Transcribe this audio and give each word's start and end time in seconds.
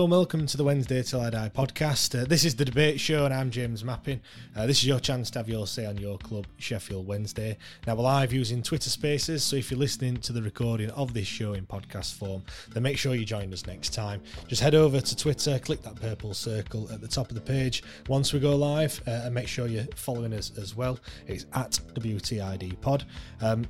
Hello 0.00 0.06
and 0.06 0.12
welcome 0.12 0.46
to 0.46 0.56
the 0.56 0.64
Wednesday 0.64 1.02
Till 1.02 1.20
I 1.20 1.28
Die 1.28 1.50
podcast. 1.54 2.18
Uh, 2.18 2.24
this 2.24 2.46
is 2.46 2.56
the 2.56 2.64
debate 2.64 2.98
show 2.98 3.26
and 3.26 3.34
I'm 3.34 3.50
James 3.50 3.84
Mappin. 3.84 4.18
Uh, 4.56 4.66
this 4.66 4.78
is 4.78 4.86
your 4.86 4.98
chance 4.98 5.30
to 5.32 5.40
have 5.40 5.46
your 5.46 5.66
say 5.66 5.84
on 5.84 5.98
your 5.98 6.16
club, 6.16 6.46
Sheffield 6.56 7.06
Wednesday. 7.06 7.58
Now 7.86 7.96
we're 7.96 8.04
live 8.04 8.32
using 8.32 8.62
Twitter 8.62 8.88
Spaces, 8.88 9.44
so 9.44 9.56
if 9.56 9.70
you're 9.70 9.78
listening 9.78 10.16
to 10.20 10.32
the 10.32 10.40
recording 10.40 10.88
of 10.92 11.12
this 11.12 11.26
show 11.26 11.52
in 11.52 11.66
podcast 11.66 12.14
form, 12.14 12.42
then 12.72 12.82
make 12.82 12.96
sure 12.96 13.14
you 13.14 13.26
join 13.26 13.52
us 13.52 13.66
next 13.66 13.92
time. 13.92 14.22
Just 14.48 14.62
head 14.62 14.74
over 14.74 15.02
to 15.02 15.16
Twitter, 15.16 15.58
click 15.58 15.82
that 15.82 15.96
purple 15.96 16.32
circle 16.32 16.90
at 16.90 17.02
the 17.02 17.08
top 17.08 17.28
of 17.28 17.34
the 17.34 17.42
page 17.42 17.82
once 18.08 18.32
we 18.32 18.40
go 18.40 18.56
live, 18.56 19.02
uh, 19.06 19.24
and 19.24 19.34
make 19.34 19.48
sure 19.48 19.66
you're 19.66 19.84
following 19.96 20.32
us 20.32 20.50
as 20.56 20.74
well. 20.74 20.98
It's 21.26 21.44
at 21.52 21.72
WTID 21.92 22.80
Pod. 22.80 23.04
Um, 23.42 23.66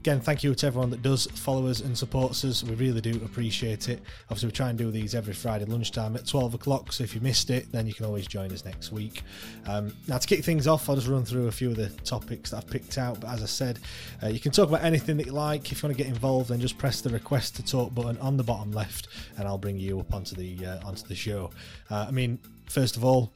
Again, 0.00 0.18
thank 0.22 0.42
you 0.42 0.54
to 0.54 0.66
everyone 0.66 0.88
that 0.90 1.02
does 1.02 1.26
follow 1.26 1.66
us 1.66 1.80
and 1.80 1.96
supports 1.96 2.42
us. 2.46 2.64
We 2.64 2.74
really 2.74 3.02
do 3.02 3.20
appreciate 3.22 3.90
it. 3.90 4.00
Obviously, 4.30 4.46
we 4.46 4.52
try 4.52 4.70
and 4.70 4.78
do 4.78 4.90
these 4.90 5.14
every 5.14 5.34
Friday 5.34 5.66
lunchtime 5.66 6.16
at 6.16 6.26
12 6.26 6.54
o'clock. 6.54 6.94
So 6.94 7.04
if 7.04 7.14
you 7.14 7.20
missed 7.20 7.50
it, 7.50 7.70
then 7.70 7.86
you 7.86 7.92
can 7.92 8.06
always 8.06 8.26
join 8.26 8.50
us 8.50 8.64
next 8.64 8.92
week. 8.92 9.20
Um, 9.66 9.94
now, 10.08 10.16
to 10.16 10.26
kick 10.26 10.42
things 10.42 10.66
off, 10.66 10.88
I'll 10.88 10.96
just 10.96 11.06
run 11.06 11.26
through 11.26 11.48
a 11.48 11.52
few 11.52 11.68
of 11.68 11.76
the 11.76 11.90
topics 12.02 12.48
that 12.48 12.56
I've 12.56 12.66
picked 12.66 12.96
out. 12.96 13.20
But 13.20 13.28
as 13.28 13.42
I 13.42 13.46
said, 13.46 13.78
uh, 14.22 14.28
you 14.28 14.40
can 14.40 14.52
talk 14.52 14.70
about 14.70 14.82
anything 14.82 15.18
that 15.18 15.26
you 15.26 15.32
like. 15.32 15.70
If 15.70 15.82
you 15.82 15.86
want 15.86 15.98
to 15.98 16.02
get 16.02 16.10
involved, 16.10 16.48
then 16.48 16.60
just 16.60 16.78
press 16.78 17.02
the 17.02 17.10
request 17.10 17.56
to 17.56 17.62
talk 17.62 17.94
button 17.94 18.16
on 18.22 18.38
the 18.38 18.42
bottom 18.42 18.72
left, 18.72 19.08
and 19.36 19.46
I'll 19.46 19.58
bring 19.58 19.78
you 19.78 20.00
up 20.00 20.14
onto 20.14 20.34
the 20.34 20.64
uh, 20.64 20.86
onto 20.86 21.06
the 21.08 21.14
show. 21.14 21.50
Uh, 21.90 22.06
I 22.08 22.10
mean, 22.10 22.38
first 22.70 22.96
of 22.96 23.04
all, 23.04 23.34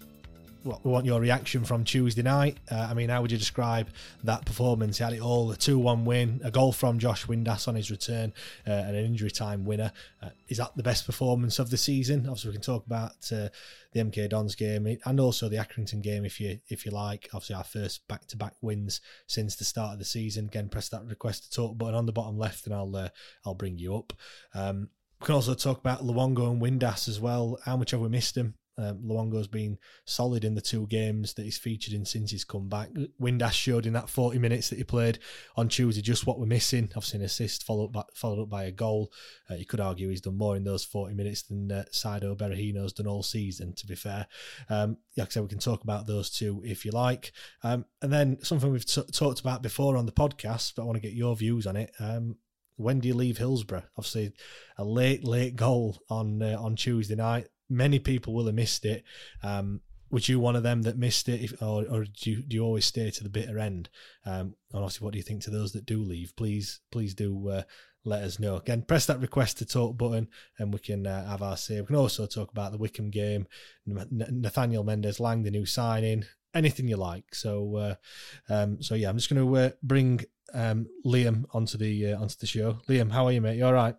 we 0.64 0.91
want 0.91 1.04
your 1.04 1.20
reaction 1.20 1.64
from 1.64 1.84
Tuesday 1.84 2.22
night. 2.22 2.56
Uh, 2.70 2.86
I 2.91 2.94
mean, 2.94 3.10
how 3.10 3.20
would 3.20 3.30
you 3.30 3.36
describe 3.36 3.88
that 4.22 4.47
performance? 4.47 4.98
He 4.98 5.04
had 5.04 5.12
it 5.12 5.20
all 5.20 5.50
a 5.50 5.56
2 5.56 5.78
1 5.78 6.04
win, 6.04 6.41
a 6.42 6.50
goal 6.50 6.72
from 6.72 6.98
Josh 6.98 7.26
Windass 7.26 7.69
on 7.69 7.75
his 7.75 7.91
return, 7.91 8.32
uh, 8.66 8.70
and 8.70 8.97
an 8.97 9.04
injury 9.04 9.30
time 9.30 9.64
winner. 9.64 9.92
Uh, 10.22 10.30
is 10.48 10.56
that 10.58 10.74
the 10.74 10.82
best 10.82 11.04
performance 11.04 11.58
of 11.58 11.70
the 11.70 11.76
season? 11.76 12.20
Obviously, 12.20 12.50
we 12.50 12.54
can 12.54 12.62
talk 12.62 12.86
about 12.86 13.12
uh, 13.30 13.48
the 13.92 14.00
MK 14.00 14.30
Dons 14.30 14.54
game 14.54 14.98
and 15.04 15.20
also 15.20 15.48
the 15.48 15.56
Accrington 15.56 16.03
game 16.03 16.24
if 16.24 16.41
you 16.41 16.58
if 16.69 16.86
you 16.86 16.92
like. 16.92 17.28
Obviously, 17.34 17.56
our 17.56 17.64
first 17.64 18.06
back 18.08 18.26
to 18.28 18.36
back 18.36 18.54
wins 18.62 19.00
since 19.26 19.56
the 19.56 19.64
start 19.64 19.92
of 19.92 19.98
the 19.98 20.04
season. 20.04 20.47
Again, 20.47 20.70
press 20.70 20.88
that 20.88 21.04
request 21.04 21.44
to 21.44 21.50
talk 21.50 21.76
button 21.76 21.94
on 21.94 22.06
the 22.06 22.12
bottom 22.12 22.38
left, 22.38 22.64
and 22.64 22.74
I'll 22.74 22.97
uh, 22.97 23.08
I'll 23.44 23.54
bring 23.54 23.78
you 23.78 23.97
up. 23.97 24.14
Um, 24.54 24.88
we 25.20 25.26
can 25.26 25.34
also 25.34 25.54
talk 25.54 25.78
about 25.78 26.03
Luongo 26.03 26.50
and 26.50 26.60
Windass 26.60 27.06
as 27.08 27.20
well. 27.20 27.58
How 27.64 27.76
much 27.76 27.91
have 27.91 28.00
we 28.00 28.08
missed 28.08 28.36
him? 28.36 28.54
Um, 28.76 28.98
Luongo's 29.04 29.46
been 29.46 29.78
solid 30.04 30.44
in 30.44 30.54
the 30.54 30.60
two 30.60 30.86
games 30.88 31.34
that 31.34 31.44
he's 31.44 31.58
featured 31.58 31.94
in 31.94 32.04
since 32.04 32.30
he's 32.30 32.44
come 32.44 32.68
back. 32.68 32.90
Windass 33.20 33.52
showed 33.52 33.86
in 33.86 33.92
that 33.92 34.08
40 34.10 34.38
minutes 34.38 34.70
that 34.70 34.78
he 34.78 34.84
played 34.84 35.18
on 35.56 35.68
Tuesday 35.68 36.02
just 36.02 36.26
what 36.26 36.38
we're 36.38 36.46
missing. 36.46 36.90
Obviously, 36.96 37.20
an 37.20 37.24
assist 37.24 37.64
followed 37.64 37.92
by, 37.92 38.02
followed 38.14 38.42
up 38.42 38.50
by 38.50 38.64
a 38.64 38.72
goal. 38.72 39.12
Uh, 39.50 39.54
you 39.54 39.66
could 39.66 39.80
argue 39.80 40.08
he's 40.08 40.20
done 40.20 40.36
more 40.36 40.56
in 40.56 40.64
those 40.64 40.84
40 40.84 41.14
minutes 41.14 41.42
than 41.42 41.70
uh, 41.70 41.84
Saido 41.92 42.36
Berahino's 42.36 42.92
done 42.92 43.06
all 43.06 43.22
season, 43.22 43.72
to 43.74 43.86
be 43.86 43.94
fair. 43.94 44.26
Um, 44.68 44.98
like 45.16 45.28
I 45.28 45.30
said, 45.30 45.42
we 45.42 45.48
can 45.48 45.58
talk 45.58 45.84
about 45.84 46.06
those 46.06 46.30
two 46.30 46.62
if 46.64 46.84
you 46.84 46.91
like. 46.91 47.32
Um, 47.62 47.84
and 48.02 48.12
then 48.12 48.38
something 48.42 48.70
we've 48.70 48.86
t- 48.86 49.02
talked 49.12 49.41
about 49.41 49.62
before 49.62 49.96
on 49.96 50.06
the 50.06 50.12
podcast, 50.12 50.74
but 50.74 50.82
I 50.82 50.86
want 50.86 50.96
to 50.96 51.02
get 51.02 51.12
your 51.12 51.36
views 51.36 51.66
on 51.66 51.76
it. 51.76 51.92
Um, 52.00 52.36
when 52.76 52.98
do 52.98 53.06
you 53.06 53.14
leave 53.14 53.38
Hillsborough? 53.38 53.84
Obviously, 53.96 54.32
a 54.76 54.84
late, 54.84 55.24
late 55.24 55.54
goal 55.54 55.98
on 56.10 56.42
uh, 56.42 56.56
on 56.58 56.74
Tuesday 56.74 57.14
night 57.14 57.46
many 57.69 57.98
people 57.98 58.34
will 58.34 58.47
have 58.47 58.54
missed 58.54 58.84
it. 58.84 59.04
Um, 59.42 59.80
was 60.10 60.28
you 60.28 60.38
one 60.38 60.54
of 60.54 60.62
them 60.62 60.82
that 60.82 60.97
missed 60.97 61.28
it, 61.28 61.41
if, 61.42 61.62
or, 61.62 61.84
or 61.91 62.04
do 62.04 62.30
you 62.30 62.42
do 62.42 62.54
you 62.54 62.62
always 62.62 62.84
stay 62.84 63.10
to 63.10 63.22
the 63.25 63.28
bitter 63.28 63.58
end? 63.58 63.88
Um, 64.25 64.54
and 64.72 64.82
obviously, 64.82 65.04
what 65.04 65.12
do 65.12 65.19
you 65.19 65.25
think 65.25 65.42
to 65.42 65.50
those 65.50 65.72
that 65.72 65.86
do 65.86 66.03
leave? 66.03 66.34
Please, 66.36 66.80
please 66.92 67.14
do 67.14 67.48
uh, 67.48 67.62
let 68.04 68.22
us 68.22 68.38
know. 68.38 68.56
Again, 68.56 68.82
press 68.82 69.06
that 69.06 69.20
request 69.20 69.58
to 69.58 69.66
talk 69.66 69.97
button, 69.97 70.28
and 70.58 70.72
we 70.72 70.78
can 70.78 71.06
uh, 71.06 71.28
have 71.28 71.42
our 71.42 71.56
say. 71.56 71.80
We 71.80 71.86
can 71.86 71.97
also 71.97 72.26
talk 72.26 72.50
about 72.53 72.72
the 72.72 72.78
Wycombe 72.78 73.10
game, 73.10 73.47
Nathaniel 73.86 74.84
Mendez-Laing, 74.84 75.42
the 75.42 75.50
new 75.50 75.66
signing, 75.66 76.24
anything 76.54 76.86
you 76.86 76.97
like. 76.97 77.34
So, 77.34 77.76
uh, 77.76 77.94
um, 78.48 78.82
so 78.82 78.94
yeah, 78.94 79.08
I'm 79.08 79.16
just 79.16 79.30
going 79.30 79.44
to 79.44 79.56
uh, 79.56 79.70
bring 79.82 80.20
um, 80.53 80.86
Liam 81.04 81.44
onto 81.53 81.76
the 81.76 82.12
uh, 82.12 82.20
onto 82.20 82.36
the 82.38 82.47
show. 82.47 82.78
Liam, 82.88 83.10
how 83.10 83.26
are 83.26 83.32
you, 83.32 83.41
mate? 83.41 83.56
You 83.56 83.66
all 83.66 83.72
right? 83.72 83.97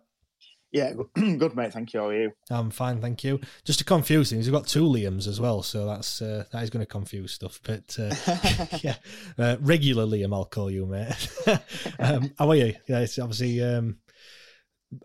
Yeah, 0.72 0.92
good 1.14 1.56
mate. 1.56 1.72
Thank 1.72 1.94
you. 1.94 2.00
How 2.00 2.08
are 2.08 2.22
you? 2.22 2.32
I'm 2.50 2.70
fine, 2.70 3.00
thank 3.00 3.24
you. 3.24 3.40
Just 3.64 3.78
to 3.78 3.84
confuse 3.84 4.30
things, 4.30 4.46
we've 4.46 4.54
got 4.54 4.66
two 4.66 4.84
Liams 4.84 5.26
as 5.26 5.40
well, 5.40 5.62
so 5.62 5.86
that's 5.86 6.20
uh, 6.20 6.44
that 6.52 6.62
is 6.62 6.70
going 6.70 6.84
to 6.84 6.90
confuse 6.90 7.32
stuff. 7.32 7.60
But 7.62 7.96
uh, 7.98 8.14
yeah, 8.82 8.96
uh, 9.38 9.56
regular 9.60 10.04
Liam, 10.04 10.34
I'll 10.34 10.44
call 10.44 10.70
you, 10.70 10.86
mate. 10.86 11.28
um, 11.98 12.32
how 12.38 12.50
are 12.50 12.56
you? 12.56 12.74
Yeah, 12.88 13.00
it's 13.00 13.18
obviously 13.18 13.62
um, 13.62 13.98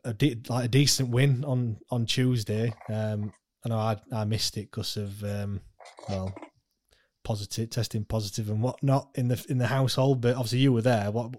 a 0.04 0.14
de- 0.14 0.42
like 0.50 0.66
a 0.66 0.70
decent 0.70 1.10
win 1.10 1.46
on 1.46 1.78
on 1.90 2.06
Tuesday. 2.06 2.74
Um, 2.90 3.34
I 3.64 3.70
know 3.70 3.78
I, 3.78 3.98
I 4.12 4.26
missed 4.26 4.58
it 4.58 4.72
because 4.72 4.98
of 4.98 5.24
um, 5.24 5.62
well 6.10 6.34
positive 7.24 7.70
testing 7.70 8.04
positive 8.04 8.50
and 8.50 8.64
whatnot 8.64 9.10
in 9.16 9.28
the 9.28 9.46
in 9.48 9.58
the 9.58 9.68
household, 9.68 10.22
but 10.22 10.36
obviously 10.36 10.60
you 10.60 10.74
were 10.74 10.82
there. 10.82 11.12
What 11.12 11.36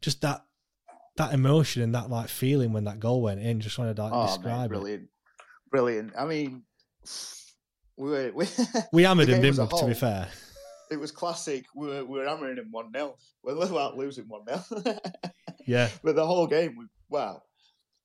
just 0.00 0.22
that 0.22 0.44
that 1.18 1.34
emotion 1.34 1.82
and 1.82 1.94
that 1.94 2.10
like 2.10 2.28
feeling 2.28 2.72
when 2.72 2.84
that 2.84 2.98
goal 2.98 3.22
went 3.22 3.40
in. 3.40 3.60
Just 3.60 3.78
wanted 3.78 3.96
to 3.96 4.02
like, 4.02 4.12
oh, 4.12 4.26
describe 4.26 4.62
mate, 4.62 4.68
brilliant, 4.68 5.02
it. 5.02 5.08
brilliant. 5.70 6.12
I 6.18 6.24
mean, 6.24 6.62
we 7.96 8.10
were, 8.10 8.32
we, 8.34 8.46
we 8.92 9.02
hammered 9.02 9.28
him, 9.28 9.42
didn't 9.42 9.70
we? 9.70 9.78
To 9.78 9.86
be 9.86 9.94
fair, 9.94 10.28
it 10.90 10.98
was 10.98 11.10
classic. 11.10 11.66
We 11.74 11.88
were, 11.88 12.04
we 12.04 12.18
were 12.18 12.26
hammering 12.26 12.56
him 12.56 12.68
one 12.70 12.92
0 12.92 13.16
We're 13.42 13.54
about 13.54 13.96
losing 13.96 14.24
one 14.26 14.42
0 14.48 14.96
Yeah, 15.66 15.88
but 16.02 16.16
the 16.16 16.26
whole 16.26 16.46
game, 16.46 16.76
we, 16.78 16.86
wow, 17.10 17.42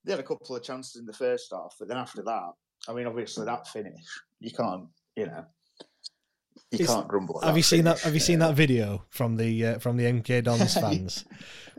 they 0.04 0.12
had 0.12 0.19
a 0.19 0.24
couple 0.24 0.56
of 0.56 0.63
chances 0.63 0.98
in 1.00 1.06
the 1.06 1.13
first 1.13 1.51
half, 1.51 1.75
but 1.80 1.88
then 1.88 1.98
after 1.98 2.21
that, 2.24 2.51
I 2.88 2.94
mean, 2.94 3.07
obviously 3.07 3.45
that 3.45 3.68
finish, 3.68 4.04
you 4.39 4.51
can't, 4.51 4.86
you 5.15 5.27
know. 5.27 5.45
You 6.73 6.79
it's, 6.85 6.93
can't 6.93 7.07
grumble. 7.07 7.39
have 7.41 7.55
you 7.55 7.61
finish. 7.63 7.67
seen 7.67 7.83
that? 7.85 7.99
Have 8.01 8.13
you 8.15 8.19
seen 8.19 8.39
that 8.39 8.55
video 8.55 9.03
from 9.09 9.37
the 9.37 9.65
uh, 9.65 9.79
from 9.79 9.97
the 9.97 10.05
MK 10.05 10.43
Dons 10.43 10.73
fans 10.79 11.23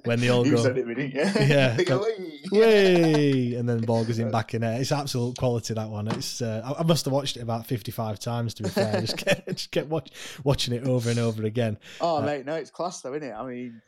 when 0.05 0.21
they 0.21 0.29
all 0.29 0.47
you 0.47 0.53
go, 0.57 0.63
said 0.63 0.79
it, 0.79 0.87
really, 0.87 1.13
yeah, 1.15 1.77
go, 1.87 2.07
way, 2.53 3.55
and 3.55 3.69
then 3.69 3.81
the 3.81 3.87
ball 3.87 4.05
goes 4.05 4.19
in 4.19 4.31
back 4.31 4.55
in 4.55 4.61
there. 4.61 4.81
It's 4.81 4.93
absolute 4.93 5.37
quality 5.37 5.75
that 5.75 5.89
one. 5.89 6.09
It's 6.09 6.41
uh, 6.41 6.75
I 6.79 6.83
must 6.85 7.05
have 7.07 7.13
watched 7.13 7.37
it 7.37 7.41
about 7.41 7.67
fifty 7.67 7.91
five 7.91 8.21
times 8.21 8.55
to 8.55 8.63
be 8.63 8.69
fair. 8.69 9.01
just 9.01 9.17
kept, 9.25 9.49
just 9.49 9.71
kept 9.71 9.89
watch, 9.89 10.11
watching 10.45 10.75
it 10.75 10.87
over 10.87 11.11
and 11.11 11.19
over 11.19 11.45
again. 11.45 11.77
Oh 12.01 12.19
uh, 12.19 12.21
mate, 12.23 12.47
no, 12.47 12.55
it's 12.55 12.71
class 12.71 13.01
though, 13.01 13.15
isn't 13.15 13.29
it? 13.29 13.33
I 13.33 13.45
mean, 13.45 13.83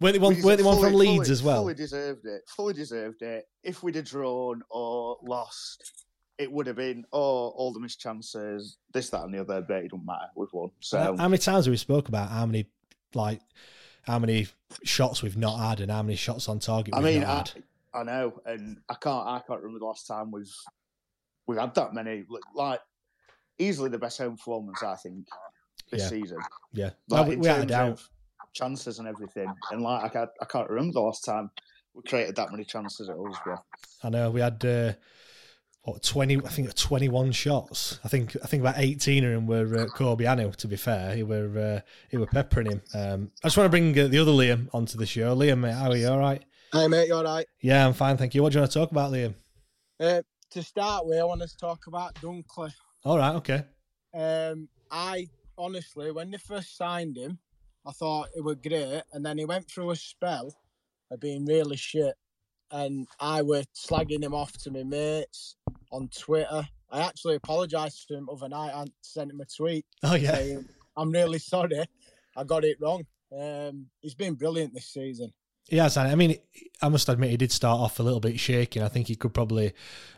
Weren't 0.00 0.14
they 0.14 0.18
one, 0.20 0.36
we 0.36 0.42
weren't 0.42 0.58
they 0.58 0.64
one 0.64 0.80
from 0.80 0.94
Leeds 0.94 1.14
fully- 1.26 1.30
as 1.32 1.42
well? 1.42 1.62
Fully 1.62 1.74
deserved 1.74 2.24
it. 2.24 2.42
Fully 2.48 2.72
deserved 2.74 3.22
it. 3.22 3.44
If 3.62 3.82
we'd 3.82 3.96
have 3.96 4.06
drawn 4.06 4.62
or 4.70 5.18
lost, 5.22 6.06
it 6.38 6.50
would 6.50 6.66
have 6.66 6.76
been 6.76 7.04
oh 7.12 7.48
all 7.48 7.72
the 7.72 7.80
missed 7.80 8.00
chances, 8.00 8.78
this, 8.92 9.10
that, 9.10 9.24
and 9.24 9.34
the 9.34 9.40
other. 9.40 9.60
But 9.60 9.84
it 9.84 9.90
don't 9.90 10.06
matter. 10.06 10.28
We've 10.36 10.48
won. 10.52 10.70
So 10.80 11.16
How 11.16 11.28
many 11.28 11.38
times 11.38 11.66
have 11.66 11.72
we 11.72 11.76
spoke 11.76 12.08
about 12.08 12.30
how 12.30 12.46
many 12.46 12.66
like 13.14 13.40
how 14.02 14.18
many 14.18 14.46
shots 14.84 15.22
we've 15.22 15.36
not 15.36 15.58
had 15.58 15.80
and 15.80 15.90
how 15.90 16.02
many 16.02 16.16
shots 16.16 16.48
on 16.48 16.58
target 16.60 16.94
I 16.94 16.98
we've 17.00 17.12
mean, 17.14 17.20
not 17.22 17.28
I, 17.28 17.36
had? 17.36 17.64
I 17.94 18.02
know, 18.04 18.40
and 18.46 18.78
I 18.88 18.94
can't. 18.94 19.26
I 19.26 19.40
can't 19.46 19.60
remember 19.60 19.80
the 19.80 19.86
last 19.86 20.06
time 20.06 20.30
we've 20.30 20.54
we've 21.46 21.58
had 21.58 21.74
that 21.74 21.94
many. 21.94 22.24
Like- 22.28 22.42
Like 22.54 22.80
easily 23.58 23.90
the 23.90 23.98
best 23.98 24.18
home 24.18 24.36
performance 24.36 24.82
I 24.82 24.94
think 24.96 25.26
this 25.90 26.02
Yeah. 26.02 26.08
season. 26.08 26.38
Yeah, 26.72 26.90
Like, 27.08 27.24
No, 27.24 27.28
we, 27.30 27.36
we 27.36 27.46
had 27.48 27.62
a 27.62 27.66
doubt. 27.66 27.92
of 27.94 28.10
chances 28.52 28.98
and 29.00 29.08
everything, 29.08 29.52
and 29.72 29.82
like 29.82 30.04
I 30.04 30.08
can't, 30.08 30.30
I 30.40 30.44
can't 30.44 30.68
remember 30.70 30.92
the 30.92 31.00
last 31.00 31.24
time 31.24 31.50
we 31.94 32.02
created 32.02 32.36
that 32.36 32.52
many 32.52 32.64
chances 32.64 33.08
at 33.08 33.16
Hillsborough. 33.16 33.64
I 34.04 34.10
know 34.10 34.30
we 34.30 34.40
had 34.40 34.64
uh, 34.64 34.92
what 35.90 36.02
twenty. 36.02 36.36
I 36.36 36.48
think 36.48 36.74
twenty-one 36.74 37.32
shots. 37.32 38.00
I 38.04 38.08
think 38.08 38.36
I 38.42 38.46
think 38.46 38.62
about 38.62 38.78
eighteen 38.78 39.24
of 39.24 39.32
them 39.32 39.46
were 39.46 39.82
uh, 39.82 39.86
Corbeanu. 39.86 40.54
To 40.56 40.68
be 40.68 40.76
fair, 40.76 41.14
he 41.14 41.22
were 41.22 41.58
uh, 41.58 41.80
he 42.10 42.16
were 42.16 42.26
peppering 42.26 42.70
him. 42.70 42.82
Um, 42.94 43.30
I 43.42 43.48
just 43.48 43.56
want 43.56 43.66
to 43.66 43.70
bring 43.70 43.98
uh, 43.98 44.08
the 44.08 44.18
other 44.18 44.32
Liam 44.32 44.68
onto 44.72 44.98
the 44.98 45.06
show. 45.06 45.34
Liam, 45.36 45.58
mate, 45.58 45.74
how 45.74 45.90
are 45.90 45.96
you? 45.96 46.08
All 46.08 46.18
right? 46.18 46.42
Hey 46.70 46.86
mate, 46.86 47.08
you 47.08 47.14
alright? 47.14 47.46
Yeah, 47.62 47.86
I'm 47.86 47.94
fine, 47.94 48.18
thank 48.18 48.34
you. 48.34 48.42
What 48.42 48.52
do 48.52 48.58
you 48.58 48.60
want 48.60 48.72
to 48.72 48.78
talk 48.78 48.90
about, 48.90 49.10
Liam? 49.10 49.34
Uh, 49.98 50.20
to 50.50 50.62
start 50.62 51.06
with, 51.06 51.18
I 51.18 51.24
want 51.24 51.40
to 51.40 51.56
talk 51.56 51.86
about 51.86 52.14
Dunkley. 52.16 52.70
All 53.04 53.16
right, 53.16 53.34
okay. 53.36 53.64
Um, 54.12 54.68
I 54.90 55.28
honestly, 55.56 56.12
when 56.12 56.30
they 56.30 56.36
first 56.36 56.76
signed 56.76 57.16
him, 57.16 57.38
I 57.86 57.92
thought 57.92 58.28
it 58.36 58.44
was 58.44 58.56
great, 58.56 59.02
and 59.14 59.24
then 59.24 59.38
he 59.38 59.46
went 59.46 59.66
through 59.66 59.92
a 59.92 59.96
spell 59.96 60.54
of 61.10 61.20
being 61.20 61.46
really 61.46 61.78
shit, 61.78 62.14
and 62.70 63.06
I 63.20 63.42
were 63.42 63.64
slagging 63.74 64.22
him 64.22 64.34
off 64.34 64.52
to 64.58 64.70
my 64.70 64.82
mates 64.82 65.56
on 65.90 66.08
Twitter. 66.08 66.66
I 66.90 67.00
actually 67.00 67.36
apologised 67.36 68.08
to 68.08 68.16
him 68.16 68.28
other 68.30 68.48
night 68.48 68.72
and 68.74 68.90
sent 69.02 69.30
him 69.30 69.40
a 69.40 69.44
tweet 69.44 69.84
Oh 70.02 70.14
yeah, 70.14 70.32
saying, 70.32 70.68
"I'm 70.96 71.10
really 71.10 71.38
sorry, 71.38 71.84
I 72.36 72.44
got 72.44 72.64
it 72.64 72.78
wrong." 72.80 73.04
Um, 73.38 73.86
he's 74.00 74.14
been 74.14 74.34
brilliant 74.34 74.74
this 74.74 74.86
season. 74.86 75.32
He 75.68 75.76
has. 75.76 75.98
I 75.98 76.14
mean, 76.14 76.36
I 76.80 76.88
must 76.88 77.10
admit, 77.10 77.30
he 77.30 77.36
did 77.36 77.52
start 77.52 77.78
off 77.78 78.00
a 78.00 78.02
little 78.02 78.20
bit 78.20 78.40
shaking. 78.40 78.82
I 78.82 78.88
think 78.88 79.06
he 79.06 79.16
could 79.16 79.34
probably 79.34 79.74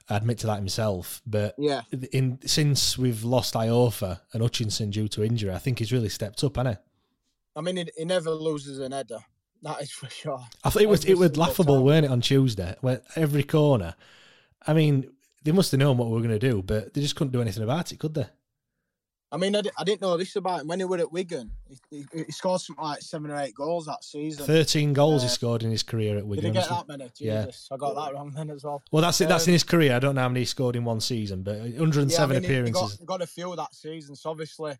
admit 0.09 0.39
to 0.39 0.47
that 0.47 0.59
himself. 0.59 1.21
But 1.27 1.57
Yeah, 1.59 1.83
in 2.13 2.39
since 2.47 2.97
we've 2.97 3.25
lost 3.25 3.55
Iorfa 3.55 4.21
and 4.33 4.43
Hutchinson 4.43 4.91
due 4.91 5.09
to 5.09 5.25
injury, 5.25 5.53
I 5.53 5.59
think 5.59 5.81
he's 5.81 5.93
really 5.93 6.09
stepped 6.09 6.45
up, 6.45 6.57
hasn't 6.57 6.77
he? 6.77 6.83
I 7.57 7.63
mean, 7.63 7.79
he, 7.79 7.89
he 7.97 8.05
never 8.05 8.31
loses 8.31 8.79
an 8.79 8.93
header. 8.93 9.19
That 9.63 9.83
is 9.83 9.91
for 10.01 10.09
sure. 10.11 10.45
I 10.65 10.71
thought 10.71 10.83
it 10.83 10.89
was 10.89 11.01
Every 11.05 11.13
it 11.13 11.19
was 11.19 11.37
laughable, 11.37 11.77
time. 11.77 11.85
weren't 11.85 12.05
it, 12.07 12.11
on 12.11 12.21
Tuesday? 12.21 12.75
Where 12.81 13.03
every 13.17 13.43
corner, 13.43 13.95
I 14.67 14.73
mean, 14.75 15.11
they 15.45 15.53
must 15.53 15.71
have 15.73 15.81
known 15.81 15.97
what 15.97 16.09
we 16.09 16.15
were 16.15 16.21
going 16.27 16.39
to 16.39 16.51
do, 16.51 16.63
but 16.63 16.95
they 16.95 17.01
just 17.01 17.17
couldn't 17.17 17.33
do 17.33 17.41
anything 17.41 17.63
about 17.63 17.93
it, 17.93 17.99
could 17.99 18.15
they? 18.15 18.27
I 19.33 19.37
mean, 19.37 19.55
I, 19.55 19.61
di- 19.61 19.71
I 19.79 19.85
didn't 19.85 20.01
know 20.01 20.17
this 20.17 20.35
about 20.35 20.63
him 20.63 20.67
when 20.67 20.81
he 20.81 20.85
were 20.85 20.99
at 20.99 21.13
Wigan. 21.13 21.53
He, 21.69 22.05
he, 22.13 22.25
he 22.27 22.33
scored 22.33 22.61
something 22.63 22.85
like 22.85 23.01
seven 23.01 23.31
or 23.31 23.39
eight 23.41 23.55
goals 23.55 23.87
that 23.87 24.03
season. 24.03 24.45
Thirteen 24.45 24.93
goals 24.93 25.23
he 25.23 25.27
Uh, 25.27 25.31
scored 25.31 25.63
in 25.63 25.71
his 25.71 25.85
career 25.85 26.19
at 26.19 26.27
Wigan. 26.27 26.47
Did 26.53 26.55
he 26.57 26.61
get 26.61 26.69
that 26.69 26.89
many? 26.89 27.09
Yeah. 27.19 27.45
Jesus, 27.45 27.69
I 27.71 27.77
got 27.77 27.95
that 27.95 28.13
wrong 28.13 28.33
then 28.35 28.51
as 28.51 28.65
well. 28.65 28.83
Well, 28.91 29.03
that's 29.03 29.21
it. 29.21 29.29
That's 29.29 29.45
Um, 29.47 29.51
in 29.51 29.53
his 29.53 29.63
career. 29.63 29.95
I 29.95 30.01
don't 30.01 30.17
know 30.17 30.23
how 30.23 30.29
many 30.29 30.41
he 30.41 30.47
scored 30.47 30.75
in 30.75 30.85
one 30.85 31.01
season, 31.01 31.45
but 31.45 31.59
107 31.61 32.11
Yeah, 32.11 32.25
I 32.25 32.27
mean, 32.27 32.41
he- 32.43 32.47
appearances. 32.49 32.75
He 32.75 32.89
got, 32.89 32.99
he 32.99 33.05
got 33.07 33.23
a 33.23 33.27
few 33.29 33.55
that 33.55 33.73
season, 33.73 34.17
so 34.17 34.31
obviously 34.31 34.73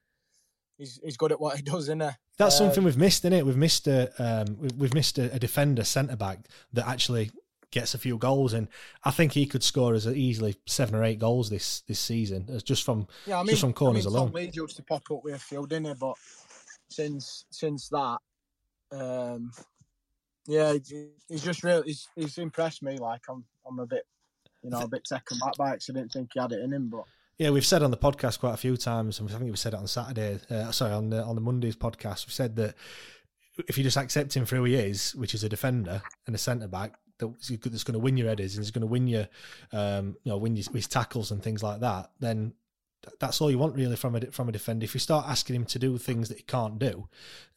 he's 0.81 0.99
he's 1.05 1.17
good 1.17 1.31
at 1.31 1.41
what 1.41 1.57
he 1.57 1.63
does, 1.63 1.85
isn't 1.85 2.01
he? 2.01 2.09
That's 2.39 2.61
Um, 2.61 2.67
something 2.67 2.85
we've 2.85 2.97
missed, 2.97 3.25
in 3.25 3.33
it? 3.33 3.47
We've 3.47 3.57
missed 3.57 3.87
a 3.87 4.11
um, 4.19 4.57
we've, 4.59 4.73
we've 4.73 4.95
missed 4.95 5.19
a, 5.19 5.33
a 5.35 5.39
defender 5.39 5.85
centre 5.85 6.17
back 6.17 6.39
that 6.73 6.89
actually 6.89 7.31
gets 7.71 7.95
a 7.95 7.99
few 7.99 8.19
goals, 8.19 8.53
and 8.53 8.67
I 9.05 9.13
think 9.13 9.33
he 9.33 9.47
could 9.47 9.63
score 9.63 9.95
as 9.95 10.07
easily 10.07 10.57
seven 10.67 10.95
or 10.97 11.05
eight 11.05 11.19
goals 11.19 11.51
this 11.51 11.83
this 11.83 12.01
season, 12.01 12.47
as 12.51 12.63
just 12.63 12.83
from 12.83 13.07
Yeah, 13.27 13.39
I 13.39 13.43
mean, 13.43 13.51
just 13.51 13.61
from 13.61 13.75
corners 13.75 14.07
I 14.07 14.11
mean, 14.11 14.19
alone. 14.19 14.33
Lees 14.33 14.57
used 14.57 14.77
to 14.77 14.83
pop 14.83 15.03
up 15.13 15.23
with 15.23 15.35
a 15.35 15.39
few, 15.39 15.67
didn't 15.67 15.87
he? 15.87 15.95
But 15.95 16.17
since 16.89 17.45
since 17.51 17.89
that, 17.91 18.19
um, 18.91 19.53
yeah, 20.47 20.73
he's 21.29 21.45
just 21.45 21.63
really 21.63 21.83
he's, 21.87 22.09
he's 22.17 22.39
impressed 22.39 22.83
me. 22.83 22.99
Like 22.99 23.23
I'm 23.29 23.45
I'm 23.69 23.79
a 23.79 23.87
bit, 23.87 24.05
you 24.63 24.71
know, 24.71 24.81
a 24.81 24.89
bit 24.89 25.05
taken 25.05 25.39
back 25.39 25.57
by 25.57 25.75
it. 25.75 25.85
I 25.89 25.93
didn't 25.93 26.11
think 26.13 26.31
he 26.33 26.41
had 26.41 26.53
it 26.53 26.61
in 26.61 26.73
him, 26.73 26.89
but. 26.89 27.05
Yeah, 27.41 27.49
we've 27.49 27.65
said 27.65 27.83
on 27.83 27.91
the 27.91 27.97
podcast 27.97 28.39
quite 28.39 28.53
a 28.53 28.59
few 28.59 28.77
times, 28.77 29.19
and 29.19 29.27
I 29.31 29.33
think 29.39 29.51
we 29.51 29.57
said 29.57 29.73
it 29.73 29.79
on 29.79 29.87
Saturday. 29.87 30.39
Uh, 30.51 30.71
sorry, 30.73 30.93
on 30.93 31.09
the 31.09 31.25
on 31.25 31.37
the 31.37 31.41
Mondays 31.41 31.75
podcast, 31.75 32.27
we 32.27 32.33
said 32.33 32.55
that 32.57 32.75
if 33.67 33.79
you 33.79 33.83
just 33.83 33.97
accept 33.97 34.37
him 34.37 34.45
for 34.45 34.57
who 34.57 34.65
he 34.65 34.75
is, 34.75 35.15
which 35.15 35.35
is 35.35 35.43
a 35.43 35.49
defender 35.49 36.03
and 36.27 36.35
a 36.37 36.39
centre 36.39 36.69
back, 36.69 36.93
that's 37.19 37.49
going 37.49 37.95
to 37.95 37.99
win 37.99 38.19
your 38.19 38.29
headers 38.29 38.57
and 38.57 38.63
he's 38.63 38.71
going 38.71 38.83
to 38.83 38.87
win 38.87 39.07
your, 39.07 39.27
um, 39.73 40.19
you 40.23 40.31
know, 40.31 40.37
win 40.37 40.55
your, 40.55 40.67
his 40.75 40.87
tackles 40.87 41.31
and 41.31 41.43
things 41.43 41.63
like 41.63 41.81
that, 41.81 42.11
then 42.21 42.53
that's 43.21 43.41
all 43.41 43.51
you 43.51 43.57
want 43.57 43.75
really 43.75 43.97
from 43.97 44.17
a 44.17 44.21
from 44.27 44.51
a 44.51 44.53
defender. 44.53 44.85
If 44.85 44.93
you 44.93 45.01
start 45.01 45.27
asking 45.27 45.57
him 45.57 45.65
to 45.65 45.79
do 45.79 45.97
things 45.97 46.29
that 46.29 46.37
he 46.37 46.45
can't 46.45 46.79
do, 46.79 47.09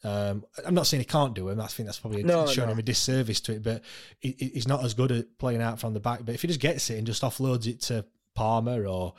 um, 0.02 0.46
I'm 0.64 0.72
not 0.72 0.86
saying 0.86 1.02
he 1.02 1.04
can't 1.04 1.34
do 1.34 1.50
them. 1.50 1.60
I 1.60 1.66
think 1.66 1.86
that's 1.88 1.98
probably 2.00 2.22
No, 2.22 2.46
showing 2.46 2.68
no. 2.68 2.72
him 2.72 2.78
a 2.78 2.82
disservice 2.82 3.42
to 3.42 3.52
it. 3.52 3.62
But 3.62 3.82
he- 4.18 4.50
he's 4.54 4.66
not 4.66 4.82
as 4.82 4.94
good 4.94 5.12
at 5.12 5.36
playing 5.36 5.60
out 5.60 5.78
from 5.78 5.92
the 5.92 6.00
back. 6.00 6.20
But 6.24 6.34
if 6.36 6.40
he 6.40 6.48
just 6.48 6.60
gets 6.60 6.88
it 6.88 6.96
and 6.96 7.06
just 7.06 7.20
offloads 7.20 7.66
it 7.66 7.82
to 7.82 8.06
Palmer 8.34 8.86
or 8.86 9.12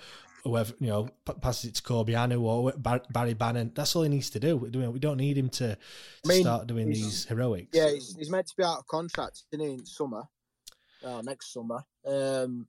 whoever, 0.46 0.74
you 0.80 0.88
know, 0.88 1.10
p- 1.26 1.34
passes 1.42 1.72
it 1.72 1.76
to 1.76 1.82
Corbeanu 1.82 2.42
or 2.42 2.72
Bar- 2.78 3.02
Barry 3.10 3.34
Bannan, 3.34 3.72
that's 3.74 3.96
all 3.96 4.04
he 4.04 4.10
needs 4.10 4.30
to 4.30 4.40
do. 4.40 4.56
We 4.56 4.70
don't, 4.70 5.18
need 5.18 5.38
him 5.38 5.50
to, 5.50 5.76
to 5.76 5.78
I 6.24 6.28
mean, 6.28 6.42
start 6.44 6.68
doing 6.68 6.88
these 6.88 7.26
heroics. 7.26 7.70
Yeah, 7.74 7.90
he's, 7.90 8.16
he's 8.16 8.30
meant 8.30 8.48
to 8.48 8.54
be 8.56 8.64
out 8.64 8.80
of 8.80 8.88
contract 8.88 9.44
isn't 9.52 9.66
he, 9.66 9.74
in 9.74 9.86
summer, 9.86 10.24
uh, 11.04 11.22
next 11.24 11.52
summer. 11.52 11.84
Um, 12.06 12.68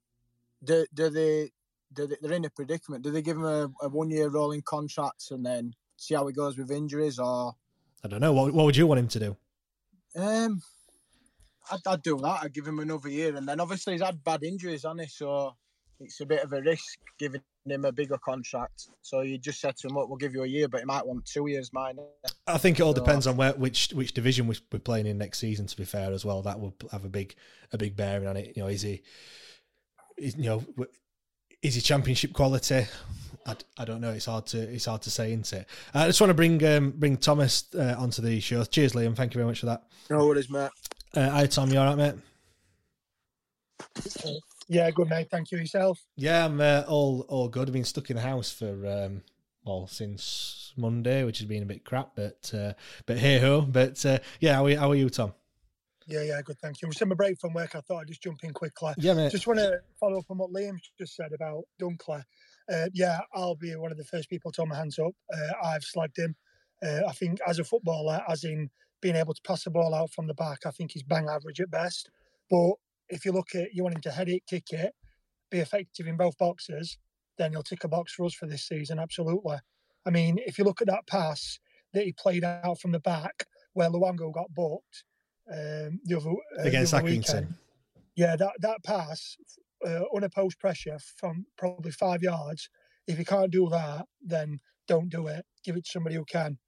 do, 0.64 0.86
do 0.92 1.10
they? 1.10 1.52
Do 1.92 2.06
they, 2.08 2.16
they're 2.20 2.32
in 2.32 2.44
a 2.44 2.50
predicament. 2.50 3.04
Do 3.04 3.12
they 3.12 3.22
give 3.22 3.36
him 3.36 3.44
a, 3.44 3.70
a 3.80 3.88
one-year 3.88 4.28
rolling 4.28 4.62
contract 4.62 5.30
and 5.30 5.46
then 5.46 5.72
see 5.96 6.14
how 6.14 6.26
it 6.26 6.34
goes 6.34 6.58
with 6.58 6.70
injuries, 6.70 7.18
or 7.18 7.54
I 8.04 8.08
don't 8.08 8.20
know. 8.20 8.32
What, 8.32 8.52
what 8.52 8.64
would 8.64 8.76
you 8.76 8.86
want 8.86 8.98
him 8.98 9.08
to 9.08 9.18
do? 9.20 9.36
um, 10.16 10.62
I'd, 11.70 11.80
I'd 11.86 12.02
do 12.02 12.16
that. 12.18 12.40
I'd 12.42 12.54
give 12.54 12.66
him 12.66 12.78
another 12.78 13.08
year, 13.08 13.36
and 13.36 13.48
then 13.48 13.60
obviously 13.60 13.94
he's 13.94 14.02
had 14.02 14.22
bad 14.22 14.42
injuries 14.42 14.84
on 14.84 15.00
it, 15.00 15.10
so 15.10 15.54
it's 16.00 16.20
a 16.20 16.26
bit 16.26 16.42
of 16.42 16.52
a 16.52 16.60
risk 16.62 16.98
giving 17.18 17.40
him 17.64 17.84
a 17.84 17.92
bigger 17.92 18.18
contract. 18.18 18.88
So 19.02 19.22
you 19.22 19.38
just 19.38 19.60
said 19.60 19.76
to 19.78 19.88
him 19.88 19.96
up. 19.96 20.08
We'll 20.08 20.18
give 20.18 20.34
you 20.34 20.42
a 20.44 20.46
year, 20.46 20.68
but 20.68 20.80
he 20.80 20.84
might 20.86 21.06
want 21.06 21.24
two 21.24 21.46
years. 21.46 21.72
Mine. 21.72 21.98
I 22.46 22.58
think 22.58 22.78
it 22.78 22.82
all 22.82 22.94
So- 22.94 23.00
depends 23.00 23.26
on 23.26 23.36
where 23.36 23.52
which 23.54 23.90
which 23.92 24.12
division 24.12 24.46
we- 24.46 24.58
we're 24.72 24.78
playing 24.78 25.06
in 25.06 25.18
next 25.18 25.38
season. 25.38 25.66
To 25.66 25.76
be 25.76 25.84
fair, 25.84 26.12
as 26.12 26.24
well, 26.24 26.42
that 26.42 26.60
will 26.60 26.74
have 26.92 27.04
a 27.04 27.08
big 27.08 27.34
a 27.72 27.78
big 27.78 27.96
bearing 27.96 28.26
on 28.26 28.36
it. 28.36 28.56
You 28.56 28.62
know, 28.62 28.68
is 28.68 28.82
he, 28.82 29.02
is, 30.16 30.36
you 30.36 30.44
know, 30.44 30.64
is 31.62 31.74
he 31.74 31.80
championship 31.80 32.32
quality? 32.32 32.86
I 33.78 33.84
don't 33.84 34.00
know. 34.00 34.10
It's 34.10 34.24
hard 34.26 34.46
to 34.46 34.58
it's 34.58 34.86
hard 34.86 35.02
to 35.02 35.10
say, 35.10 35.30
isn't 35.32 35.52
it? 35.52 35.68
Uh, 35.94 36.00
I 36.00 36.06
just 36.08 36.20
want 36.20 36.30
to 36.30 36.34
bring 36.34 36.64
um, 36.64 36.90
bring 36.90 37.16
Thomas 37.16 37.72
uh, 37.76 37.94
onto 37.96 38.20
the 38.20 38.40
show. 38.40 38.64
Cheers, 38.64 38.92
Liam. 38.94 39.14
Thank 39.14 39.34
you 39.34 39.38
very 39.38 39.46
much 39.46 39.60
for 39.60 39.66
that. 39.66 39.84
No 40.10 40.26
worries, 40.26 40.50
mate. 40.50 40.70
Uh, 41.14 41.30
hi, 41.30 41.46
Tom. 41.46 41.70
You 41.70 41.78
all 41.78 41.94
right, 41.94 42.14
mate? 43.94 44.46
Yeah, 44.68 44.90
good 44.90 45.08
mate. 45.08 45.28
Thank 45.30 45.52
you 45.52 45.58
yourself. 45.58 46.04
Yeah, 46.16 46.44
I'm 46.44 46.60
uh, 46.60 46.84
all 46.88 47.24
all 47.28 47.48
good. 47.48 47.68
I've 47.68 47.72
been 47.72 47.84
stuck 47.84 48.10
in 48.10 48.16
the 48.16 48.22
house 48.22 48.50
for 48.50 48.86
um, 48.86 49.22
well 49.64 49.86
since 49.86 50.72
Monday, 50.76 51.24
which 51.24 51.38
has 51.38 51.46
been 51.46 51.62
a 51.62 51.66
bit 51.66 51.84
crap, 51.84 52.16
but 52.16 52.52
uh, 52.54 52.72
but 53.06 53.18
hey 53.18 53.38
ho. 53.38 53.62
But 53.62 54.04
uh, 54.04 54.18
yeah, 54.40 54.54
how 54.54 54.66
are, 54.66 54.70
you, 54.70 54.78
how 54.78 54.90
are 54.90 54.96
you, 54.96 55.08
Tom? 55.08 55.34
Yeah, 56.08 56.22
yeah, 56.22 56.40
good. 56.42 56.58
Thank 56.60 56.82
you. 56.82 56.88
I'm 56.88 56.92
on 57.02 57.08
my 57.08 57.14
break 57.16 57.38
from 57.40 57.52
work. 57.52 57.74
I 57.74 57.80
thought 57.80 58.00
I'd 58.00 58.06
just 58.06 58.22
jump 58.22 58.44
in 58.44 58.52
quickly. 58.52 58.92
Yeah, 58.96 59.14
mate. 59.14 59.32
Just 59.32 59.46
want 59.46 59.58
to 59.58 59.80
follow 59.98 60.18
up 60.18 60.26
on 60.30 60.38
what 60.38 60.52
Liam 60.52 60.78
just 60.98 61.16
said 61.16 61.32
about 61.32 61.64
Dunkley. 61.80 62.22
Uh, 62.72 62.86
yeah, 62.92 63.18
I'll 63.34 63.56
be 63.56 63.74
one 63.74 63.90
of 63.90 63.98
the 63.98 64.04
first 64.04 64.30
people 64.30 64.52
to 64.52 64.60
hold 64.60 64.68
my 64.68 64.76
hands 64.76 64.98
up. 64.98 65.12
Uh, 65.32 65.66
I've 65.66 65.82
slagged 65.82 66.18
him. 66.18 66.36
Uh, 66.82 67.00
I 67.08 67.12
think 67.12 67.38
as 67.46 67.58
a 67.58 67.64
footballer, 67.64 68.22
as 68.28 68.44
in 68.44 68.70
being 69.00 69.16
able 69.16 69.34
to 69.34 69.42
pass 69.42 69.64
the 69.64 69.70
ball 69.70 69.94
out 69.94 70.10
from 70.10 70.26
the 70.28 70.34
back, 70.34 70.60
I 70.64 70.70
think 70.70 70.92
he's 70.92 71.02
bang 71.02 71.28
average 71.28 71.60
at 71.60 71.70
best. 71.70 72.08
But 72.50 72.74
if 73.08 73.24
you 73.24 73.32
look 73.32 73.54
at 73.54 73.72
you 73.72 73.82
want 73.82 73.96
him 73.96 74.02
to 74.02 74.10
head 74.10 74.28
it, 74.28 74.42
kick 74.46 74.72
it, 74.72 74.92
be 75.50 75.58
effective 75.58 76.06
in 76.06 76.16
both 76.16 76.36
boxes, 76.38 76.98
then 77.38 77.52
he'll 77.52 77.62
tick 77.62 77.84
a 77.84 77.88
box 77.88 78.12
for 78.12 78.24
us 78.24 78.34
for 78.34 78.46
this 78.46 78.66
season. 78.66 78.98
Absolutely. 78.98 79.56
I 80.06 80.10
mean, 80.10 80.38
if 80.46 80.58
you 80.58 80.64
look 80.64 80.80
at 80.80 80.88
that 80.88 81.06
pass 81.06 81.58
that 81.92 82.04
he 82.04 82.12
played 82.12 82.44
out 82.44 82.80
from 82.80 82.92
the 82.92 83.00
back, 83.00 83.44
where 83.74 83.90
Luongo 83.90 84.32
got 84.32 84.54
booked 84.54 85.04
um, 85.52 86.00
the 86.04 86.16
other 86.16 86.30
uh, 86.30 86.62
the 86.62 86.68
Against 86.68 86.94
other 86.94 87.04
weekend, 87.04 87.54
yeah, 88.14 88.36
that 88.36 88.52
that 88.60 88.82
pass 88.84 89.36
uh, 89.86 90.02
unopposed 90.14 90.58
pressure 90.58 90.98
from 91.16 91.46
probably 91.58 91.92
five 91.92 92.22
yards. 92.22 92.68
If 93.06 93.18
you 93.18 93.24
can't 93.24 93.52
do 93.52 93.68
that, 93.70 94.06
then 94.20 94.60
don't 94.88 95.08
do 95.08 95.26
it. 95.28 95.44
Give 95.64 95.76
it 95.76 95.84
to 95.84 95.90
somebody 95.90 96.16
who 96.16 96.24
can. 96.24 96.58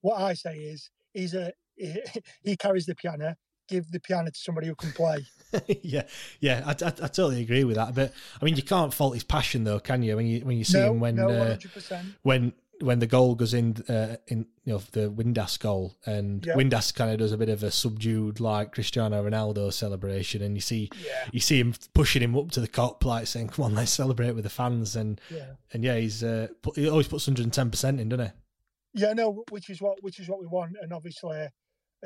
What 0.00 0.20
I 0.20 0.34
say 0.34 0.56
is, 0.56 0.90
he's 1.12 1.34
a 1.34 1.52
he 1.76 2.56
carries 2.56 2.86
the 2.86 2.94
piano. 2.94 3.36
Give 3.72 3.90
the 3.90 4.00
piano 4.00 4.30
to 4.30 4.38
somebody 4.38 4.66
who 4.66 4.74
can 4.74 4.92
play. 4.92 5.26
yeah, 5.82 6.02
yeah, 6.40 6.62
I, 6.66 6.70
I, 6.70 6.88
I 6.88 7.08
totally 7.08 7.40
agree 7.40 7.64
with 7.64 7.76
that. 7.76 7.94
But 7.94 8.12
I 8.40 8.44
mean, 8.44 8.54
you 8.56 8.62
can't 8.62 8.92
fault 8.92 9.14
his 9.14 9.24
passion, 9.24 9.64
though, 9.64 9.80
can 9.80 10.02
you? 10.02 10.14
When 10.16 10.26
you 10.26 10.40
when 10.40 10.58
you 10.58 10.64
see 10.64 10.78
no, 10.80 10.92
him 10.92 11.00
when 11.00 11.16
no, 11.16 11.28
uh, 11.30 11.56
100%. 11.56 12.14
when 12.22 12.52
when 12.82 12.98
the 12.98 13.06
goal 13.06 13.34
goes 13.34 13.54
in, 13.54 13.76
uh, 13.88 14.16
in 14.28 14.44
you 14.64 14.72
know 14.74 14.82
the 14.92 15.08
Windass 15.10 15.58
goal, 15.58 15.96
and 16.04 16.44
Yeah. 16.44 16.54
Windass 16.54 16.92
kind 16.94 17.10
of 17.10 17.18
does 17.18 17.32
a 17.32 17.38
bit 17.38 17.48
of 17.48 17.62
a 17.62 17.70
subdued 17.70 18.40
like 18.40 18.72
Cristiano 18.72 19.22
Ronaldo 19.22 19.72
celebration, 19.72 20.42
and 20.42 20.54
you 20.54 20.60
see 20.60 20.90
Yeah. 21.02 21.28
you 21.32 21.40
see 21.40 21.58
him 21.58 21.74
pushing 21.94 22.22
him 22.22 22.36
up 22.36 22.50
to 22.50 22.60
the 22.60 22.68
Kop, 22.68 23.04
like 23.06 23.26
saying, 23.26 23.48
"Come 23.48 23.64
on, 23.64 23.74
let's 23.74 23.90
celebrate 23.92 24.32
with 24.32 24.44
the 24.44 24.50
fans." 24.50 24.96
And 24.96 25.18
Yeah. 25.30 25.52
and 25.72 25.82
yeah, 25.82 25.96
he's 25.96 26.22
uh, 26.22 26.48
put, 26.60 26.76
he 26.76 26.88
always 26.90 27.08
puts 27.08 27.26
110 27.26 27.70
percent 27.70 28.00
in, 28.00 28.10
doesn't 28.10 28.26
he? 28.26 28.32
Yeah, 29.00 29.14
no, 29.14 29.44
which 29.50 29.70
is 29.70 29.80
what 29.80 30.02
which 30.02 30.18
is 30.18 30.28
what 30.28 30.40
we 30.40 30.46
want, 30.46 30.76
and 30.82 30.92
obviously, 30.92 31.46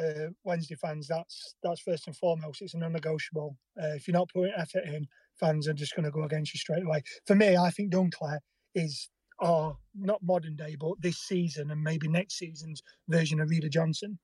uh, 0.00 0.28
Wednesday 0.44 0.74
fans, 0.74 1.06
that's 1.08 1.54
that's 1.62 1.80
first 1.80 2.06
and 2.06 2.16
foremost. 2.16 2.62
It's 2.62 2.74
a 2.74 2.78
non-negotiable. 2.78 3.56
Uh, 3.80 3.94
if 3.94 4.06
you're 4.06 4.16
not 4.16 4.30
putting 4.32 4.52
effort 4.56 4.84
in, 4.84 5.06
fans 5.38 5.68
are 5.68 5.74
just 5.74 5.94
going 5.94 6.04
to 6.04 6.10
go 6.10 6.24
against 6.24 6.54
you 6.54 6.58
straight 6.58 6.84
away. 6.84 7.02
For 7.26 7.34
me, 7.34 7.56
I 7.56 7.70
think 7.70 7.92
Dunkley 7.92 8.38
is 8.74 9.08
our 9.40 9.76
not 9.94 10.22
modern 10.22 10.56
day, 10.56 10.76
but 10.78 11.00
this 11.00 11.18
season 11.18 11.70
and 11.70 11.82
maybe 11.82 12.08
next 12.08 12.38
season's 12.38 12.82
version 13.08 13.40
of 13.40 13.50
Reda 13.50 13.68
Johnson. 13.68 14.18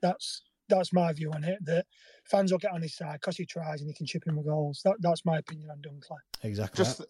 That's 0.00 0.42
that's 0.68 0.92
my 0.92 1.12
view 1.12 1.30
on 1.32 1.44
it. 1.44 1.58
That 1.64 1.86
fans 2.30 2.52
will 2.52 2.58
get 2.58 2.72
on 2.72 2.82
his 2.82 2.96
side 2.96 3.20
because 3.20 3.36
he 3.36 3.46
tries 3.46 3.80
and 3.80 3.88
he 3.88 3.94
can 3.94 4.06
chip 4.06 4.24
in 4.26 4.36
with 4.36 4.46
goals. 4.46 4.80
That 4.84 4.96
that's 5.00 5.24
my 5.24 5.38
opinion 5.38 5.70
on 5.70 5.78
Dunkley. 5.78 6.18
Exactly. 6.42 6.84
Just, 6.84 7.02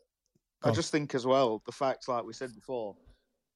Go 0.63 0.71
I 0.71 0.73
just 0.73 0.93
think 0.93 1.15
as 1.15 1.27
well 1.27 1.63
the 1.67 1.73
fact, 1.73 2.09
like 2.09 2.25
we 2.25 2.33
said 2.33 2.55
before, 2.55 2.95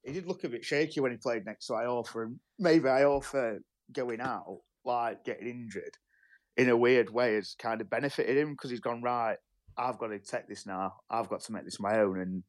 he 0.03 0.11
did 0.11 0.25
look 0.25 0.43
a 0.43 0.49
bit 0.49 0.65
shaky 0.65 0.99
when 0.99 1.11
he 1.11 1.17
played 1.17 1.45
next 1.45 1.67
to 1.67 1.73
Iorfa, 1.73 2.23
and 2.23 2.39
maybe 2.59 2.85
Iorfa 2.85 3.59
going 3.91 4.21
out, 4.21 4.59
like 4.85 5.23
getting 5.25 5.47
injured, 5.47 5.95
in 6.55 6.69
a 6.69 6.77
weird 6.77 7.09
way 7.11 7.35
has 7.35 7.55
kind 7.59 7.81
of 7.81 7.89
benefited 7.89 8.37
him 8.37 8.51
because 8.51 8.69
he's 8.71 8.79
gone 8.79 9.01
right. 9.01 9.37
I've 9.77 9.97
got 9.99 10.07
to 10.07 10.19
take 10.19 10.47
this 10.47 10.65
now. 10.65 10.93
I've 11.09 11.29
got 11.29 11.41
to 11.41 11.51
make 11.51 11.65
this 11.65 11.79
my 11.79 11.99
own 11.99 12.19
and 12.19 12.43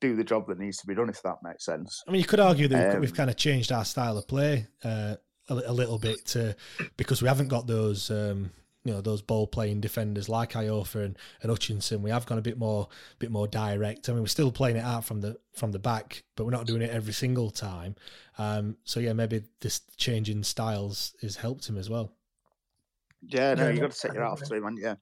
do 0.00 0.16
the 0.16 0.24
job 0.24 0.46
that 0.48 0.58
needs 0.58 0.76
to 0.78 0.86
be 0.86 0.94
done. 0.94 1.08
If 1.08 1.22
that 1.22 1.36
makes 1.42 1.64
sense. 1.64 2.02
I 2.06 2.10
mean, 2.10 2.20
you 2.20 2.26
could 2.26 2.40
argue 2.40 2.68
that 2.68 2.88
we've- 2.88 3.00
we've 3.00 3.10
Um, 3.10 3.16
kind 3.16 3.30
of 3.30 3.36
changed 3.36 3.72
our 3.72 3.84
style 3.84 4.18
of 4.18 4.26
play 4.26 4.66
uh, 4.84 5.16
a, 5.48 5.54
a 5.54 5.72
little 5.72 5.98
bit 5.98 6.26
to, 6.26 6.54
because 6.96 7.22
we 7.22 7.28
haven't 7.28 7.48
got 7.48 7.66
those, 7.66 8.10
um, 8.10 8.50
you 8.84 8.92
know, 8.92 9.00
those 9.00 9.22
ball 9.22 9.46
playing 9.46 9.80
defenders 9.80 10.28
like 10.28 10.52
Iorfa 10.52 11.04
and, 11.04 11.18
and 11.40 11.50
Hutchinson. 11.50 12.02
We 12.02 12.10
have 12.10 12.26
gone 12.26 12.38
a 12.38 12.42
bit 12.42 12.58
more, 12.58 12.88
bit 13.18 13.30
more 13.30 13.46
direct. 13.46 14.08
I 14.08 14.12
mean, 14.12 14.22
we're 14.22 14.26
still 14.28 14.52
playing 14.52 14.76
it 14.76 14.84
out 14.84 15.04
from 15.04 15.20
the 15.20 15.38
from 15.52 15.72
the 15.72 15.78
back, 15.78 16.24
but 16.36 16.44
we're 16.44 16.50
not 16.50 16.66
doing 16.66 16.82
it 16.82 16.90
every 16.90 17.12
single 17.12 17.50
time. 17.50 17.94
Um, 18.38 18.76
so 18.84 19.00
yeah, 19.00 19.12
maybe 19.12 19.42
this 19.60 19.80
change 19.96 20.28
in 20.30 20.42
styles 20.42 21.14
has 21.22 21.36
helped 21.36 21.68
him 21.68 21.76
as 21.78 21.88
well. 21.90 22.12
Yeah, 23.22 23.54
no, 23.54 23.66
Yeah, 23.66 23.70
you 23.70 23.80
no, 23.80 23.80
got 23.80 23.92
to 23.92 24.00
take 24.00 24.12
I 24.12 24.14
your 24.14 24.24
hat 24.24 24.32
agree. 24.32 24.32
off 24.32 24.42
to 24.44 24.54
him, 24.54 24.62
man. 24.64 24.76
Yeah. 24.76 24.94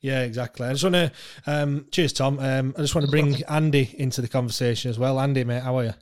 Yeah, 0.00 0.22
exactly. 0.22 0.66
I 0.66 0.72
just 0.72 0.84
want 0.84 0.94
to, 0.96 1.12
um, 1.46 1.86
cheers, 1.90 2.12
Tom. 2.12 2.38
Um, 2.38 2.74
I 2.76 2.82
just 2.82 2.94
want 2.94 3.06
to 3.06 3.10
bring 3.10 3.42
Andy 3.44 3.94
into 3.98 4.20
the 4.20 4.28
conversation 4.28 4.90
as 4.90 4.98
well. 4.98 5.18
Andy, 5.18 5.44
mate, 5.44 5.62
how 5.62 5.76
are 5.78 5.84
you? 5.84 5.94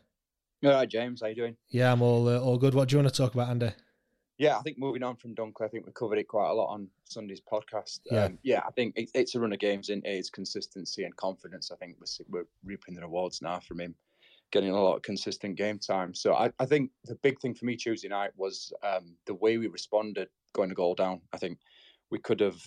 All 0.64 0.70
right, 0.70 0.88
James, 0.88 1.20
how 1.20 1.26
you 1.28 1.34
doing? 1.34 1.56
Yeah, 1.70 1.92
I'm 1.92 2.02
all 2.02 2.28
uh, 2.28 2.38
all 2.38 2.58
good. 2.58 2.74
What 2.74 2.88
do 2.88 2.94
you 2.96 3.02
want 3.02 3.12
to 3.12 3.22
talk 3.22 3.34
about, 3.34 3.48
Andy? 3.48 3.72
Yeah, 4.42 4.58
I 4.58 4.62
think 4.62 4.76
moving 4.76 5.04
on 5.04 5.14
from 5.14 5.36
Dunkley, 5.36 5.64
I 5.64 5.68
think 5.68 5.86
we 5.86 5.92
covered 5.92 6.18
it 6.18 6.26
quite 6.26 6.50
a 6.50 6.52
lot 6.52 6.66
on 6.66 6.88
Sunday's 7.04 7.40
podcast. 7.40 8.00
Yeah. 8.10 8.24
um, 8.24 8.38
yeah. 8.42 8.60
I 8.66 8.72
think 8.72 8.94
it, 8.96 9.08
it's 9.14 9.36
a 9.36 9.40
run 9.40 9.52
of 9.52 9.60
games 9.60 9.88
in 9.88 10.02
it's 10.04 10.30
consistency 10.30 11.04
and 11.04 11.14
confidence. 11.14 11.70
I 11.70 11.76
think 11.76 11.96
we're, 12.00 12.26
we're 12.28 12.46
reaping 12.64 12.96
the 12.96 13.02
rewards 13.02 13.40
now 13.40 13.60
from 13.60 13.80
him, 13.80 13.94
getting 14.50 14.70
a 14.70 14.82
lot 14.82 14.96
of 14.96 15.02
consistent 15.02 15.54
game 15.54 15.78
time. 15.78 16.12
So 16.12 16.34
I, 16.34 16.50
I 16.58 16.66
think 16.66 16.90
the 17.04 17.14
big 17.22 17.38
thing 17.40 17.54
for 17.54 17.66
me 17.66 17.76
Tuesday 17.76 18.08
night 18.08 18.32
was 18.36 18.72
um, 18.82 19.14
the 19.26 19.34
way 19.34 19.58
we 19.58 19.68
responded 19.68 20.26
going 20.54 20.70
to 20.70 20.74
goal 20.74 20.96
down. 20.96 21.20
I 21.32 21.38
think 21.38 21.58
we 22.10 22.18
could 22.18 22.40
have 22.40 22.60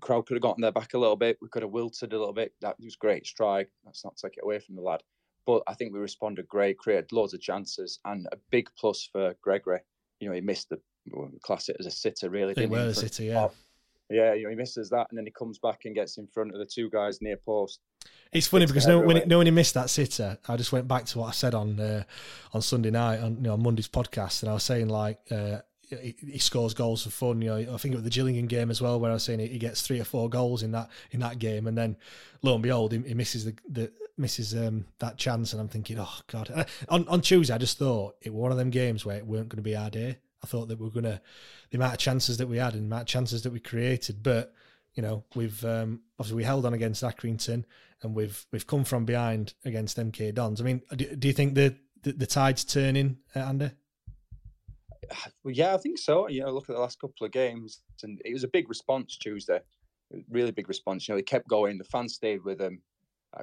crowd 0.00 0.26
could 0.26 0.34
have 0.34 0.42
gotten 0.42 0.60
their 0.60 0.72
back 0.72 0.94
a 0.94 0.98
little 0.98 1.14
bit. 1.14 1.38
We 1.40 1.50
could 1.50 1.62
have 1.62 1.70
wilted 1.70 2.14
a 2.14 2.18
little 2.18 2.34
bit. 2.34 2.52
That 2.62 2.74
was 2.80 2.96
great 2.96 3.28
strike. 3.28 3.70
Let's 3.86 4.04
not 4.04 4.16
take 4.16 4.38
it 4.38 4.42
away 4.42 4.58
from 4.58 4.74
the 4.74 4.82
lad. 4.82 5.04
But 5.46 5.62
I 5.68 5.74
think 5.74 5.92
we 5.92 6.00
responded 6.00 6.48
great, 6.48 6.78
created 6.78 7.12
loads 7.12 7.32
of 7.32 7.40
chances, 7.40 8.00
and 8.04 8.26
a 8.32 8.36
big 8.50 8.68
plus 8.76 9.08
for 9.12 9.34
Gregory. 9.40 9.78
You 10.22 10.28
know, 10.28 10.34
he 10.34 10.40
missed 10.40 10.68
the 10.68 10.78
well, 11.10 11.28
class 11.42 11.68
it 11.68 11.76
as 11.80 11.86
a 11.86 11.90
sitter, 11.90 12.30
really. 12.30 12.54
They 12.54 12.62
he, 12.62 12.66
were 12.68 12.78
front- 12.78 12.96
City, 12.96 13.24
yeah. 13.24 13.48
yeah, 14.08 14.34
you 14.34 14.44
know, 14.44 14.50
he 14.50 14.54
misses 14.54 14.88
that, 14.90 15.08
and 15.10 15.18
then 15.18 15.26
he 15.26 15.32
comes 15.32 15.58
back 15.58 15.80
and 15.84 15.96
gets 15.96 16.16
in 16.16 16.28
front 16.28 16.52
of 16.52 16.58
the 16.58 16.64
two 16.64 16.88
guys 16.90 17.20
near 17.20 17.36
post. 17.36 17.80
It's 18.32 18.46
funny 18.46 18.62
It's 18.62 18.72
because 18.72 18.86
no, 18.86 19.00
when, 19.00 19.16
it, 19.16 19.26
no, 19.26 19.38
when 19.38 19.48
he 19.48 19.50
missed 19.50 19.74
that 19.74 19.90
sitter, 19.90 20.38
I 20.48 20.56
just 20.56 20.70
went 20.70 20.86
back 20.86 21.06
to 21.06 21.18
what 21.18 21.26
I 21.26 21.32
said 21.32 21.54
on 21.54 21.80
uh, 21.80 22.04
on 22.52 22.62
Sunday 22.62 22.90
night 22.90 23.18
on 23.18 23.36
you 23.36 23.42
know 23.42 23.54
on 23.54 23.62
Monday's 23.64 23.88
podcast, 23.88 24.42
and 24.42 24.50
I 24.50 24.54
was 24.54 24.62
saying 24.62 24.88
like 24.88 25.18
uh, 25.32 25.58
he, 25.82 26.14
he 26.20 26.38
scores 26.38 26.72
goals 26.72 27.02
for 27.02 27.10
fun. 27.10 27.42
You 27.42 27.48
know, 27.48 27.74
I 27.74 27.76
think 27.78 27.94
it 27.94 27.96
was 27.96 28.04
the 28.04 28.10
Gillingham 28.10 28.46
game 28.46 28.70
as 28.70 28.80
well, 28.80 29.00
where 29.00 29.10
I 29.10 29.14
was 29.14 29.24
saying 29.24 29.40
he, 29.40 29.48
he 29.48 29.58
gets 29.58 29.82
three 29.82 30.00
or 30.00 30.04
four 30.04 30.30
goals 30.30 30.62
in 30.62 30.70
that 30.70 30.88
in 31.10 31.18
that 31.20 31.40
game, 31.40 31.66
and 31.66 31.76
then 31.76 31.96
lo 32.42 32.54
and 32.54 32.62
behold, 32.62 32.92
he, 32.92 33.00
he 33.00 33.14
misses 33.14 33.44
the, 33.44 33.54
the 33.68 33.92
misses 34.22 34.54
um, 34.54 34.86
that 35.00 35.18
chance, 35.18 35.52
and 35.52 35.60
I'm 35.60 35.68
thinking, 35.68 35.98
oh 36.00 36.18
god. 36.28 36.50
Uh, 36.54 36.64
On 36.88 37.06
on 37.08 37.20
Tuesday, 37.20 37.54
I 37.54 37.58
just 37.58 37.76
thought 37.76 38.16
it 38.22 38.32
was 38.32 38.40
one 38.40 38.52
of 38.52 38.58
them 38.58 38.70
games 38.70 39.04
where 39.04 39.18
it 39.18 39.26
weren't 39.26 39.50
going 39.50 39.58
to 39.58 39.62
be 39.62 39.76
our 39.76 39.90
day. 39.90 40.18
I 40.42 40.46
thought 40.46 40.68
that 40.68 40.80
we 40.80 40.86
are 40.86 40.90
going 40.90 41.04
to 41.04 41.20
the 41.70 41.76
amount 41.76 41.92
of 41.92 41.98
chances 41.98 42.38
that 42.38 42.48
we 42.48 42.56
had 42.56 42.72
and 42.72 42.84
the 42.84 42.86
amount 42.86 43.02
of 43.02 43.08
chances 43.08 43.42
that 43.42 43.52
we 43.52 43.60
created, 43.60 44.22
but 44.22 44.54
you 44.94 45.02
know, 45.02 45.24
we've 45.34 45.64
um, 45.64 46.00
obviously 46.18 46.36
we 46.36 46.44
held 46.44 46.66
on 46.66 46.74
against 46.74 47.02
Accrington, 47.02 47.64
and 48.02 48.14
we've 48.14 48.46
we've 48.52 48.66
come 48.66 48.84
from 48.84 49.04
behind 49.04 49.54
against 49.64 49.98
MK 49.98 50.34
Dons. 50.34 50.60
I 50.60 50.64
mean, 50.64 50.82
do, 50.96 51.16
do 51.16 51.28
you 51.28 51.34
think 51.34 51.54
the, 51.54 51.74
the 52.02 52.12
the 52.12 52.26
tide's 52.26 52.64
turning, 52.64 53.18
uh, 53.34 53.40
Andy? 53.40 53.70
Well, 55.44 55.54
yeah, 55.54 55.74
I 55.74 55.78
think 55.78 55.98
so. 55.98 56.28
You 56.28 56.42
know, 56.42 56.52
look 56.52 56.68
at 56.68 56.74
the 56.74 56.80
last 56.80 57.00
couple 57.00 57.26
of 57.26 57.32
games, 57.32 57.80
and 58.02 58.20
it 58.24 58.32
was 58.32 58.44
a 58.44 58.48
big 58.48 58.68
response 58.68 59.16
Tuesday. 59.16 59.60
Really 60.28 60.52
big 60.52 60.68
response. 60.68 61.08
You 61.08 61.14
know, 61.14 61.18
they 61.18 61.22
kept 61.22 61.48
going. 61.48 61.78
The 61.78 61.84
fans 61.84 62.14
stayed 62.14 62.44
with 62.44 62.58
them, 62.58 62.82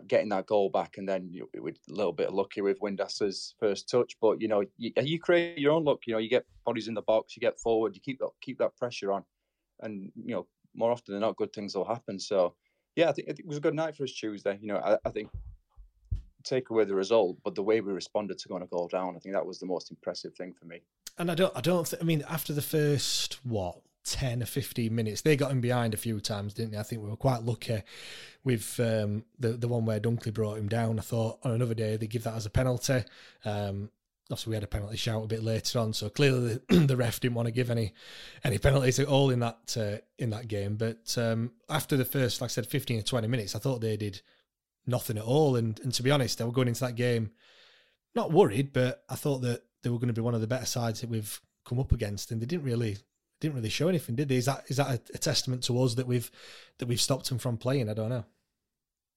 getting 0.08 0.30
that 0.30 0.46
goal 0.46 0.70
back, 0.70 0.98
and 0.98 1.08
then 1.08 1.30
you 1.32 1.48
know, 1.54 1.68
a 1.68 1.92
little 1.92 2.14
bit 2.14 2.32
lucky 2.32 2.62
with 2.62 2.80
Windass's 2.80 3.56
first 3.60 3.90
touch. 3.90 4.16
But 4.22 4.42
you 4.42 4.48
know, 4.48 4.64
you, 4.78 4.92
you 5.02 5.20
create 5.20 5.58
your 5.58 5.74
own 5.74 5.84
luck. 5.84 6.00
You 6.06 6.14
know, 6.14 6.20
you 6.20 6.30
get 6.30 6.46
bodies 6.66 6.88
in 6.88 6.94
the 6.94 7.02
box, 7.02 7.36
you 7.36 7.42
get 7.42 7.60
forward, 7.60 7.96
you 7.96 8.02
keep 8.02 8.20
that 8.20 8.30
keep 8.42 8.58
that 8.60 8.76
pressure 8.78 9.12
on, 9.12 9.24
and 9.82 10.12
you 10.16 10.34
know, 10.36 10.48
more 10.76 10.92
often 10.92 11.14
than 11.14 11.22
not, 11.22 11.36
good 11.36 11.54
things 11.54 11.76
will 11.76 11.86
happen. 11.86 12.20
So, 12.20 12.56
yeah, 12.96 13.10
I 13.10 13.12
think, 13.12 13.30
I 13.30 13.34
think 13.34 13.40
it 13.42 13.48
was 13.48 13.58
a 13.58 13.62
good 13.62 13.74
night 13.76 13.96
for 13.96 14.04
us 14.04 14.12
Tuesday. 14.12 14.58
You 14.62 14.68
know, 14.68 14.78
I, 14.78 14.98
I 15.06 15.10
think 15.10 15.30
take 16.44 16.70
away 16.70 16.86
the 16.86 16.96
result, 16.96 17.38
but 17.44 17.56
the 17.56 17.64
way 17.64 17.82
we 17.82 17.92
responded 17.92 18.38
to 18.40 18.48
going 18.48 18.62
to 18.62 18.68
goal 18.68 18.88
down, 18.88 19.16
I 19.16 19.20
think 19.20 19.36
that 19.36 19.46
was 19.46 19.60
the 19.60 19.66
most 19.66 19.92
impressive 19.92 20.34
thing 20.36 20.54
for 20.54 20.66
me. 20.66 20.82
And 21.18 21.30
I 21.30 21.36
don't, 21.36 21.56
I 21.56 21.62
don't. 21.62 21.86
Th- 21.86 22.02
I 22.02 22.06
mean, 22.06 22.24
after 22.30 22.54
the 22.54 22.62
first 22.62 23.40
what 23.44 23.82
ten 24.12 24.42
or 24.42 24.46
fifteen 24.46 24.96
minutes, 24.96 25.22
they 25.22 25.36
got 25.36 25.52
him 25.52 25.62
behind 25.62 25.94
a 25.94 25.98
few 25.98 26.20
times, 26.20 26.54
didn't 26.54 26.72
they? 26.72 26.78
I 26.78 26.84
think 26.84 27.02
we 27.02 27.10
were 27.10 27.16
quite 27.16 27.44
lucky 27.44 27.82
with 28.44 28.80
um, 28.80 29.24
the 29.40 29.50
the 29.50 29.68
one 29.68 29.86
where 29.86 30.00
Dunkley 30.00 30.34
brought 30.34 30.58
him 30.58 30.68
down. 30.68 31.00
I 31.00 31.02
thought 31.02 31.40
on 31.44 31.52
another 31.52 31.74
day 31.74 31.98
they 31.98 32.08
give 32.08 32.24
that 32.24 32.36
as 32.36 32.46
a 32.46 32.50
penalty. 32.50 33.04
Um, 33.46 33.90
we 34.46 34.54
had 34.54 34.64
a 34.64 34.68
penalty 34.68 34.96
shout 34.96 35.24
a 35.24 35.28
bit 35.28 35.44
later 35.44 35.80
on, 35.80 35.92
so 35.92 36.08
clearly 36.08 36.60
the, 36.70 36.76
the 36.88 36.98
ref 36.98 37.20
didn't 37.20 37.36
want 37.36 37.48
to 37.48 37.52
give 37.52 37.72
any 37.72 37.94
any 38.44 38.58
penalties 38.58 39.00
at 39.00 39.08
all 39.08 39.32
in 39.32 39.40
that 39.40 39.78
uh, 39.78 39.98
in 40.18 40.30
that 40.32 40.48
game. 40.48 40.76
But 40.76 41.18
um, 41.18 41.52
after 41.70 41.98
the 41.98 42.06
first, 42.06 42.42
like 42.42 42.50
I 42.50 42.54
said, 42.54 42.68
fifteen 42.68 43.00
or 43.00 43.04
twenty 43.04 43.28
minutes, 43.28 43.56
I 43.56 43.60
thought 43.60 43.82
they 43.82 43.98
did 43.98 44.22
nothing 44.86 45.18
at 45.18 45.24
all. 45.24 45.56
And 45.56 45.80
and 45.80 45.94
to 45.94 46.04
be 46.04 46.12
honest, 46.12 46.38
they 46.38 46.46
were 46.46 46.52
going 46.52 46.68
into 46.68 46.82
that 46.82 46.96
game 46.96 47.32
not 48.16 48.32
worried, 48.32 48.74
but 48.74 49.04
I 49.10 49.16
thought 49.16 49.40
that 49.40 49.64
they 49.84 49.90
were 49.90 49.98
going 49.98 50.08
to 50.08 50.14
be 50.14 50.22
one 50.22 50.36
of 50.36 50.42
the 50.42 50.48
better 50.48 50.66
sides 50.66 51.02
that 51.02 51.10
we've 51.10 51.40
come 51.66 51.80
up 51.80 51.92
against, 51.92 52.32
and 52.32 52.42
they 52.42 52.46
didn't 52.46 52.66
really 52.66 52.98
didn't 53.40 53.56
really 53.56 53.70
show 53.70 53.88
anything, 53.88 54.16
did 54.16 54.30
they? 54.30 54.38
Is 54.38 54.46
that 54.46 54.66
is 54.68 54.78
that 54.78 54.88
a, 54.88 55.02
a 55.14 55.18
testament 55.18 55.64
to 55.64 55.82
us 55.82 55.96
that 55.96 56.08
we've 56.08 56.30
that 56.78 56.88
we've 56.88 57.02
stopped 57.02 57.30
them 57.30 57.38
from 57.38 57.58
playing? 57.58 57.90
I 57.90 57.94
don't 57.94 58.10
know. 58.10 58.26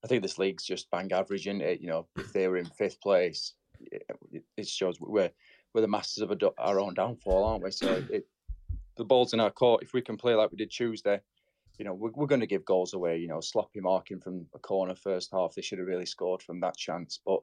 I 0.05 0.09
think 0.09 0.23
this 0.23 0.39
league's 0.39 0.65
just 0.65 0.91
bang 0.91 1.13
average, 1.13 1.47
it? 1.47 1.81
You 1.81 1.89
know, 1.89 2.07
if 2.17 2.33
they 2.33 2.49
were 2.49 2.57
in 2.57 2.67
fifth 2.67 3.01
place, 3.01 3.55
it, 3.81 4.69
shows 4.69 5.01
we're 5.01 5.31
we're 5.75 5.81
the 5.81 5.89
masters 5.89 6.23
of 6.23 6.33
our 6.59 6.81
own 6.81 6.95
downfall, 6.95 7.45
aren't 7.45 7.65
we? 7.65 7.71
So 7.71 8.05
it, 8.11 8.27
the 8.97 9.05
ball's 9.05 9.33
in 9.33 9.41
our 9.41 9.51
court. 9.51 9.83
If 9.83 9.93
we 9.93 10.03
can 10.03 10.17
play 10.17 10.35
like 10.35 10.51
we 10.51 10.57
did 10.57 10.71
Tuesday, 10.71 11.21
you 11.79 11.85
know, 11.85 11.95
we're, 11.95 12.11
we're 12.15 12.27
going 12.27 12.41
to 12.41 12.47
give 12.47 12.65
goals 12.65 12.95
away. 12.95 13.19
You 13.19 13.29
know, 13.29 13.41
sloppy 13.41 13.81
marking 13.81 14.21
from 14.21 14.47
a 14.55 14.59
corner 14.59 14.95
first 14.95 15.31
half. 15.33 15.55
They 15.55 15.63
should 15.63 15.79
have 15.79 15.89
really 15.89 16.07
scored 16.07 16.43
from 16.43 16.61
that 16.61 16.77
chance, 16.77 17.21
but 17.25 17.41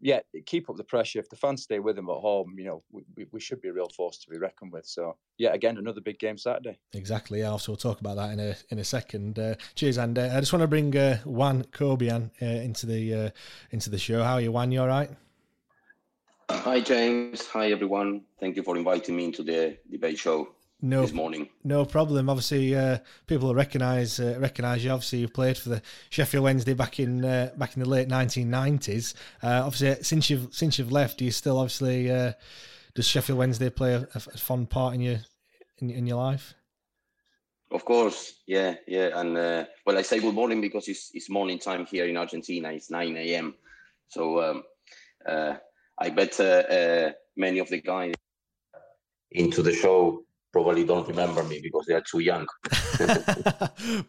yeah, 0.00 0.20
keep 0.44 0.68
up 0.68 0.76
the 0.76 0.84
pressure. 0.84 1.18
If 1.18 1.28
the 1.28 1.36
fans 1.36 1.62
stay 1.62 1.78
with 1.78 1.96
them 1.96 2.10
at 2.10 2.16
home, 2.16 2.54
you 2.58 2.64
know, 2.64 2.82
we, 2.90 3.02
we, 3.16 3.26
we 3.32 3.40
should 3.40 3.60
be 3.60 3.68
a 3.68 3.72
real 3.72 3.88
force 3.88 4.18
to 4.18 4.30
be 4.30 4.38
reckoned 4.38 4.72
with. 4.72 4.86
So 4.86 5.16
yeah, 5.38 5.52
again, 5.52 5.78
another 5.78 6.00
big 6.00 6.18
game 6.18 6.38
Saturday. 6.38 6.78
Exactly. 6.92 7.40
Yeah, 7.40 7.50
also 7.50 7.72
we'll 7.72 7.76
talk 7.78 8.00
about 8.00 8.16
that 8.16 8.32
in 8.32 8.40
a 8.40 8.56
in 8.70 8.78
a 8.78 8.84
second. 8.84 9.38
Uh, 9.38 9.54
cheers, 9.74 9.98
and 9.98 10.18
uh, 10.18 10.30
I 10.32 10.40
just 10.40 10.52
want 10.52 10.62
to 10.62 10.68
bring 10.68 10.96
uh, 10.96 11.18
Juan 11.24 11.64
Cobian 11.64 12.30
uh, 12.42 12.44
into 12.44 12.86
the 12.86 13.14
uh, 13.14 13.30
into 13.70 13.90
the 13.90 13.98
show. 13.98 14.22
How 14.22 14.34
are 14.34 14.40
you, 14.40 14.52
Juan? 14.52 14.72
You 14.72 14.82
all 14.82 14.88
right? 14.88 15.10
Hi, 16.50 16.80
James. 16.80 17.46
Hi, 17.48 17.72
everyone. 17.72 18.22
Thank 18.38 18.56
you 18.56 18.62
for 18.62 18.76
inviting 18.76 19.16
me 19.16 19.24
into 19.24 19.42
the 19.42 19.78
debate 19.90 20.18
show 20.18 20.55
No, 20.82 21.02
this 21.02 21.12
morning. 21.12 21.48
no 21.64 21.84
problem. 21.84 22.28
Obviously, 22.28 22.74
uh, 22.74 22.98
people 23.26 23.48
will 23.48 23.54
recognise 23.54 24.20
uh, 24.20 24.36
recognise 24.38 24.84
you. 24.84 24.90
Obviously, 24.90 25.20
you've 25.20 25.32
played 25.32 25.56
for 25.56 25.70
the 25.70 25.82
Sheffield 26.10 26.44
Wednesday 26.44 26.74
back 26.74 27.00
in 27.00 27.24
uh, 27.24 27.50
back 27.56 27.76
in 27.76 27.82
the 27.82 27.88
late 27.88 28.08
nineteen 28.08 28.50
nineties. 28.50 29.14
Uh, 29.42 29.62
obviously, 29.64 30.02
since 30.04 30.28
you've 30.28 30.48
since 30.52 30.78
you've 30.78 30.92
left, 30.92 31.18
do 31.18 31.24
you 31.24 31.30
still 31.30 31.58
obviously 31.58 32.10
uh, 32.10 32.32
does 32.94 33.06
Sheffield 33.06 33.38
Wednesday 33.38 33.70
play 33.70 33.94
a, 33.94 34.06
a 34.14 34.20
fond 34.20 34.68
part 34.68 34.94
in 34.94 35.00
your 35.00 35.18
in, 35.78 35.90
in 35.90 36.06
your 36.06 36.18
life? 36.18 36.54
Of 37.70 37.84
course, 37.84 38.34
yeah, 38.46 38.74
yeah. 38.86 39.18
And 39.18 39.36
uh, 39.36 39.64
well, 39.86 39.98
I 39.98 40.02
say 40.02 40.20
good 40.20 40.34
morning 40.34 40.60
because 40.60 40.86
it's, 40.88 41.10
it's 41.14 41.28
morning 41.28 41.58
time 41.58 41.84
here 41.86 42.06
in 42.06 42.16
Argentina. 42.16 42.70
It's 42.70 42.90
9 42.90 43.16
a.m. 43.16 43.54
So, 44.08 44.40
um, 44.42 44.62
Uh, 45.26 45.56
I 45.98 46.10
bet 46.10 46.38
uh, 46.38 46.44
uh, 46.44 47.12
many 47.36 47.58
of 47.58 47.68
the 47.68 47.80
guys 47.80 48.14
into 49.32 49.62
the 49.62 49.72
show 49.72 50.22
probably 50.56 50.84
don't 50.84 51.06
remember 51.06 51.44
me 51.44 51.60
because 51.62 51.84
they 51.86 51.92
are 51.92 52.00
too 52.00 52.20
young. 52.20 52.46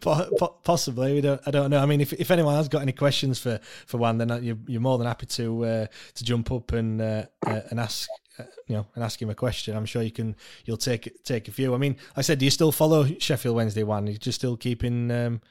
Possibly, 0.64 1.12
we 1.12 1.20
don't. 1.20 1.40
I 1.46 1.50
don't 1.50 1.68
know. 1.68 1.78
I 1.78 1.84
mean, 1.84 2.00
if, 2.00 2.14
if 2.14 2.30
anyone 2.30 2.54
has 2.54 2.68
got 2.68 2.80
any 2.80 2.92
questions 2.92 3.38
for, 3.38 3.60
for 3.86 3.98
Juan, 3.98 4.16
then 4.16 4.42
you're, 4.42 4.56
you're 4.66 4.80
more 4.80 4.96
than 4.96 5.06
happy 5.06 5.26
to 5.26 5.64
uh, 5.66 5.86
to 6.14 6.24
jump 6.24 6.50
up 6.50 6.72
and 6.72 7.02
uh, 7.02 7.24
uh, 7.46 7.60
and 7.68 7.78
ask 7.78 8.08
uh, 8.38 8.44
you 8.66 8.76
know 8.76 8.86
and 8.94 9.04
ask 9.04 9.20
him 9.20 9.28
a 9.28 9.34
question. 9.34 9.76
I'm 9.76 9.84
sure 9.84 10.00
you 10.00 10.10
can. 10.10 10.36
You'll 10.64 10.78
take 10.78 11.22
take 11.22 11.48
a 11.48 11.52
few. 11.52 11.74
I 11.74 11.76
mean, 11.76 11.96
I 12.16 12.22
said, 12.22 12.38
do 12.38 12.46
you 12.46 12.50
still 12.50 12.72
follow 12.72 13.04
Sheffield 13.18 13.54
Wednesday 13.54 13.82
Juan, 13.82 14.06
You 14.06 14.16
just 14.16 14.38
still 14.38 14.56
keeping 14.56 15.10
um, 15.10 15.42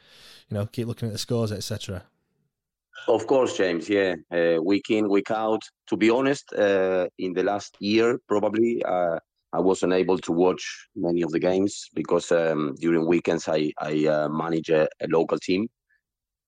you 0.49 0.57
know 0.57 0.65
keep 0.65 0.87
looking 0.87 1.09
at 1.09 1.11
the 1.11 1.19
scores, 1.19 1.51
etc. 1.51 2.05
Of 3.07 3.27
course, 3.27 3.55
James. 3.55 3.87
Yeah, 3.87 4.15
uh, 4.31 4.63
week 4.63 4.89
in, 4.89 5.09
week 5.09 5.29
out. 5.29 5.61
To 5.89 5.95
be 5.95 6.09
honest, 6.09 6.51
uh, 6.53 7.05
in 7.19 7.33
the 7.33 7.43
last 7.43 7.77
year, 7.79 8.19
probably 8.27 8.81
uh, 8.83 9.19
I 9.53 9.59
wasn't 9.59 9.93
able 9.93 10.17
to 10.19 10.31
watch 10.31 10.87
many 10.95 11.21
of 11.21 11.31
the 11.31 11.39
games 11.39 11.89
because 11.93 12.31
um, 12.31 12.75
during 12.79 13.07
weekends 13.07 13.47
I 13.47 13.71
I 13.79 14.05
uh, 14.05 14.29
manage 14.29 14.69
a, 14.69 14.87
a, 15.01 15.07
local 15.07 15.39
team, 15.39 15.67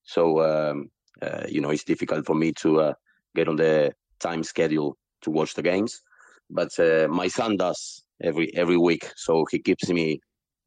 so 0.03 0.41
um, 0.41 0.89
uh, 1.21 1.45
you 1.47 1.61
know 1.61 1.69
it's 1.69 1.85
difficult 1.85 2.25
for 2.25 2.35
me 2.35 2.51
to 2.61 2.81
uh, 2.81 2.93
get 3.35 3.47
on 3.47 3.55
the 3.55 3.93
time 4.19 4.43
schedule 4.43 4.97
to 5.21 5.31
watch 5.31 5.53
the 5.53 5.61
games. 5.61 6.01
But 6.49 6.71
my 7.09 7.27
son 7.27 7.57
does 7.57 8.03
every 8.21 8.53
every 8.55 8.77
week, 8.77 9.11
so 9.15 9.45
he 9.51 9.59
keeps 9.59 9.87
me 9.89 10.19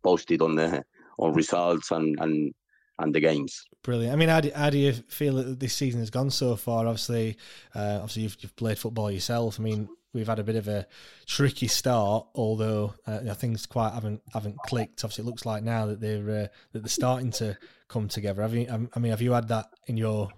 posted 0.03 0.43
on 0.43 0.55
the 0.55 0.83
on 1.19 1.35
results 1.35 1.91
and 1.91 2.19
and 2.21 2.55
and 2.99 3.15
the 3.15 3.21
games. 3.21 3.65
Brilliant. 3.83 4.13
I 4.13 4.17
mean, 4.17 4.29
how 4.29 4.41
do, 4.41 4.51
how 4.55 4.71
do 4.71 4.79
you 4.79 4.93
feel 4.93 5.35
that 5.35 5.59
this 5.59 5.75
season 5.75 6.01
has 6.01 6.11
gone 6.11 6.31
so 6.31 6.57
far? 6.57 6.87
Obviously, 6.87 7.37
uh, 7.75 7.97
obviously 7.97 8.23
you've, 8.23 8.37
you've 8.41 8.57
played 8.57 8.79
football 8.79 9.11
yourself. 9.11 9.59
I 9.59 9.63
mean, 9.63 9.89
we've 10.13 10.27
had 10.27 10.39
a 10.39 10.45
bit 10.45 10.57
of 10.57 10.69
a 10.69 10.87
tricky 11.27 11.69
start, 11.69 12.27
although 12.35 12.95
uh, 13.07 13.35
things 13.35 13.67
quite 13.67 13.93
haven't 13.93 14.23
haven't 14.33 14.57
clicked. 14.67 15.05
Obviously, 15.05 15.25
it 15.25 15.27
looks 15.27 15.47
like 15.47 15.63
now 15.63 15.87
that 15.87 16.01
they're 16.01 16.31
uh, 16.31 16.47
that 16.73 16.81
they're 16.81 16.89
starting 16.89 17.31
to 17.33 17.57
come 17.89 18.09
together. 18.09 18.43
Have 18.43 18.55
you? 18.55 18.67
Um, 18.69 18.91
I 18.95 18.99
mean, 18.99 19.11
have 19.11 19.23
you 19.23 19.33
had 19.33 19.49
that 19.49 19.67
in 19.87 19.97
your 19.97 20.31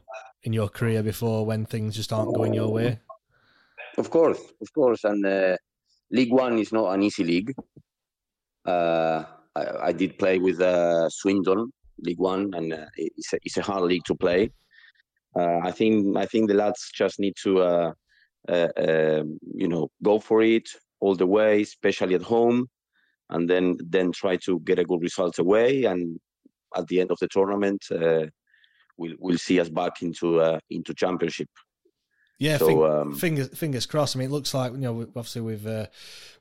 in 0.42 0.52
your 0.52 0.68
career 0.68 1.02
before 1.02 1.44
when 1.46 1.66
things 1.66 1.96
just 1.96 2.12
aren't 2.12 2.34
going 2.34 2.54
your 2.54 2.70
way? 2.70 3.00
Of 3.96 4.10
course, 4.10 4.40
of 4.60 4.72
course, 4.72 5.04
and 5.04 5.24
uh, 5.24 5.56
League 6.10 6.32
One 6.32 6.58
is 6.58 6.72
not 6.72 6.92
an 6.92 7.02
easy 7.02 7.24
league. 7.24 7.54
Uh, 8.66 9.24
I, 9.54 9.88
I, 9.88 9.92
did 9.92 10.18
play 10.18 10.38
with 10.38 10.60
uh, 10.60 11.08
Swindon 11.10 11.70
League 11.98 12.18
One, 12.18 12.50
and 12.54 12.72
uh, 12.72 12.86
it's 12.96 13.32
a, 13.34 13.38
it's 13.42 13.56
a 13.58 13.62
hard 13.62 13.84
league 13.84 14.04
to 14.06 14.14
play. 14.14 14.50
I 15.36 15.72
think 15.72 16.16
I 16.16 16.26
think 16.26 16.48
the 16.48 16.54
lads 16.54 16.90
just 16.94 17.18
need 17.18 17.34
to 17.42 17.94
uh, 18.48 18.68
um, 18.76 19.38
you 19.54 19.68
know 19.68 19.90
go 20.02 20.18
for 20.18 20.42
it 20.42 20.68
all 21.00 21.14
the 21.14 21.26
way, 21.26 21.62
especially 21.62 22.14
at 22.14 22.22
home, 22.22 22.68
and 23.30 23.48
then 23.48 23.76
then 23.80 24.12
try 24.12 24.36
to 24.36 24.60
get 24.60 24.78
a 24.78 24.84
good 24.84 25.02
result 25.02 25.38
away. 25.38 25.84
And 25.84 26.18
at 26.76 26.86
the 26.88 27.00
end 27.00 27.10
of 27.10 27.18
the 27.20 27.28
tournament, 27.28 27.84
uh, 27.90 28.26
we'll 28.96 29.16
we'll 29.18 29.38
see 29.38 29.60
us 29.60 29.68
back 29.68 30.02
into 30.02 30.40
uh, 30.40 30.58
into 30.70 30.94
championship. 30.94 31.48
Yeah, 32.38 32.58
so, 32.58 32.66
fing- 32.66 32.84
um, 32.84 33.14
fingers 33.14 33.48
fingers 33.58 33.86
crossed. 33.86 34.16
I 34.16 34.18
mean, 34.18 34.28
it 34.28 34.32
looks 34.32 34.54
like 34.54 34.72
you 34.72 34.78
know 34.78 35.02
obviously 35.02 35.42
we've 35.42 35.66
uh, 35.66 35.86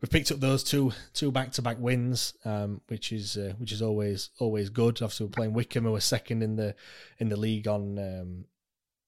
we've 0.01 0.09
picked 0.09 0.31
up 0.31 0.39
those 0.39 0.63
two 0.63 0.91
two 1.13 1.31
back 1.31 1.51
to 1.53 1.61
back 1.61 1.77
wins, 1.79 2.33
um, 2.45 2.81
which 2.87 3.11
is 3.11 3.37
uh, 3.37 3.53
which 3.57 3.71
is 3.71 3.81
always 3.81 4.29
always 4.39 4.69
good. 4.69 5.01
Obviously, 5.01 5.27
we're 5.27 5.31
playing 5.31 5.53
Wycombe, 5.53 5.85
who 5.85 5.91
were 5.91 5.99
second 5.99 6.41
in 6.41 6.55
the 6.55 6.75
in 7.19 7.29
the 7.29 7.37
league 7.37 7.67
on 7.67 7.99
um, 7.99 8.45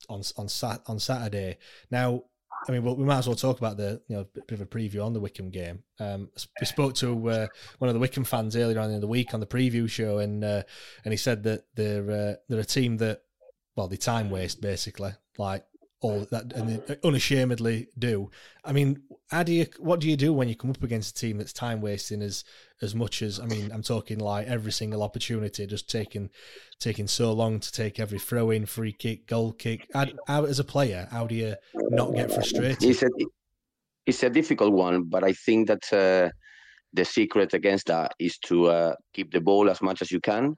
on 0.10 0.22
on 0.38 0.48
sat 0.48 0.82
on 0.86 1.00
Saturday. 1.00 1.58
Now, 1.90 2.24
I 2.68 2.72
mean, 2.72 2.84
well, 2.84 2.96
we 2.96 3.06
might 3.06 3.20
as 3.20 3.28
well 3.28 3.36
talk 3.36 3.60
about 3.60 3.78
the 3.78 4.02
you 4.08 4.16
know 4.16 4.26
bit 4.34 4.52
of 4.52 4.62
a 4.62 4.66
preview 4.66 5.06
on 5.06 5.14
the 5.14 5.20
Wycombe 5.20 5.50
game. 5.50 5.84
Um, 6.00 6.30
we 6.60 6.66
spoke 6.66 6.96
to 6.96 7.30
uh, 7.30 7.48
one 7.80 7.90
of 7.90 7.94
the 7.94 8.00
Wycombe 8.00 8.24
fans 8.24 8.56
earlier 8.56 8.80
on 8.80 8.92
in 8.92 9.02
the 9.02 9.08
week 9.08 9.34
on 9.34 9.40
the 9.40 9.46
preview 9.46 9.90
show, 9.90 10.18
and 10.20 10.44
uh, 10.44 10.64
and 11.04 11.12
he 11.12 11.18
said 11.18 11.44
that 11.44 11.66
they're 11.76 12.12
uh, 12.12 12.36
they're 12.50 12.60
a 12.60 12.66
team 12.66 12.98
that 12.98 13.22
well 13.76 13.88
they 13.88 13.98
time 13.98 14.30
waste 14.30 14.62
basically. 14.62 15.12
Like 15.38 15.66
all 16.06 16.28
that 16.32 16.54
and 16.54 16.98
unashamedly 17.04 17.88
do. 17.98 18.30
I 18.64 18.72
mean, 18.72 19.02
how 19.32 19.44
do 19.44 19.52
you 19.52 19.66
what 19.80 20.00
do 20.00 20.10
you 20.10 20.16
do 20.16 20.32
when 20.34 20.48
you 20.48 20.56
come 20.56 20.70
up 20.70 20.84
against 20.84 21.18
a 21.18 21.20
team 21.20 21.38
that's 21.38 21.54
time 21.54 21.82
wasting 21.82 22.22
as 22.22 22.44
as 22.82 22.94
much 22.94 23.22
as 23.22 23.40
I 23.40 23.46
mean, 23.46 23.72
I'm 23.72 23.82
talking 23.82 24.20
like 24.20 24.48
every 24.48 24.72
single 24.72 25.02
opportunity, 25.02 25.66
just 25.66 25.90
taking 25.90 26.30
taking 26.80 27.08
so 27.08 27.34
long 27.34 27.60
to 27.60 27.72
take 27.72 28.00
every 28.00 28.20
throw 28.20 28.52
in, 28.52 28.66
free 28.66 28.94
kick, 28.94 29.28
goal 29.28 29.52
kick. 29.54 29.88
How, 29.94 30.46
as 30.46 30.60
a 30.60 30.64
player, 30.64 31.08
how 31.12 31.26
do 31.26 31.36
you 31.36 31.56
not 31.74 32.14
get 32.14 32.32
frustrated? 32.32 32.84
It's 32.84 33.02
a 33.02 33.10
it's 34.06 34.24
a 34.24 34.30
difficult 34.30 34.74
one, 34.74 35.04
but 35.04 35.24
I 35.24 35.34
think 35.34 35.68
that 35.68 35.86
uh, 35.92 36.30
the 36.94 37.06
secret 37.06 37.54
against 37.54 37.88
that 37.88 38.14
is 38.20 38.38
to 38.50 38.68
uh, 38.68 38.96
keep 39.14 39.32
the 39.32 39.42
ball 39.42 39.70
as 39.70 39.82
much 39.82 40.02
as 40.02 40.12
you 40.12 40.20
can. 40.20 40.56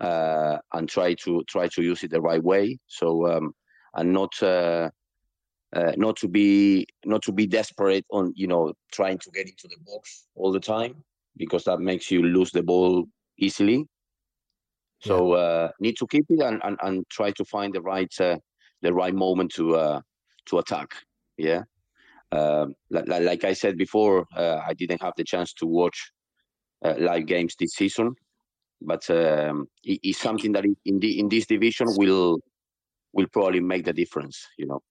Uh, 0.00 0.56
and 0.72 0.88
try 0.88 1.12
to 1.12 1.44
try 1.46 1.68
to 1.68 1.82
use 1.82 2.02
it 2.02 2.10
the 2.10 2.22
right 2.22 2.42
way. 2.42 2.78
So 2.86 3.26
um, 3.30 3.52
and 3.94 4.12
not 4.12 4.30
uh, 4.42 4.90
uh, 5.74 5.92
not 5.96 6.16
to 6.16 6.28
be 6.28 6.86
not 7.04 7.22
to 7.22 7.32
be 7.32 7.46
desperate 7.46 8.04
on 8.10 8.32
you 8.36 8.46
know 8.46 8.72
trying 8.92 9.18
to 9.18 9.30
get 9.30 9.46
into 9.46 9.68
the 9.68 9.76
box 9.86 10.26
all 10.34 10.52
the 10.52 10.60
time 10.60 11.02
because 11.36 11.64
that 11.64 11.80
makes 11.80 12.10
you 12.10 12.22
lose 12.22 12.50
the 12.50 12.62
ball 12.62 13.06
easily. 13.38 13.86
So 15.02 15.32
uh, 15.32 15.70
need 15.80 15.96
to 15.96 16.06
keep 16.06 16.26
it 16.28 16.40
and, 16.42 16.60
and, 16.62 16.76
and 16.82 17.08
try 17.08 17.30
to 17.30 17.44
find 17.46 17.72
the 17.72 17.80
right 17.80 18.12
uh, 18.20 18.36
the 18.82 18.92
right 18.92 19.14
moment 19.14 19.52
to 19.54 19.76
uh, 19.76 20.00
to 20.46 20.58
attack. 20.58 20.90
Yeah, 21.38 21.62
um, 22.32 22.74
like, 22.90 23.08
like, 23.08 23.44
I 23.44 23.52
said 23.54 23.76
before, 23.76 24.26
uh, 24.36 24.60
I 24.66 24.74
didn't 24.74 25.02
have 25.02 25.14
the 25.16 25.24
chance 25.24 25.52
to 25.54 25.66
watch 25.66 26.12
uh, 26.84 26.94
live 26.98 27.26
games 27.26 27.56
this 27.58 27.72
season, 27.72 28.14
but 28.80 29.08
um, 29.10 29.66
it, 29.82 30.00
it's 30.02 30.20
something 30.20 30.52
that 30.52 30.64
in 30.84 30.98
the 31.00 31.18
in 31.18 31.28
this 31.28 31.46
division 31.46 31.88
will 31.96 32.38
will 33.12 33.28
probably 33.28 33.60
make 33.60 33.84
the 33.84 33.92
difference. 33.92 34.46
You 34.58 34.66
know. 34.66 34.82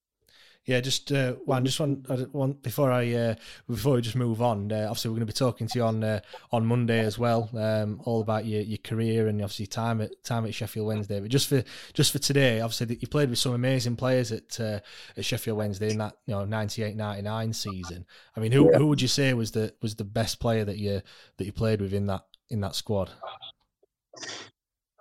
Yeah, 0.65 0.82
just 0.82 1.12
uh, 1.12 1.34
one, 1.45 1.65
just 1.65 1.79
one, 1.79 2.05
one 2.32 2.51
before 2.53 2.91
I 2.91 3.12
uh, 3.13 3.36
before 3.67 3.95
we 3.95 4.01
just 4.01 4.15
move 4.15 4.39
on. 4.39 4.71
Uh, 4.71 4.86
obviously, 4.88 5.10
we're 5.10 5.15
going 5.15 5.27
to 5.27 5.34
be 5.34 5.34
talking 5.34 5.67
to 5.67 5.79
you 5.79 5.84
on 5.84 6.03
uh, 6.03 6.19
on 6.51 6.65
Monday 6.65 6.99
as 6.99 7.17
well, 7.17 7.49
um, 7.58 7.99
all 8.03 8.21
about 8.21 8.45
your, 8.45 8.62
your 8.62 8.77
career 8.77 9.27
and 9.27 9.41
obviously 9.41 9.65
time 9.65 9.99
at 9.99 10.23
time 10.23 10.45
at 10.45 10.53
Sheffield 10.53 10.86
Wednesday. 10.86 11.19
But 11.21 11.32
just 11.32 11.47
for 11.47 11.63
just 11.93 12.12
for 12.12 12.19
today, 12.19 12.62
obviously, 12.62 12.99
you 13.01 13.08
played 13.08 13.32
with 13.32 13.39
some 13.39 13.53
amazing 13.53 13.95
players 13.95 14.32
at 14.32 14.60
uh, 14.60 14.79
at 15.17 15.25
Sheffield 15.25 15.58
Wednesday 15.58 15.89
in 15.89 15.97
that 15.97 16.17
you 16.27 16.36
know 16.36 16.45
98-99 16.45 17.55
season. 17.55 18.05
I 18.36 18.39
mean, 18.39 18.51
who 18.51 18.69
yeah. 18.69 18.77
who 18.77 18.86
would 18.88 19.01
you 19.01 19.08
say 19.08 19.34
was 19.34 19.49
the 19.51 19.73
was 19.82 19.95
the 19.95 20.03
best 20.03 20.39
player 20.39 20.65
that 20.65 20.77
you 20.77 21.01
that 21.38 21.45
you 21.45 21.51
played 21.51 21.82
with 21.82 21.93
in 21.93 22.05
that 22.08 22.25
in 22.49 22.62
that 22.62 22.75
squad? 22.75 23.10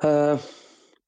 Uh, 0.00 0.38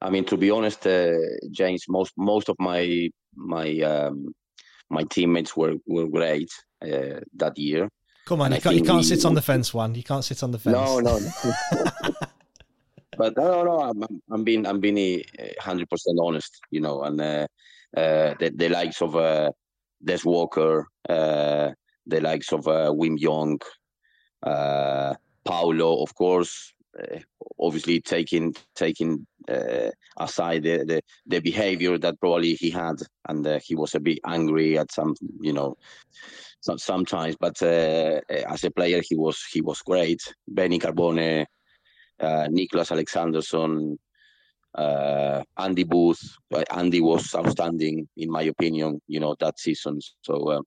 I 0.03 0.11
mean, 0.11 0.25
to 0.27 0.37
be 0.37 0.51
honest, 0.51 0.87
uh, 0.87 1.13
James, 1.51 1.85
most 1.89 2.13
most 2.17 2.49
of 2.49 2.57
my 2.59 3.11
my 3.35 3.81
um, 3.81 4.35
my 4.89 5.05
teammates 5.05 5.57
were 5.57 5.75
were 5.87 6.09
great 6.09 6.51
uh, 6.83 7.21
that 7.35 7.59
year. 7.59 7.89
Come 8.27 8.43
on, 8.43 8.53
you 8.53 8.61
can't, 8.61 8.77
you 8.77 8.83
can't 8.83 8.99
we, 8.99 9.03
sit 9.03 9.25
on 9.25 9.35
the 9.35 9.43
fence, 9.43 9.75
Juan. 9.75 9.95
You 9.95 10.05
can't 10.05 10.25
sit 10.25 10.43
on 10.43 10.53
the 10.53 10.59
fence. 10.59 10.75
No, 10.75 11.01
no. 11.01 11.19
no. 11.19 12.13
but 13.19 13.37
no, 13.37 13.65
no, 13.65 13.81
I'm, 13.81 14.05
I'm 14.31 14.45
being 14.45 14.67
I'm 14.67 14.81
being 14.81 15.23
hundred 15.61 15.89
percent 15.91 16.19
honest, 16.21 16.61
you 16.71 16.81
know, 16.81 17.03
and 17.03 17.21
uh, 17.21 17.47
uh, 17.97 18.35
the 18.39 18.53
the 18.55 18.69
likes 18.69 19.03
of 19.03 19.17
uh, 19.17 19.51
Des 20.03 20.21
Walker, 20.25 20.87
uh, 21.09 21.71
the 22.07 22.21
likes 22.21 22.53
of 22.53 22.67
uh, 22.69 22.91
Wim 22.93 23.17
uh, 24.43 25.15
Paulo, 25.45 26.03
of 26.03 26.15
course, 26.15 26.73
uh, 26.80 26.80
obviously 27.59 28.01
taking 28.01 28.55
taking 28.75 29.27
uh, 29.49 29.91
aside 30.19 30.63
the, 30.63 30.85
the, 30.85 31.03
the 31.27 31.41
behavior 31.41 31.99
that 31.99 32.21
probably 32.21 32.55
he 32.55 32.71
had, 32.71 32.97
and 33.29 33.47
uh, 33.47 33.59
he 33.65 33.75
was 33.75 33.95
a 33.95 34.01
bit 34.01 34.19
angry 34.27 34.79
at 34.79 34.93
some, 34.93 35.15
you 35.41 35.53
know, 35.53 35.77
some, 36.61 36.79
sometimes. 36.79 37.37
But 37.39 37.61
as 37.63 38.65
a 38.65 38.71
player, 38.71 39.03
he 39.09 39.17
was 39.17 39.43
he 39.53 39.61
was 39.61 39.81
great. 39.83 40.21
Benny 40.49 40.79
Carbone, 40.79 41.47
Niclas 42.21 42.91
Alexandersson, 42.91 43.99
uh, 44.75 45.43
Andy 45.59 45.85
Booth. 45.85 46.21
Andy 46.71 47.01
was 47.01 47.35
outstanding, 47.35 48.09
in 48.17 48.31
my 48.31 48.43
opinion, 48.43 49.01
you 49.07 49.21
know, 49.21 49.35
that 49.41 49.59
season. 49.59 50.01
So, 50.23 50.65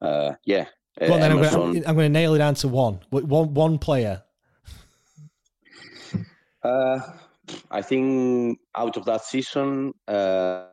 uh, 0.00 0.04
uh, 0.04 0.34
yeah. 0.44 0.66
Well, 1.00 1.18
then 1.18 1.32
I'm 1.32 1.40
going, 1.40 1.82
to, 1.82 1.88
I'm 1.88 1.94
going 1.94 2.12
to 2.12 2.20
nail 2.20 2.34
it 2.34 2.38
down 2.38 2.54
to 2.56 2.68
one. 2.68 3.00
One, 3.10 3.54
one 3.54 3.78
player 3.78 4.22
uh, 6.62 7.00
I 7.70 7.82
think 7.82 8.58
out 8.74 8.96
of 8.96 9.04
that 9.06 9.24
season, 9.24 9.92
uh, 10.08 10.66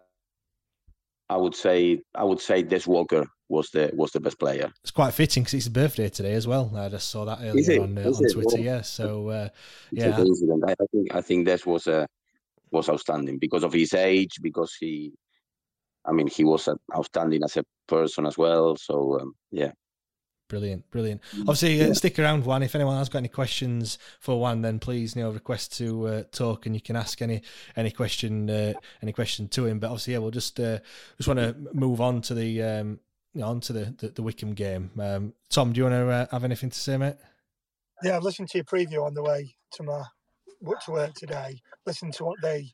I 1.30 1.38
would 1.38 1.56
say 1.56 2.02
I 2.16 2.24
would 2.24 2.42
say 2.42 2.64
Des 2.64 2.84
Walker 2.88 3.26
was 3.50 3.70
the 3.72 3.92
was 3.94 4.12
the 4.12 4.20
best 4.20 4.40
player. 4.40 4.72
It's 4.84 4.92
quite 4.92 5.14
fitting 5.14 5.44
because 5.44 5.54
it's 5.56 5.66
his 5.66 5.74
birthday 5.74 6.10
today 6.10 6.34
as 6.34 6.48
well. 6.48 6.72
I 6.76 6.90
just 6.90 7.10
saw 7.10 7.26
that 7.26 7.40
earlier 7.42 7.82
on, 7.82 7.98
uh, 7.98 8.02
on 8.02 8.14
Twitter. 8.14 8.38
Well, 8.38 8.58
yeah, 8.60 8.82
so 8.82 9.30
uh, 9.30 9.50
yeah, 9.92 10.18
I, 10.18 10.72
I, 10.72 10.86
think 10.92 11.16
I 11.16 11.22
think 11.22 11.46
Des 11.46 11.60
was 11.66 11.88
uh, 11.88 12.06
was 12.72 12.90
outstanding 12.90 13.38
because 13.40 13.64
of 13.64 13.74
his 13.74 13.94
age, 13.94 14.38
because 14.42 14.76
he 14.80 15.14
I 16.06 16.12
mean, 16.12 16.28
he 16.28 16.44
was 16.44 16.68
outstanding 16.96 17.44
as 17.44 17.58
a 17.58 17.64
person 17.88 18.26
as 18.26 18.38
well. 18.38 18.76
So 18.76 19.20
um, 19.20 19.34
yeah. 19.52 19.72
Brilliant, 20.50 20.90
brilliant. 20.90 21.22
Obviously, 21.42 21.80
uh, 21.80 21.94
stick 21.94 22.18
around, 22.18 22.44
Juan. 22.44 22.64
If 22.64 22.74
anyone 22.74 22.98
has 22.98 23.08
got 23.08 23.20
any 23.20 23.28
questions 23.28 24.00
for 24.20 24.40
Juan, 24.40 24.64
then 24.64 24.80
please, 24.80 25.16
you 25.16 25.22
know, 25.22 25.30
request 25.30 25.78
to 25.78 26.08
uh, 26.08 26.24
talk, 26.32 26.66
and 26.66 26.74
you 26.74 26.82
can 26.82 26.96
ask 26.96 27.22
any 27.22 27.44
any 27.76 27.92
question, 27.92 28.50
uh, 28.50 28.74
any 29.04 29.14
question 29.14 29.48
to 29.50 29.68
him. 29.68 29.78
But 29.78 29.92
obviously, 29.92 30.14
yeah, 30.14 30.20
we'll 30.20 30.32
just 30.32 30.60
uh, 30.60 30.80
just 31.18 31.28
want 31.28 31.40
to 31.40 31.56
move 31.72 32.02
on 32.02 32.22
to 32.24 32.34
the 32.34 32.64
um, 32.64 33.00
you 33.36 33.42
know, 33.42 33.48
on 33.48 33.60
to 33.62 33.74
the, 33.74 33.94
the, 34.00 34.08
the 34.10 34.24
Wycombe 34.24 34.54
game. 34.54 34.90
Um, 35.00 35.34
Tom, 35.52 35.72
do 35.72 35.78
you 35.78 35.84
want 35.84 35.94
to 35.94 36.10
uh, 36.10 36.26
have 36.32 36.44
anything 36.44 36.72
to 36.72 36.80
say, 36.80 36.98
mate? 36.98 37.18
Yeah, 38.02 38.18
I've 38.18 38.24
listened 38.24 38.50
to 38.50 38.58
your 38.58 38.66
preview 38.66 39.06
on 39.06 39.14
the 39.14 39.24
way 39.24 39.56
to 39.74 39.84
my 39.84 40.04
to 40.64 40.92
work 40.92 41.14
today. 41.14 41.62
Listen 41.86 42.12
to 42.14 42.26
what 42.26 42.42
they 42.42 42.74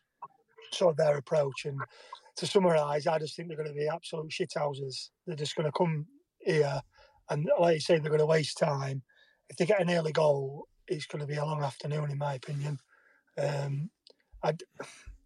sort 0.72 0.92
of 0.92 0.98
their 0.98 1.18
approach, 1.18 1.66
and 1.66 1.78
to 2.38 2.48
summarise, 2.48 3.06
I 3.06 3.20
just 3.20 3.36
think 3.36 3.50
they're 3.50 3.58
going 3.58 3.68
to 3.68 3.76
be 3.76 3.90
absolute 3.90 4.30
shithouses. 4.30 5.10
They're 5.28 5.36
just 5.36 5.58
going 5.58 5.66
to 5.66 5.78
come 5.78 6.06
here 6.40 6.82
and 7.30 7.50
like 7.60 7.76
you 7.76 7.80
say, 7.80 7.98
they're 7.98 8.10
going 8.10 8.20
to 8.20 8.26
waste 8.26 8.58
time. 8.58 9.04
If 9.50 9.58
they 9.58 9.66
get 9.66 9.82
an 9.82 9.92
early 9.92 10.12
goal, 10.12 10.68
it's 10.88 11.06
going 11.06 11.22
to 11.22 11.28
be 11.28 11.36
a 11.36 11.46
long 11.46 11.64
afternoon, 11.64 12.12
in 12.12 12.18
my 12.18 12.36
opinion. 12.36 12.80
Um, 13.38 13.90
I, 14.44 14.54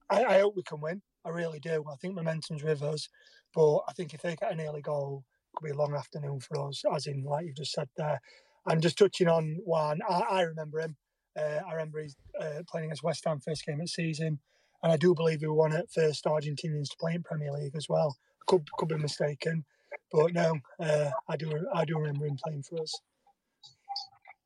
I 0.10 0.40
hope 0.40 0.56
we 0.56 0.64
can 0.64 0.82
win. 0.82 1.02
I 1.26 1.30
really 1.30 1.60
do. 1.60 1.84
I 1.92 1.96
think 1.96 2.16
momentum's 2.16 2.64
with 2.64 2.82
us, 2.82 3.10
but 3.54 3.80
I 3.88 3.94
think 3.94 4.14
if 4.14 4.22
they 4.22 4.36
get 4.36 4.52
an 4.52 4.62
early 4.62 4.82
goal, 4.82 5.26
it 5.54 5.58
could 5.58 5.66
be 5.66 5.72
a 5.72 5.78
long 5.78 5.96
afternoon 5.96 6.40
for 6.40 6.68
us. 6.68 6.84
As 6.94 7.08
in, 7.08 7.24
like 7.24 7.46
you 7.46 7.54
just 7.54 7.74
said 7.74 7.90
there, 7.98 8.22
and 8.66 8.82
just 8.82 8.98
touching 8.98 9.28
on 9.28 9.58
Juan, 9.66 10.00
I, 10.08 10.22
I 10.30 10.42
remember 10.42 10.80
him. 10.80 10.96
Uh, 11.38 11.60
I 11.68 11.74
remember 11.74 12.02
he's 12.02 12.16
uh, 12.40 12.64
playing 12.70 12.86
against 12.86 13.04
West 13.04 13.24
Ham 13.26 13.40
first 13.40 13.66
game 13.66 13.76
of 13.76 13.82
the 13.82 13.88
season, 13.88 14.40
and 14.82 14.92
I 14.92 14.98
do 14.98 15.14
believe 15.14 15.40
he 15.40 15.46
of 15.46 15.56
the 15.56 15.86
first 15.94 16.26
Argentinians 16.26 16.90
to 16.90 16.98
play 17.00 17.14
in 17.14 17.24
Premier 17.24 17.52
League 17.52 17.76
as 17.76 17.88
well. 17.90 18.18
Could 18.48 18.68
could 18.78 18.90
be 18.90 18.96
mistaken. 18.96 19.66
But 20.12 20.34
no, 20.34 20.58
uh, 20.80 21.10
I 21.28 21.38
do 21.38 21.68
I 21.74 21.86
do 21.86 21.98
remember 21.98 22.26
him 22.26 22.38
playing 22.44 22.64
for 22.64 22.82
us. 22.82 22.94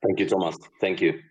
Thank 0.03 0.19
you, 0.19 0.27
Thomas. 0.27 0.57
Thank 0.81 1.01
you. 1.01 1.21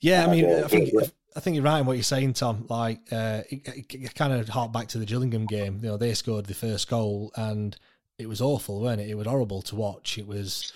Yeah, 0.00 0.26
I 0.26 0.30
mean, 0.30 0.46
I 0.46 0.68
think 0.68 0.90
I 1.36 1.40
think 1.40 1.56
you're 1.56 1.64
right 1.64 1.80
in 1.80 1.86
what 1.86 1.94
you're 1.94 2.02
saying, 2.02 2.34
Tom. 2.34 2.66
Like, 2.68 3.00
uh, 3.10 3.42
it, 3.50 3.66
it, 3.68 3.94
it 3.94 4.14
kind 4.14 4.32
of 4.32 4.48
hark 4.48 4.72
back 4.72 4.88
to 4.88 4.98
the 4.98 5.06
Gillingham 5.06 5.46
game. 5.46 5.80
You 5.82 5.90
know, 5.90 5.96
they 5.96 6.14
scored 6.14 6.46
the 6.46 6.54
first 6.54 6.88
goal, 6.88 7.32
and 7.36 7.76
it 8.18 8.28
was 8.28 8.40
awful, 8.40 8.80
wasn't 8.80 9.02
it? 9.02 9.10
It 9.10 9.16
was 9.16 9.26
horrible 9.26 9.62
to 9.62 9.76
watch. 9.76 10.18
It 10.18 10.26
was, 10.26 10.72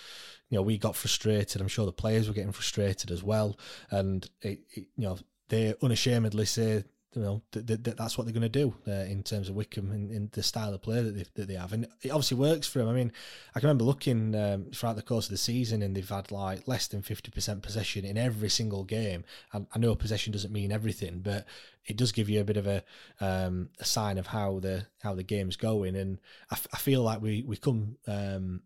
you 0.49 0.57
know, 0.57 0.63
we 0.63 0.79
got 0.79 0.97
frustrated. 0.97 1.61
I'm 1.61 1.69
sure 1.69 1.87
the 1.87 1.93
players 1.93 2.29
were 2.29 2.35
getting 2.35 2.53
frustrated 2.53 3.11
as 3.11 3.23
well, 3.23 3.59
and 3.91 4.29
it, 4.43 4.61
it 4.73 4.87
you 4.97 5.05
know, 5.05 5.19
they 5.49 5.75
unashamedly 5.83 6.47
say 6.47 6.85
you 7.17 7.23
know 7.23 7.43
th- 7.51 7.67
th- 7.67 7.97
that's 7.97 8.17
what 8.17 8.25
they're 8.27 8.35
going 8.35 8.43
to 8.43 8.49
do 8.49 8.75
uh, 8.87 9.07
in 9.11 9.23
terms 9.23 9.49
of 9.49 9.57
Wycombe 9.57 9.91
and 9.91 10.11
in 10.13 10.29
the 10.33 10.43
style 10.43 10.75
of 10.75 10.83
play 10.83 11.03
that 11.03 11.17
they, 11.17 11.25
that 11.35 11.49
they 11.49 11.55
have, 11.55 11.73
and 11.73 11.87
it 12.03 12.11
obviously 12.11 12.37
works 12.37 12.69
for 12.69 12.79
them. 12.79 12.89
I 12.89 12.93
mean, 12.93 13.11
I 13.55 13.61
can 13.61 13.69
remember 13.69 13.85
looking 13.85 14.35
um, 14.35 14.67
throughout 14.75 14.97
the 14.97 15.03
course 15.03 15.25
of 15.25 15.31
the 15.31 15.39
season, 15.39 15.81
and 15.83 15.97
they've 15.97 16.09
had 16.09 16.31
like 16.31 16.69
less 16.69 16.87
than 16.87 17.01
fifty 17.01 17.31
percent 17.31 17.63
possession 17.63 18.05
in 18.05 18.19
every 18.19 18.51
single 18.51 18.85
game. 18.85 19.25
And 19.53 19.67
I 19.75 19.79
know 19.79 19.95
possession 19.95 20.33
doesn't 20.33 20.53
mean 20.53 20.71
everything, 20.71 21.21
but 21.21 21.47
it 21.87 21.97
does 21.97 22.13
give 22.13 22.29
you 22.29 22.41
a 22.41 22.45
bit 22.45 22.59
of 22.59 22.67
a, 22.67 22.85
um, 23.21 23.71
a 23.81 23.85
sign 23.85 24.19
of 24.19 24.27
how 24.27 24.61
the 24.61 24.87
how 25.03 25.15
the 25.15 25.23
game's 25.23 25.57
going. 25.57 25.97
And 25.97 26.19
I, 26.51 26.55
f- 26.55 26.69
I 26.75 26.77
feel 26.77 27.03
like 27.03 27.23
we 27.23 27.43
we 27.47 27.57
come. 27.57 27.97
Um, 28.07 28.63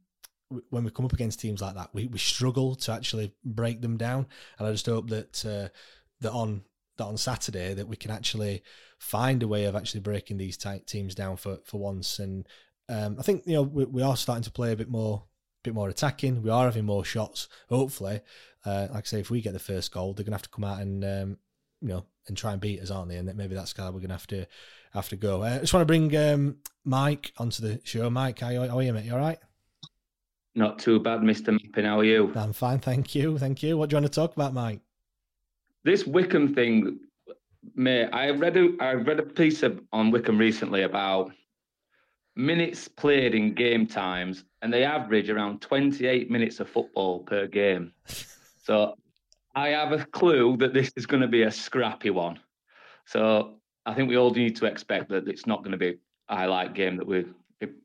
when 0.70 0.82
we 0.82 0.90
come 0.90 1.04
up 1.04 1.12
against 1.12 1.38
teams 1.38 1.62
like 1.62 1.76
that, 1.76 1.90
we, 1.92 2.08
we 2.08 2.18
struggle 2.18 2.74
to 2.74 2.90
actually 2.90 3.32
break 3.44 3.82
them 3.82 3.96
down, 3.96 4.26
and 4.58 4.66
I 4.66 4.72
just 4.72 4.86
hope 4.86 5.08
that 5.10 5.44
uh, 5.44 5.68
that 6.20 6.32
on 6.32 6.62
that 7.00 7.06
on 7.06 7.16
Saturday 7.16 7.74
that 7.74 7.88
we 7.88 7.96
can 7.96 8.10
actually 8.10 8.62
find 8.98 9.42
a 9.42 9.48
way 9.48 9.64
of 9.64 9.74
actually 9.74 10.00
breaking 10.00 10.36
these 10.36 10.56
tight 10.56 10.86
teams 10.86 11.14
down 11.14 11.36
for 11.36 11.58
for 11.64 11.80
once. 11.80 12.18
And 12.18 12.46
um, 12.88 13.16
I 13.18 13.22
think 13.22 13.42
you 13.46 13.54
know 13.54 13.62
we, 13.62 13.84
we, 13.84 14.02
are 14.02 14.16
starting 14.16 14.44
to 14.44 14.50
play 14.50 14.72
a 14.72 14.76
bit 14.76 14.88
more 14.88 15.24
bit 15.64 15.74
more 15.74 15.88
attacking. 15.88 16.42
We 16.42 16.50
are 16.50 16.64
having 16.64 16.84
more 16.84 17.04
shots. 17.04 17.48
Hopefully, 17.68 18.20
uh, 18.64 18.88
like 18.92 19.04
I 19.04 19.06
say, 19.06 19.20
if 19.20 19.30
we 19.30 19.40
get 19.40 19.52
the 19.52 19.58
first 19.58 19.92
goal, 19.92 20.12
they're 20.12 20.24
going 20.24 20.32
to 20.32 20.36
have 20.36 20.42
to 20.42 20.48
come 20.50 20.64
out 20.64 20.80
and 20.80 21.04
um, 21.04 21.38
you 21.80 21.88
know 21.88 22.04
and 22.28 22.36
try 22.36 22.52
and 22.52 22.60
beat 22.60 22.80
us, 22.80 22.90
aren't 22.90 23.08
they? 23.08 23.16
And 23.16 23.34
maybe 23.34 23.54
that's 23.54 23.74
how 23.76 23.86
we're 23.86 23.98
going 23.98 24.08
to 24.08 24.14
have 24.14 24.26
to 24.28 24.46
have 24.92 25.08
to 25.08 25.16
go. 25.16 25.42
Uh, 25.42 25.56
I 25.56 25.58
just 25.58 25.72
want 25.72 25.82
to 25.82 25.86
bring 25.86 26.14
um, 26.16 26.58
Mike 26.84 27.32
onto 27.38 27.62
the 27.62 27.80
show. 27.84 28.08
Mike, 28.10 28.40
how, 28.40 28.48
how 28.68 28.78
are 28.78 28.82
you, 28.82 28.92
mate? 28.92 29.06
You 29.06 29.14
all 29.14 29.18
right? 29.18 29.38
Not 30.54 30.78
too 30.78 31.00
bad, 31.00 31.22
Mister 31.22 31.52
Mappin. 31.52 31.84
How 31.84 32.00
are 32.00 32.04
you? 32.04 32.32
I'm 32.34 32.52
fine, 32.52 32.80
thank 32.80 33.14
you, 33.14 33.38
thank 33.38 33.62
you. 33.62 33.78
What 33.78 33.88
do 33.88 33.94
you 33.94 34.02
want 34.02 34.12
to 34.12 34.20
talk 34.20 34.34
about, 34.34 34.52
Mike? 34.52 34.80
This 35.84 36.06
Wycombe 36.06 36.54
thing, 36.54 37.00
mate. 37.74 38.08
I 38.12 38.30
read 38.30 38.56
a 38.56 38.76
I 38.80 38.92
read 38.94 39.18
a 39.18 39.22
piece 39.22 39.62
of, 39.62 39.80
on 39.92 40.10
Wycombe 40.10 40.38
recently 40.38 40.82
about 40.82 41.32
minutes 42.36 42.88
played 42.88 43.34
in 43.34 43.54
game 43.54 43.86
times, 43.86 44.44
and 44.62 44.72
they 44.72 44.84
average 44.84 45.30
around 45.30 45.60
28 45.60 46.30
minutes 46.30 46.60
of 46.60 46.68
football 46.68 47.20
per 47.20 47.46
game. 47.46 47.92
So 48.62 48.94
I 49.56 49.68
have 49.70 49.90
a 49.90 50.04
clue 50.04 50.56
that 50.58 50.74
this 50.74 50.92
is 50.94 51.04
going 51.04 51.22
to 51.22 51.26
be 51.26 51.42
a 51.42 51.50
scrappy 51.50 52.10
one. 52.10 52.38
So 53.06 53.54
I 53.84 53.94
think 53.94 54.08
we 54.08 54.16
all 54.16 54.30
need 54.30 54.54
to 54.56 54.66
expect 54.66 55.08
that 55.08 55.26
it's 55.26 55.46
not 55.46 55.64
going 55.64 55.72
to 55.72 55.78
be 55.78 55.96
a 56.28 56.36
highlight 56.36 56.74
game 56.74 56.96
that 56.96 57.06
we 57.06 57.24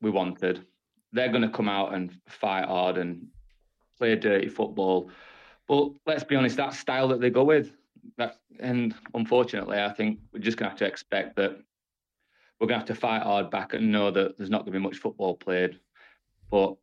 we 0.01 0.11
wanted. 0.11 0.65
They're 1.11 1.29
going 1.29 1.41
to 1.41 1.49
come 1.49 1.69
out 1.69 1.95
and 1.95 2.11
fight 2.27 2.65
hard 2.65 2.97
and 2.97 3.27
play 3.97 4.15
dirty 4.15 4.49
football. 4.49 5.09
But 5.67 5.91
let's 6.05 6.23
be 6.23 6.35
honest, 6.35 6.57
that 6.57 6.73
style 6.73 7.07
that 7.07 7.19
they 7.19 7.31
go 7.31 7.43
with, 7.43 7.71
that, 8.17 8.37
and 8.59 8.95
unfortunately, 9.13 9.79
I 9.79 9.91
think 9.91 10.19
we're 10.31 10.39
just 10.39 10.57
going 10.57 10.67
to 10.67 10.69
have 10.71 10.79
to 10.79 10.85
expect 10.85 11.35
that 11.37 11.57
we're 12.59 12.67
going 12.67 12.79
to 12.79 12.85
have 12.85 12.95
to 12.95 12.95
fight 12.95 13.23
hard 13.23 13.49
back 13.51 13.73
and 13.73 13.91
know 13.91 14.11
that 14.11 14.37
there's 14.37 14.49
not 14.49 14.59
going 14.59 14.73
to 14.73 14.79
be 14.79 14.83
much 14.83 14.97
football 14.97 15.35
played. 15.35 15.79
But 16.49 16.75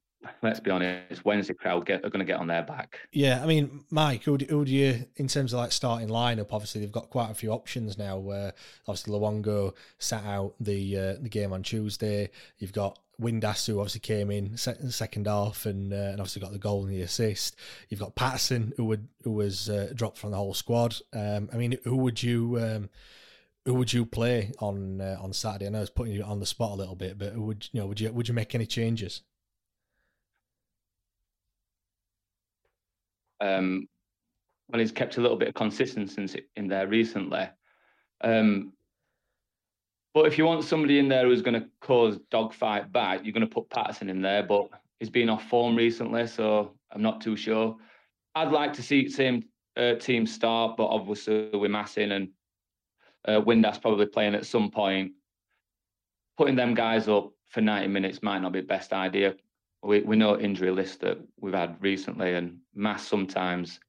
let's 0.43 0.61
be 0.61 0.71
honest, 0.71 1.25
Wednesday 1.25 1.55
crowd 1.55 1.87
get, 1.87 2.05
are 2.05 2.11
going 2.11 2.25
to 2.25 2.31
get 2.31 2.39
on 2.39 2.47
their 2.47 2.63
back. 2.63 2.99
Yeah, 3.13 3.43
I 3.43 3.47
mean, 3.47 3.85
Mike, 3.91 4.25
who 4.25 4.39
do, 4.39 4.47
who 4.47 4.65
do 4.65 4.73
you, 4.73 5.07
in 5.17 5.29
terms 5.29 5.53
of 5.53 5.59
like 5.59 5.73
starting 5.73 6.09
lineup? 6.09 6.53
Obviously, 6.53 6.81
they've 6.81 6.93
got 6.93 7.11
quite 7.11 7.31
a 7.31 7.35
few 7.35 7.51
options 7.51 7.99
now. 7.99 8.19
Where 8.19 8.53
obviously 8.87 9.15
Luongo 9.15 9.75
sat 9.99 10.25
out 10.25 10.55
the 10.61 10.97
uh, 10.97 11.15
the 11.21 11.29
game 11.29 11.53
on 11.53 11.63
Tuesday. 11.63 12.31
You've 12.59 12.73
got 12.73 12.99
Windass, 13.23 13.67
who 13.67 13.79
obviously 13.79 14.01
came 14.01 14.31
in 14.31 14.57
second 14.57 15.27
half 15.27 15.67
and, 15.67 15.93
uh, 15.93 15.97
and 15.97 16.21
obviously 16.21 16.43
got 16.43 16.53
the 16.53 16.59
goal 16.59 16.85
and 16.85 16.93
the 16.93 17.03
assist. 17.03 17.57
You've 17.89 18.01
got 18.01 18.15
Paterson, 18.15 18.73
who 18.77 18.85
would 18.87 19.09
who 19.23 19.33
was 19.33 19.69
uh, 19.69 19.93
dropped 19.95 20.19
from 20.19 20.33
the 20.33 20.37
whole 20.37 20.55
squad. 20.55 20.97
Um, 21.13 21.49
I 21.53 21.57
mean, 21.57 21.79
who 21.85 21.97
would 21.97 22.23
you 22.23 22.59
um, 22.61 22.91
who 23.65 23.75
would 23.75 23.93
you 23.93 24.05
play 24.05 24.53
on 24.59 25.01
uh, 25.01 25.19
on 25.21 25.33
Saturday? 25.33 25.67
I 25.67 25.71
know 25.71 25.81
it's 25.81 25.91
putting 25.91 26.13
you 26.13 26.23
on 26.23 26.41
the 26.41 26.47
spot 26.47 26.73
a 26.73 26.75
little 26.75 26.97
bit, 26.97 27.19
but 27.19 27.37
would 27.37 27.69
you 27.73 27.81
know 27.81 27.87
would 27.87 28.01
you 28.01 28.13
would 28.13 28.29
you 28.29 28.35
make 28.35 28.55
any 28.55 28.67
changes? 28.67 29.23
Um, 33.41 33.89
well, 34.69 34.81
he's 34.81 34.93
kept 34.93 35.17
a 35.17 35.21
little 35.21 35.37
bit 35.37 35.49
of 35.49 35.55
consistency 35.55 36.45
in 36.57 36.69
there 36.69 36.87
recently. 36.87 37.49
Um, 38.23 38.73
but 40.15 40.27
if 40.27 40.37
you 40.37 40.45
want 40.45 40.65
somebody 40.65 40.99
in 40.99 41.09
there 41.09 41.27
who's 41.27 41.43
going 41.43 41.61
to 41.61 41.67
cause 41.81 42.19
dogfight 42.31 42.93
back, 42.93 43.21
you're 43.25 43.33
going 43.33 43.47
to 43.47 43.53
put 43.53 43.71
Paterson 43.71 44.11
in 44.11 44.21
there. 44.21 44.43
But 44.43 44.69
he's 45.01 45.09
been 45.09 45.31
off 45.31 45.49
form 45.49 45.75
recently, 45.75 46.27
so 46.27 46.73
I'm 46.91 47.03
not 47.03 47.21
too 47.21 47.37
sure. 47.37 47.77
I'd 48.35 48.53
like 48.53 48.75
to 48.75 48.83
see 48.83 49.09
same 49.09 49.45
uh, 49.77 49.95
team 49.95 50.27
start, 50.27 50.77
but 50.77 50.87
obviously 50.87 51.51
we're 51.55 51.69
Massin 51.69 52.13
and 52.13 52.29
uh, 53.27 53.41
Windass 53.41 53.81
probably 53.81 54.07
playing 54.07 54.35
at 54.35 54.45
some 54.45 54.71
point. 54.71 55.13
Putting 56.37 56.57
them 56.57 56.75
guys 56.75 57.09
up 57.09 57.33
for 57.49 57.61
90 57.61 57.89
minutes 57.89 58.23
might 58.23 58.41
not 58.41 58.53
be 58.53 58.61
the 58.61 58.67
best 58.67 58.93
idea. 58.93 59.35
We 59.83 60.01
we 60.01 60.17
know 60.17 60.39
injury 60.39 60.71
list 60.71 61.01
that 61.01 61.19
we've 61.41 61.55
had 61.55 61.77
recently, 61.81 62.35
and 62.35 62.59
Mass 62.75 63.07
sometimes 63.07 63.81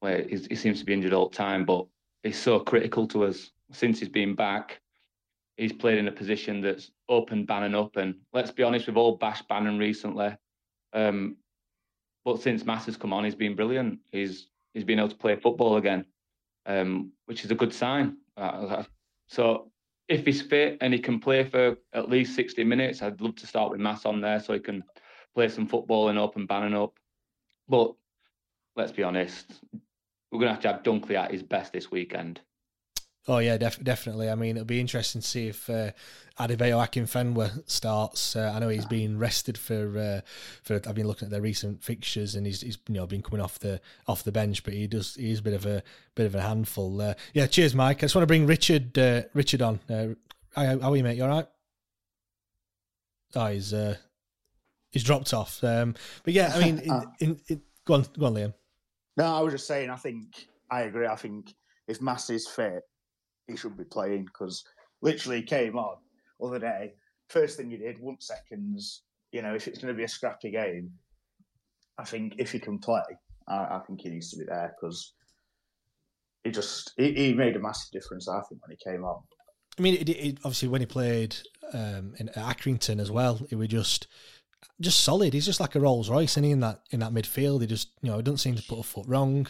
where 0.00 0.22
he, 0.22 0.36
he 0.36 0.54
seems 0.54 0.78
to 0.80 0.84
be 0.84 0.92
injured 0.92 1.12
all 1.12 1.28
the 1.28 1.36
time, 1.36 1.64
but 1.64 1.86
he's 2.22 2.38
so 2.38 2.60
critical 2.60 3.08
to 3.08 3.24
us 3.24 3.50
since 3.72 3.98
he's 3.98 4.08
been 4.08 4.34
back 4.34 4.80
he's 5.56 5.72
played 5.72 5.98
in 5.98 6.08
a 6.08 6.12
position 6.12 6.60
that's 6.60 6.90
opened 7.08 7.46
Bannan 7.46 7.74
up. 7.74 7.96
And 7.96 8.16
let's 8.32 8.50
be 8.50 8.62
honest, 8.62 8.86
we've 8.86 8.96
all 8.96 9.16
bashed 9.16 9.48
Bannan 9.48 9.78
recently. 9.78 10.36
Um, 10.92 11.36
but 12.24 12.40
since 12.40 12.64
Mass 12.64 12.86
has 12.86 12.96
come 12.96 13.12
on, 13.12 13.24
he's 13.24 13.34
been 13.34 13.56
brilliant. 13.56 14.00
He's 14.10 14.48
he's 14.74 14.84
been 14.84 14.98
able 14.98 15.08
to 15.08 15.16
play 15.16 15.36
football 15.36 15.76
again, 15.76 16.04
um, 16.66 17.12
which 17.26 17.44
is 17.44 17.50
a 17.50 17.54
good 17.54 17.72
sign. 17.72 18.16
So 19.28 19.70
if 20.08 20.24
he's 20.24 20.42
fit 20.42 20.78
and 20.80 20.92
he 20.92 21.00
can 21.00 21.18
play 21.18 21.44
for 21.44 21.76
at 21.92 22.10
least 22.10 22.36
60 22.36 22.62
minutes, 22.64 23.02
I'd 23.02 23.20
love 23.20 23.36
to 23.36 23.46
start 23.46 23.70
with 23.70 23.80
Mass 23.80 24.04
on 24.04 24.20
there 24.20 24.40
so 24.40 24.52
he 24.52 24.60
can 24.60 24.84
play 25.34 25.48
some 25.48 25.66
football 25.66 26.08
and 26.08 26.18
open 26.18 26.46
Bannan 26.46 26.74
up. 26.74 26.94
But 27.68 27.94
let's 28.76 28.92
be 28.92 29.02
honest, 29.02 29.60
we're 30.30 30.40
going 30.40 30.48
to 30.48 30.54
have 30.54 30.62
to 30.62 30.68
have 30.68 30.82
Dunkley 30.82 31.14
at 31.14 31.32
his 31.32 31.42
best 31.42 31.72
this 31.72 31.90
weekend. 31.90 32.40
Oh 33.28 33.38
yeah, 33.38 33.56
def- 33.56 33.82
definitely. 33.82 34.30
I 34.30 34.36
mean, 34.36 34.56
it'll 34.56 34.66
be 34.66 34.80
interesting 34.80 35.20
to 35.20 35.26
see 35.26 35.48
if 35.48 35.68
uh, 35.68 35.90
Adebayo 36.38 36.78
Akinfenwa 36.86 37.68
starts. 37.68 38.36
Uh, 38.36 38.52
I 38.54 38.60
know 38.60 38.68
he's 38.68 38.86
been 38.86 39.18
rested 39.18 39.58
for 39.58 39.98
uh, 39.98 40.20
for. 40.62 40.74
I've 40.74 40.94
been 40.94 41.08
looking 41.08 41.26
at 41.26 41.32
their 41.32 41.40
recent 41.40 41.82
fixtures, 41.82 42.36
and 42.36 42.46
he's, 42.46 42.60
he's 42.60 42.78
you 42.88 42.94
know 42.94 43.06
been 43.06 43.22
coming 43.22 43.40
off 43.40 43.58
the 43.58 43.80
off 44.06 44.22
the 44.22 44.30
bench, 44.30 44.62
but 44.62 44.74
he 44.74 44.86
does 44.86 45.16
he's 45.16 45.40
a 45.40 45.42
bit 45.42 45.54
of 45.54 45.66
a 45.66 45.82
bit 46.14 46.26
of 46.26 46.36
a 46.36 46.40
handful. 46.40 47.00
Uh, 47.00 47.14
yeah, 47.32 47.46
cheers, 47.46 47.74
Mike. 47.74 47.98
I 47.98 48.00
just 48.02 48.14
want 48.14 48.22
to 48.22 48.26
bring 48.26 48.46
Richard 48.46 48.96
uh, 48.96 49.22
Richard 49.34 49.62
on. 49.62 49.80
Uh, 49.90 50.08
how, 50.54 50.90
are 50.90 50.96
you, 50.96 51.02
mate? 51.02 51.16
You 51.16 51.24
all 51.24 51.30
right? 51.30 51.46
Oh, 53.34 53.46
he's 53.46 53.74
uh, 53.74 53.96
he's 54.92 55.04
dropped 55.04 55.34
off. 55.34 55.64
Um, 55.64 55.94
but 56.22 56.32
yeah, 56.32 56.52
I 56.54 56.60
mean, 56.60 56.78
in, 56.84 57.02
in, 57.20 57.40
in, 57.48 57.62
go 57.84 57.94
on, 57.94 58.06
go 58.16 58.26
on, 58.26 58.34
Liam. 58.34 58.54
No, 59.16 59.24
I 59.24 59.40
was 59.40 59.52
just 59.52 59.66
saying. 59.66 59.90
I 59.90 59.96
think 59.96 60.46
I 60.70 60.82
agree. 60.82 61.06
I 61.06 61.16
think 61.16 61.54
if 61.88 62.00
Massey's 62.00 62.46
fit, 62.46 62.82
he 63.46 63.56
should 63.56 63.76
be 63.76 63.84
playing 63.84 64.24
because 64.24 64.64
literally 65.02 65.42
came 65.42 65.76
on 65.76 65.96
other 66.42 66.58
day. 66.58 66.94
First 67.28 67.56
thing 67.56 67.70
he 67.70 67.76
did, 67.76 67.98
one 67.98 68.20
seconds. 68.20 69.02
You 69.32 69.42
know, 69.42 69.54
if 69.54 69.68
it's 69.68 69.78
going 69.78 69.92
to 69.92 69.96
be 69.96 70.04
a 70.04 70.08
scrappy 70.08 70.50
game, 70.50 70.90
I 71.98 72.04
think 72.04 72.34
if 72.38 72.52
he 72.52 72.58
can 72.58 72.78
play, 72.78 73.02
I, 73.48 73.54
I 73.54 73.82
think 73.86 74.00
he 74.00 74.10
needs 74.10 74.30
to 74.30 74.38
be 74.38 74.44
there 74.44 74.74
because 74.78 75.12
he 76.44 76.50
just 76.50 76.92
he, 76.96 77.12
he, 77.12 77.34
made 77.34 77.56
a 77.56 77.60
massive 77.60 77.90
difference. 77.92 78.28
I 78.28 78.40
think 78.48 78.62
when 78.62 78.76
he 78.76 78.90
came 78.90 79.04
on. 79.04 79.22
I 79.78 79.82
mean, 79.82 79.94
it, 79.94 80.08
it, 80.08 80.38
obviously 80.38 80.68
when 80.68 80.80
he 80.80 80.86
played 80.86 81.36
um, 81.72 82.14
in 82.18 82.28
Accrington 82.28 83.00
as 83.00 83.10
well, 83.10 83.40
it 83.50 83.56
was 83.56 83.68
just 83.68 84.06
just 84.80 85.00
solid. 85.00 85.32
He's 85.32 85.46
just 85.46 85.60
like 85.60 85.74
a 85.74 85.80
Rolls 85.80 86.08
Royce, 86.08 86.36
and 86.36 86.46
in 86.46 86.60
that 86.60 86.82
in 86.90 87.00
that 87.00 87.12
midfield, 87.12 87.60
he 87.60 87.66
just 87.66 87.90
you 88.02 88.10
know 88.10 88.18
he 88.18 88.22
doesn't 88.22 88.38
seem 88.38 88.54
to 88.54 88.62
put 88.62 88.78
a 88.78 88.84
foot 88.84 89.06
wrong. 89.08 89.46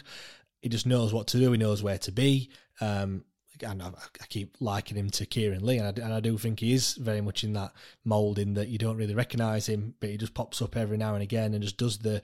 He 0.61 0.69
just 0.69 0.87
knows 0.87 1.13
what 1.13 1.27
to 1.27 1.37
do. 1.37 1.51
He 1.51 1.57
knows 1.57 1.83
where 1.83 1.99
to 1.99 2.11
be. 2.11 2.49
Um, 2.81 3.23
and 3.63 3.81
I, 3.81 3.87
I, 3.87 4.25
keep 4.29 4.57
liking 4.59 4.97
him 4.97 5.09
to 5.11 5.25
Kieran 5.25 5.65
Lee, 5.65 5.77
and 5.77 5.87
I, 5.87 6.03
and 6.03 6.13
I 6.13 6.19
do 6.19 6.37
think 6.37 6.59
he 6.59 6.73
is 6.73 6.95
very 6.95 7.21
much 7.21 7.43
in 7.43 7.53
that 7.53 7.73
mould 8.03 8.39
in 8.39 8.53
that 8.55 8.69
you 8.69 8.77
don't 8.77 8.97
really 8.97 9.15
recognise 9.15 9.67
him, 9.67 9.95
but 9.99 10.09
he 10.09 10.17
just 10.17 10.33
pops 10.33 10.61
up 10.61 10.75
every 10.75 10.97
now 10.97 11.13
and 11.13 11.23
again 11.23 11.53
and 11.53 11.63
just 11.63 11.77
does 11.77 11.99
the 11.99 12.21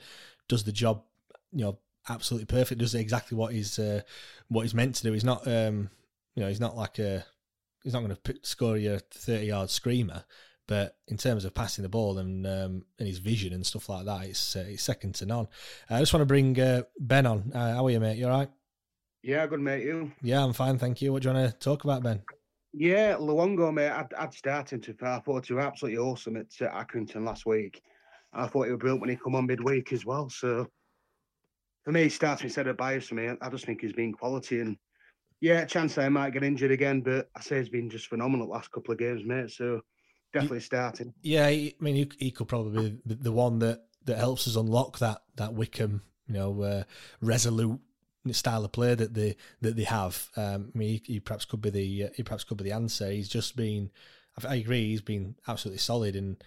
does 0.47 0.63
the 0.63 0.71
job, 0.71 1.03
you 1.51 1.63
know, 1.63 1.79
absolutely 2.09 2.45
perfect. 2.45 2.79
Does 2.79 2.95
exactly 2.95 3.37
what 3.37 3.53
he's 3.53 3.79
uh, 3.79 4.01
what 4.47 4.63
he's 4.63 4.73
meant 4.73 4.95
to 4.95 5.03
do. 5.03 5.13
He's 5.13 5.23
not, 5.23 5.47
um, 5.47 5.89
you 6.35 6.43
know, 6.43 6.49
he's 6.49 6.59
not 6.59 6.75
like 6.75 6.99
a 6.99 7.25
he's 7.83 7.93
not 7.93 8.03
going 8.03 8.15
to 8.15 8.35
score 8.43 8.77
you 8.77 8.93
a 8.93 8.99
thirty 8.99 9.47
yard 9.47 9.69
screamer, 9.69 10.23
but 10.67 10.97
in 11.07 11.17
terms 11.17 11.45
of 11.45 11.53
passing 11.53 11.83
the 11.83 11.89
ball 11.89 12.17
and 12.17 12.45
um, 12.45 12.85
and 12.99 13.07
his 13.07 13.19
vision 13.19 13.53
and 13.53 13.65
stuff 13.65 13.89
like 13.89 14.05
that, 14.05 14.25
it's 14.25 14.55
uh, 14.55 14.65
it's 14.67 14.83
second 14.83 15.15
to 15.15 15.25
none. 15.25 15.47
I 15.89 15.99
just 15.99 16.13
want 16.13 16.21
to 16.21 16.27
bring 16.27 16.59
uh, 16.59 16.83
Ben 16.99 17.25
on. 17.25 17.51
Uh, 17.53 17.75
how 17.75 17.85
are 17.85 17.91
you, 17.91 17.99
mate? 17.99 18.17
You 18.17 18.27
all 18.27 18.37
right? 18.39 18.49
Yeah, 19.23 19.47
good 19.47 19.62
mate. 19.62 19.86
You? 19.86 20.12
Yeah, 20.21 20.43
I'm 20.43 20.51
fine, 20.51 20.77
thank 20.77 21.01
you. 21.01 21.13
What 21.13 21.23
do 21.23 21.29
you 21.29 21.36
want 21.36 21.49
to 21.49 21.57
talk 21.57 21.86
about, 21.86 22.03
Ben? 22.03 22.21
Yeah, 22.73 23.15
Luongo, 23.15 23.73
mate. 23.73 23.89
I'd, 23.89 24.13
I'd 24.15 24.33
started 24.33 24.83
to. 24.83 24.95
I 25.01 25.19
thought 25.19 25.49
you 25.49 25.55
was 25.55 25.65
absolutely 25.65 25.99
awesome 25.99 26.36
at 26.36 26.47
uh, 26.62 26.69
Accrington 26.71 27.23
last 27.23 27.45
week. 27.45 27.81
I 28.33 28.47
thought 28.47 28.65
he 28.65 28.71
was 28.71 28.79
brilliant 28.79 28.99
when 28.99 29.09
he 29.09 29.15
come 29.15 29.36
on 29.36 29.45
midweek 29.45 29.93
as 29.93 30.05
well. 30.05 30.29
So 30.29 30.67
for 31.86 31.91
me, 31.91 32.03
he 32.03 32.09
starts 32.09 32.41
instead 32.41 32.67
of 32.67 32.75
Byers 32.75 33.07
for 33.07 33.15
me. 33.15 33.29
I 33.41 33.49
just 33.49 33.65
think 33.65 33.81
he's 33.81 33.93
been 33.93 34.12
quality 34.12 34.59
and 34.59 34.75
yeah, 35.39 35.63
chance 35.65 35.97
I 35.97 36.09
might 36.09 36.33
get 36.33 36.43
injured 36.43 36.71
again, 36.71 37.01
but 37.01 37.29
I 37.36 37.41
say 37.41 37.59
he's 37.59 37.69
been 37.69 37.89
just 37.89 38.07
phenomenal 38.07 38.47
last 38.47 38.71
couple 38.71 38.93
of 38.93 38.97
games, 38.97 39.23
mate. 39.25 39.51
So 39.51 39.81
definitely 40.33 40.62
starting. 40.62 41.13
Yeah, 41.21 41.45
I 41.45 41.73
mean, 41.79 41.95
he, 41.95 42.12
he 42.17 42.31
could 42.31 42.47
probably 42.47 42.97
be 43.05 43.15
the 43.15 43.31
one 43.31 43.59
that 43.59 43.83
that 44.05 44.17
helps 44.17 44.47
us 44.47 44.55
unlock 44.55 44.99
that 44.99 45.21
that 45.36 45.53
Wycombe, 45.53 46.01
you 46.27 46.33
know, 46.33 46.62
uh, 46.62 46.83
resolute 47.21 47.79
style 48.31 48.63
of 48.63 48.71
play 48.71 48.95
that 48.95 49.13
they 49.13 49.36
that 49.62 49.75
they 49.75 49.83
have. 49.83 50.29
Um, 50.38 50.71
I 50.73 50.77
mean, 50.77 50.89
he, 50.89 51.13
he, 51.13 51.19
perhaps 51.19 51.45
could 51.45 51.62
be 51.62 51.69
the 51.69 52.03
uh, 52.05 52.09
he 52.15 52.23
perhaps 52.23 52.43
could 52.43 52.57
be 52.57 52.63
the 52.63 52.71
answer. 52.71 53.09
He's 53.12 53.29
just 53.29 53.55
been. 53.55 53.91
I, 54.47 54.55
agree. 54.55 54.89
He's 54.89 55.01
been 55.01 55.36
absolutely 55.47 55.79
solid, 55.79 56.15
and 56.15 56.41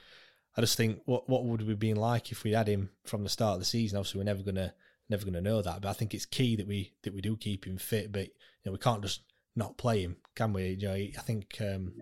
I 0.56 0.60
just 0.60 0.76
think 0.76 1.02
what 1.04 1.28
what 1.28 1.44
would 1.44 1.66
we 1.66 1.74
been 1.74 1.96
like 1.96 2.32
if 2.32 2.44
we 2.44 2.52
had 2.52 2.68
him 2.68 2.90
from 3.04 3.22
the 3.22 3.28
start 3.28 3.54
of 3.54 3.60
the 3.60 3.66
season? 3.66 3.98
Obviously, 3.98 4.18
we're 4.18 4.24
never 4.24 4.42
gonna 4.42 4.72
never 5.10 5.24
gonna 5.24 5.42
know 5.42 5.60
that, 5.60 5.82
but 5.82 5.88
I 5.88 5.92
think 5.92 6.14
it's 6.14 6.26
key 6.26 6.56
that 6.56 6.66
we 6.66 6.94
that 7.02 7.14
we 7.14 7.20
do 7.20 7.36
keep 7.36 7.66
him 7.66 7.76
fit. 7.76 8.10
But 8.10 8.26
you 8.26 8.32
know, 8.64 8.72
we 8.72 8.78
can't 8.78 9.02
just 9.02 9.20
not 9.54 9.76
play 9.76 10.00
him, 10.00 10.16
can 10.34 10.52
we? 10.52 10.70
You 10.70 10.88
know, 10.88 10.94
I 10.94 11.22
think 11.22 11.56
um, 11.60 11.92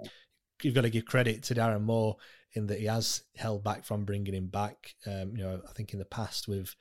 you've 0.62 0.74
got 0.74 0.82
to 0.82 0.90
give 0.90 1.04
credit 1.04 1.42
to 1.44 1.54
Darren 1.54 1.82
Moore 1.82 2.16
in 2.54 2.66
that 2.68 2.80
he 2.80 2.86
has 2.86 3.22
held 3.36 3.64
back 3.64 3.84
from 3.84 4.04
bringing 4.04 4.34
him 4.34 4.46
back. 4.46 4.94
Um, 5.06 5.36
you 5.36 5.44
know, 5.44 5.60
I 5.68 5.72
think 5.72 5.92
in 5.92 5.98
the 5.98 6.04
past 6.04 6.48
with 6.48 6.74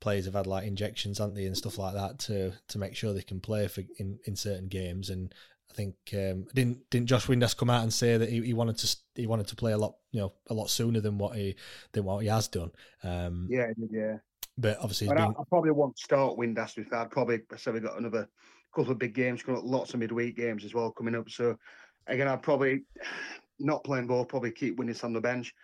players 0.00 0.24
have 0.24 0.34
had 0.34 0.46
like 0.46 0.66
injections, 0.66 1.18
haven't 1.18 1.34
they, 1.34 1.46
and 1.46 1.56
stuff 1.56 1.78
like 1.78 1.94
that 1.94 2.18
to 2.20 2.52
to 2.68 2.78
make 2.78 2.96
sure 2.96 3.12
they 3.12 3.22
can 3.22 3.40
play 3.40 3.68
for 3.68 3.82
in, 3.98 4.18
in 4.24 4.36
certain 4.36 4.68
games. 4.68 5.10
And 5.10 5.34
I 5.70 5.74
think 5.74 5.94
um, 6.14 6.46
didn't 6.54 6.88
didn't 6.90 7.08
Josh 7.08 7.26
Windass 7.26 7.56
come 7.56 7.70
out 7.70 7.82
and 7.82 7.92
say 7.92 8.16
that 8.16 8.28
he, 8.28 8.42
he 8.42 8.54
wanted 8.54 8.78
to 8.78 8.96
he 9.14 9.26
wanted 9.26 9.46
to 9.48 9.56
play 9.56 9.72
a 9.72 9.78
lot 9.78 9.94
you 10.10 10.20
know 10.20 10.32
a 10.48 10.54
lot 10.54 10.70
sooner 10.70 11.00
than 11.00 11.18
what 11.18 11.36
he 11.36 11.56
than 11.92 12.04
what 12.04 12.22
he 12.22 12.28
has 12.28 12.48
done. 12.48 12.70
Um, 13.04 13.46
yeah, 13.50 13.68
yeah. 13.90 14.16
But 14.58 14.78
obviously, 14.78 15.06
but 15.06 15.16
been... 15.16 15.26
I, 15.26 15.40
I, 15.40 15.44
probably 15.48 15.70
won't 15.70 15.98
start 15.98 16.36
Windass 16.36 16.76
with 16.76 16.90
that. 16.90 17.00
I'd 17.00 17.10
probably 17.10 17.40
say 17.56 17.70
we 17.70 17.80
got 17.80 17.98
another 17.98 18.28
couple 18.74 18.92
of 18.92 18.98
big 18.98 19.14
games 19.14 19.42
coming 19.42 19.60
up, 19.60 19.66
lots 19.66 19.94
of 19.94 20.00
midweek 20.00 20.36
games 20.36 20.64
as 20.64 20.74
well 20.74 20.90
coming 20.90 21.14
up. 21.14 21.30
So 21.30 21.56
again, 22.06 22.28
I'd 22.28 22.42
probably 22.42 22.82
not 23.58 23.84
playing 23.84 24.06
ball, 24.06 24.24
probably 24.24 24.50
keep 24.50 24.78
Windass 24.78 25.04
on 25.04 25.12
the 25.12 25.20
bench. 25.20 25.54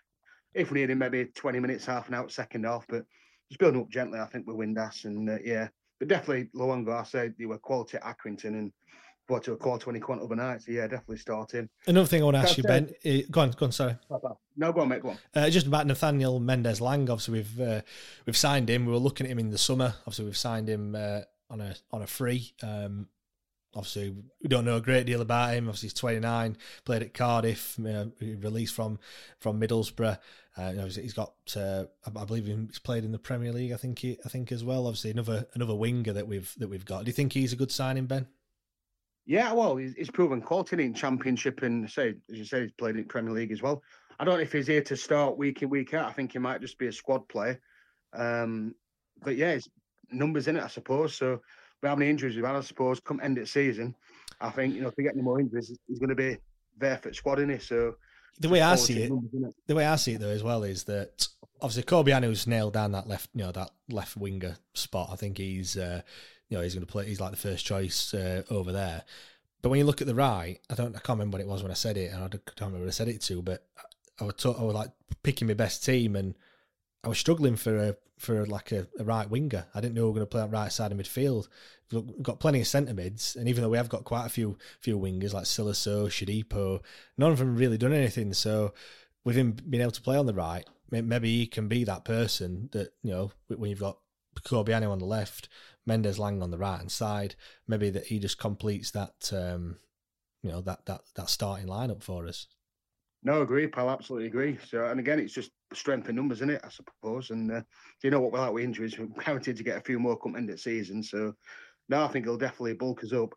If 0.55 0.71
we 0.71 0.81
need 0.81 0.91
him, 0.91 0.99
maybe 0.99 1.27
20 1.27 1.59
minutes, 1.61 1.85
half 1.85 2.09
an 2.09 2.15
hour, 2.15 2.29
second 2.29 2.65
half. 2.65 2.87
But 2.89 3.05
just 3.49 3.61
building 3.61 3.81
up 3.81 3.91
gently, 3.91 4.19
I 4.19 4.27
think, 4.27 4.47
with 4.47 4.57
Windass. 4.57 5.05
And 5.05 5.29
uh, 5.29 5.39
yeah, 5.45 5.69
but 5.99 6.09
definitely 6.09 6.51
Luongo, 6.55 6.99
I 6.99 7.05
said 7.05 7.35
they 7.39 7.47
were 7.47 7.59
quality 7.59 7.97
at 7.97 8.05
Accrington 8.05 8.59
and 8.59 8.73
brought 9.27 9.45
to 9.45 9.53
a 9.53 9.57
quarter 9.57 9.87
when 9.87 9.95
he 9.95 10.01
quant 10.01 10.21
overnight. 10.21 10.63
So 10.63 10.73
yeah, 10.73 10.87
definitely 10.87 11.19
starting. 11.19 11.69
Another 11.87 12.07
thing 12.07 12.23
I 12.23 12.25
want 12.25 12.37
to 12.37 12.41
ask 12.43 12.57
you, 12.57 12.65
Ben. 12.65 12.93
Uh, 13.05 13.23
go 13.31 13.41
on, 13.41 13.51
go 13.53 13.67
on. 13.67 13.73
Sorry. 13.73 13.97
No, 14.57 14.73
go 14.73 14.81
on, 14.83 14.89
mate. 14.89 15.03
Go 15.03 15.11
on. 15.11 15.19
Uh, 15.35 15.51
just 15.51 15.67
about 15.67 15.87
Nathaniel 15.87 16.41
Mendez-Laing. 16.41 17.11
Obviously, 17.11 17.35
we've 17.35 17.61
uh, 17.61 17.81
we've 18.25 18.37
signed 18.37 18.71
him. 18.71 18.87
We 18.87 18.93
were 18.93 18.99
looking 18.99 19.27
at 19.27 19.33
him 19.33 19.39
in 19.39 19.51
the 19.51 19.59
summer. 19.59 19.95
Obviously, 20.01 20.27
we've 20.27 20.37
signed 20.37 20.69
him 20.69 20.95
uh, 20.95 21.21
on 21.51 21.61
a 21.61 21.75
on 21.91 22.03
a 22.03 22.07
free. 22.07 22.53
Um, 22.63 23.09
obviously, 23.75 24.15
we 24.43 24.49
don't 24.49 24.65
know 24.65 24.77
a 24.77 24.81
great 24.81 25.07
deal 25.07 25.21
about 25.21 25.55
him. 25.55 25.69
Obviously, 25.69 25.89
he's 25.89 25.95
29, 25.95 26.57
played 26.85 27.03
at 27.03 27.15
Cardiff, 27.15 27.79
uh, 27.81 28.07
released 28.21 28.75
from 28.75 28.99
from 29.41 29.61
Middlesbrough. 29.61 30.19
Uh, 30.59 30.71
you 30.71 30.77
know, 30.77 30.87
he's 30.87 31.13
got, 31.13 31.35
uh, 31.55 31.85
I 32.07 32.25
believe 32.25 32.47
he's 32.47 32.79
played 32.79 33.05
in 33.05 33.13
the 33.13 33.19
Premier 33.19 33.53
League. 33.53 33.73
I 33.73 33.77
think 33.77 33.99
he, 33.99 34.19
I 34.25 34.29
think 34.29 34.51
as 34.51 34.65
well. 34.65 34.87
Obviously, 34.87 35.11
another 35.11 35.47
another 35.55 35.75
winger 35.75 36.15
that 36.15 36.27
we've 36.27 36.53
that 36.59 36.69
we've 36.69 36.85
got. 36.85 37.05
Do 37.05 37.09
you 37.09 37.13
think 37.13 37.33
he's 37.33 37.53
a 37.53 37.57
good 37.57 37.71
signing, 37.71 38.07
Ben? 38.07 38.27
Yeah, 39.27 39.53
well, 39.53 39.77
he's, 39.77 39.95
he's 39.95 40.11
proven 40.11 40.41
quality 40.41 40.83
in 40.83 40.95
Championship 40.95 41.63
and 41.63 41.91
say 41.91 42.15
as 42.31 42.39
you 42.39 42.45
said, 42.45 42.63
he's 42.63 42.73
played 42.73 42.97
in 42.97 43.05
Premier 43.05 43.33
League 43.33 43.53
as 43.53 43.61
well. 43.61 43.83
I 44.19 44.25
don't 44.25 44.37
know 44.37 44.41
if 44.41 44.53
he's 44.53 44.67
here 44.67 44.83
to 44.83 44.97
start 44.97 45.37
week 45.37 45.63
in 45.63 45.69
week 45.69 45.93
out. 45.93 46.09
I 46.09 46.13
think 46.13 46.33
he 46.33 46.39
might 46.39 46.63
just 46.63 46.79
be 46.79 46.87
a 46.87 46.93
squad 46.93 47.29
player. 47.29 47.61
Um, 48.15 48.75
but 49.23 49.37
yeah, 49.37 49.53
his 49.53 49.69
numbers 50.11 50.49
in 50.49 50.57
it, 50.57 50.63
I 50.63 50.69
suppose. 50.69 51.15
So 51.15 51.41
we 51.83 51.89
have 51.89 52.01
any 52.01 52.09
injuries 52.09 52.37
we've 52.37 52.47
had, 52.47 52.57
I 52.57 52.61
suppose, 52.61 53.01
come 53.01 53.21
end 53.23 53.37
of 53.37 53.49
season, 53.49 53.95
I 54.41 54.51
think 54.51 54.75
you 54.75 54.83
know 54.83 54.89
if 54.89 54.95
we 54.97 55.05
get 55.05 55.15
any 55.15 55.23
more 55.23 55.41
injuries, 55.41 55.73
he's 55.87 55.99
going 55.99 56.11
to 56.11 56.15
be 56.15 56.37
there 56.79 56.99
for 56.99 57.09
the 57.09 57.15
squad, 57.15 57.41
in 57.41 57.51
it. 57.51 57.63
So 57.63 57.97
the 58.39 58.49
way 58.49 58.61
I 58.61 58.77
see 58.77 59.03
it, 59.03 59.13
the 59.67 59.75
way 59.75 59.87
I 59.87 59.97
see 59.97 60.15
it 60.15 60.21
though 60.21 60.29
as 60.29 60.43
well 60.43 60.63
is 60.65 60.85
that 60.85 61.29
obviously 61.61 61.85
Corbeanu's 61.85 62.47
nailed 62.47 62.75
down 62.75 62.93
that 62.93 63.09
left, 63.09 63.31
you 63.35 63.43
know, 63.43 63.53
that 63.53 63.71
left 63.89 64.17
winger 64.17 64.57
spot. 64.75 65.11
I 65.13 65.17
think 65.17 65.39
he's, 65.39 65.77
uh, 65.77 66.03
you 66.49 66.57
know, 66.57 66.63
he's 66.63 66.75
going 66.75 66.87
to 66.87 66.91
play. 66.91 67.07
He's 67.07 67.21
like 67.21 67.31
the 67.31 67.37
first 67.37 67.65
choice 67.65 68.15
uh, 68.15 68.43
over 68.51 68.73
there. 68.73 69.05
But 69.63 69.71
when 69.71 69.79
you 69.79 69.85
look 69.85 70.01
at 70.01 70.07
the 70.07 70.15
right, 70.15 70.61
I 70.71 70.75
don't, 70.75 70.95
I 70.95 71.01
can't 71.01 71.19
remember 71.19 71.37
what 71.37 71.41
it 71.41 71.49
was 71.49 71.63
when 71.63 71.73
I 71.73 71.75
said 71.75 71.97
it, 71.97 72.13
and 72.13 72.23
I 72.23 72.29
don't 72.29 72.61
remember 72.61 72.81
what 72.81 72.89
I 72.89 72.93
said 72.93 73.09
it 73.09 73.21
to, 73.23 73.43
but 73.43 73.67
I 74.21 74.25
was, 74.25 74.35
I 74.45 74.63
was 74.63 74.75
like 74.75 74.91
picking 75.23 75.49
my 75.49 75.55
best 75.55 75.85
team, 75.85 76.15
and 76.15 76.35
I 77.07 77.09
was 77.09 77.19
struggling 77.19 77.55
for 77.55 77.77
a 77.77 77.97
for 78.19 78.45
like 78.47 78.73
a, 78.73 78.89
a 78.99 79.05
right 79.05 79.31
winger. 79.31 79.67
I 79.73 79.81
didn't 79.81 79.95
know 79.95 80.03
we 80.03 80.09
were 80.09 80.15
going 80.15 80.27
to 80.27 80.31
play 80.31 80.43
on 80.43 80.51
right 80.51 80.73
side 80.73 80.91
of 80.91 80.99
midfield. 80.99 81.47
We've 81.93 82.21
got 82.21 82.41
plenty 82.41 82.61
of 82.61 82.67
centre 82.67 82.95
mids, 82.95 83.37
and 83.37 83.49
even 83.49 83.63
though 83.63 83.69
we 83.69 83.77
have 83.77 83.89
got 83.89 84.03
quite 84.03 84.27
a 84.27 84.31
few 84.31 84.59
few 84.81 84.99
wingers 84.99 85.33
like 85.33 85.45
Siliso, 85.45 86.09
Shodipo, 86.09 86.81
none 87.17 87.31
of 87.31 87.39
them 87.39 87.55
really 87.55 87.79
done 87.79 87.93
anything. 87.93 88.33
So 88.33 88.75
with 89.25 89.37
him 89.37 89.53
being 89.53 89.83
able 89.83 89.93
to 89.93 90.03
play 90.03 90.17
on 90.17 90.27
the 90.27 90.35
right, 90.35 90.65
maybe 90.91 91.29
he 91.29 91.47
can 91.47 91.69
be 91.69 91.85
that 91.85 92.05
person 92.05 92.71
that 92.73 92.93
you 93.05 93.13
know 93.13 93.31
when 93.47 93.71
you've 93.71 93.79
got 93.79 93.99
Corbeanu 94.41 94.91
on 94.91 94.99
the 94.99 95.05
left, 95.07 95.49
Mendez-Laing 95.87 96.43
on 96.43 96.51
the 96.51 96.59
right 96.59 96.79
hand 96.79 96.91
side, 96.91 97.37
maybe 97.69 97.89
that 97.91 98.07
he 98.07 98.19
just 98.19 98.39
completes 98.39 98.91
that 98.91 99.33
um, 99.33 99.77
you 100.43 100.51
know 100.51 100.61
that 100.63 100.87
that 100.87 101.03
that 101.15 101.31
starting 101.31 101.69
lineup 101.69 102.03
for 102.03 102.27
us. 102.27 102.49
No, 103.27 103.43
agree, 103.43 103.67
pal. 103.67 103.91
Absolutely 103.91 104.29
agree. 104.29 104.57
So, 104.69 104.85
and 104.85 105.01
again, 105.01 105.19
it's 105.19 105.35
just 105.35 105.51
strength 105.73 106.09
in 106.09 106.15
numbers, 106.15 106.39
isn't 106.39 106.51
it? 106.51 106.61
I 106.63 106.69
suppose. 106.69 107.31
And 107.31 107.51
uh, 107.51 107.63
you 108.05 108.11
know 108.13 108.21
what? 108.21 108.31
Without 108.31 108.55
with 108.55 108.63
injuries, 108.63 108.97
we're 108.97 109.09
guaranteed 109.25 109.57
to 109.57 109.65
get 109.65 109.77
a 109.77 109.81
few 109.81 109.99
more 109.99 110.17
come 110.17 110.37
end 110.37 110.49
of 110.49 110.61
season. 110.61 111.03
So, 111.03 111.35
no, 111.89 112.05
I 112.05 112.07
think 112.07 112.25
he'll 112.25 112.37
definitely 112.37 112.75
bulk 112.75 113.03
us 113.03 113.13
up. 113.13 113.35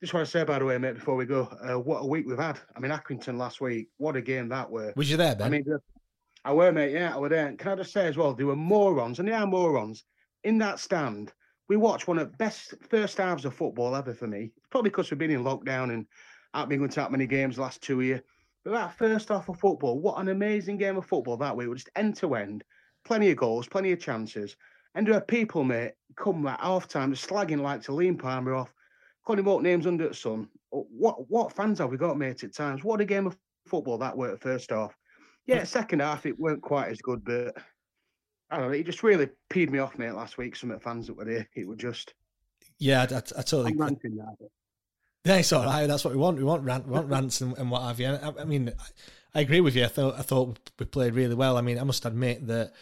Just 0.00 0.14
want 0.14 0.24
to 0.24 0.30
say, 0.30 0.44
by 0.44 0.58
the 0.58 0.64
way, 0.64 0.78
mate, 0.78 0.94
before 0.94 1.14
we 1.14 1.26
go, 1.26 1.42
uh, 1.62 1.78
what 1.78 1.98
a 1.98 2.06
week 2.06 2.24
we've 2.26 2.38
had. 2.38 2.58
I 2.74 2.80
mean, 2.80 2.90
Accrington 2.90 3.36
last 3.36 3.60
week, 3.60 3.88
what 3.98 4.16
a 4.16 4.22
game 4.22 4.48
that 4.48 4.70
was. 4.70 4.86
were. 4.86 4.92
Was 4.96 5.10
you 5.10 5.18
there, 5.18 5.36
Ben? 5.36 5.46
I 5.46 5.50
mean, 5.50 5.64
I 6.46 6.54
were, 6.54 6.72
mate. 6.72 6.92
Yeah, 6.92 7.14
I 7.14 7.18
were 7.18 7.28
there. 7.28 7.52
can 7.52 7.72
I 7.72 7.76
just 7.76 7.92
say 7.92 8.06
as 8.06 8.16
well, 8.16 8.32
there 8.32 8.46
were 8.46 8.56
morons, 8.56 9.18
and 9.18 9.28
they 9.28 9.32
are 9.32 9.46
morons 9.46 10.04
in 10.44 10.56
that 10.58 10.78
stand. 10.78 11.34
We 11.68 11.76
watched 11.76 12.08
one 12.08 12.18
of 12.18 12.30
the 12.30 12.36
best 12.38 12.72
first 12.88 13.18
halves 13.18 13.44
of 13.44 13.54
football 13.54 13.94
ever 13.94 14.14
for 14.14 14.26
me. 14.26 14.52
Probably 14.70 14.88
because 14.88 15.10
we've 15.10 15.18
been 15.18 15.30
in 15.30 15.44
lockdown 15.44 15.92
and 15.92 16.06
haven't 16.54 16.70
been 16.70 16.78
going 16.78 16.88
to 16.88 16.96
that 16.96 17.12
many 17.12 17.26
games 17.26 17.56
the 17.56 17.62
last 17.62 17.82
two 17.82 18.00
years. 18.00 18.22
But 18.64 18.72
that 18.72 18.94
first 18.94 19.28
half 19.28 19.48
of 19.48 19.58
football, 19.58 19.98
what 19.98 20.20
an 20.20 20.28
amazing 20.28 20.78
game 20.78 20.96
of 20.96 21.06
football 21.06 21.36
that 21.38 21.56
way. 21.56 21.64
It 21.64 21.68
was 21.68 21.84
just 21.84 21.96
end 21.96 22.16
to 22.16 22.34
end, 22.34 22.64
plenty 23.04 23.30
of 23.30 23.36
goals, 23.36 23.68
plenty 23.68 23.92
of 23.92 24.00
chances. 24.00 24.56
And 24.94 25.06
there 25.06 25.14
are 25.14 25.20
people, 25.20 25.64
mate, 25.64 25.92
come 26.16 26.46
at 26.46 26.60
half 26.60 26.88
time, 26.88 27.12
just 27.12 27.28
slagging 27.28 27.60
like 27.60 27.82
to 27.82 27.92
Liam 27.92 28.18
Palmer 28.18 28.54
off, 28.54 28.72
calling 29.24 29.40
him 29.40 29.48
up 29.48 29.62
names 29.62 29.86
under 29.86 30.08
the 30.08 30.14
sun. 30.14 30.48
Oh, 30.72 30.86
what 30.90 31.30
what 31.30 31.52
fans 31.52 31.78
have 31.78 31.90
we 31.90 31.96
got, 31.96 32.18
mate, 32.18 32.44
at 32.44 32.54
times? 32.54 32.84
What 32.84 33.00
a 33.00 33.04
game 33.04 33.26
of 33.26 33.36
football 33.66 33.98
that 33.98 34.16
were 34.16 34.32
at 34.32 34.40
first 34.40 34.70
half. 34.70 34.94
Yeah, 35.46 35.64
second 35.64 36.00
half 36.00 36.26
it 36.26 36.38
weren't 36.38 36.60
quite 36.60 36.88
as 36.88 37.00
good, 37.00 37.24
but 37.24 37.56
I 38.50 38.58
don't 38.58 38.68
know. 38.68 38.74
It 38.74 38.84
just 38.86 39.02
really 39.02 39.28
peed 39.50 39.70
me 39.70 39.78
off, 39.78 39.98
mate. 39.98 40.12
Last 40.12 40.36
week, 40.36 40.56
some 40.56 40.70
of 40.70 40.78
the 40.78 40.84
fans 40.84 41.06
that 41.06 41.16
were 41.16 41.24
there, 41.24 41.48
it 41.54 41.66
was 41.66 41.78
just. 41.78 42.12
Yeah, 42.78 43.06
I, 43.10 43.14
I, 43.14 43.18
I 43.18 43.42
totally. 43.42 43.72
I'm 43.72 43.78
ranting 43.78 44.16
now. 44.16 44.36
Yeah, 45.28 45.36
it's 45.36 45.52
all 45.52 45.66
right. 45.66 45.86
That's 45.86 46.04
what 46.06 46.14
we 46.14 46.18
want. 46.18 46.38
We 46.38 46.44
want 46.44 46.64
rant, 46.64 46.86
we 46.86 46.92
want 46.94 47.10
rants 47.10 47.42
and, 47.42 47.56
and 47.58 47.70
what 47.70 47.82
have 47.82 48.00
you. 48.00 48.08
I, 48.08 48.32
I 48.40 48.44
mean, 48.44 48.72
I 49.34 49.40
agree 49.42 49.60
with 49.60 49.76
you. 49.76 49.84
I 49.84 49.88
thought 49.88 50.18
I 50.18 50.22
thought 50.22 50.58
we 50.78 50.86
played 50.86 51.14
really 51.14 51.34
well. 51.34 51.58
I 51.58 51.60
mean, 51.60 51.78
I 51.78 51.84
must 51.84 52.06
admit 52.06 52.46
that 52.46 52.72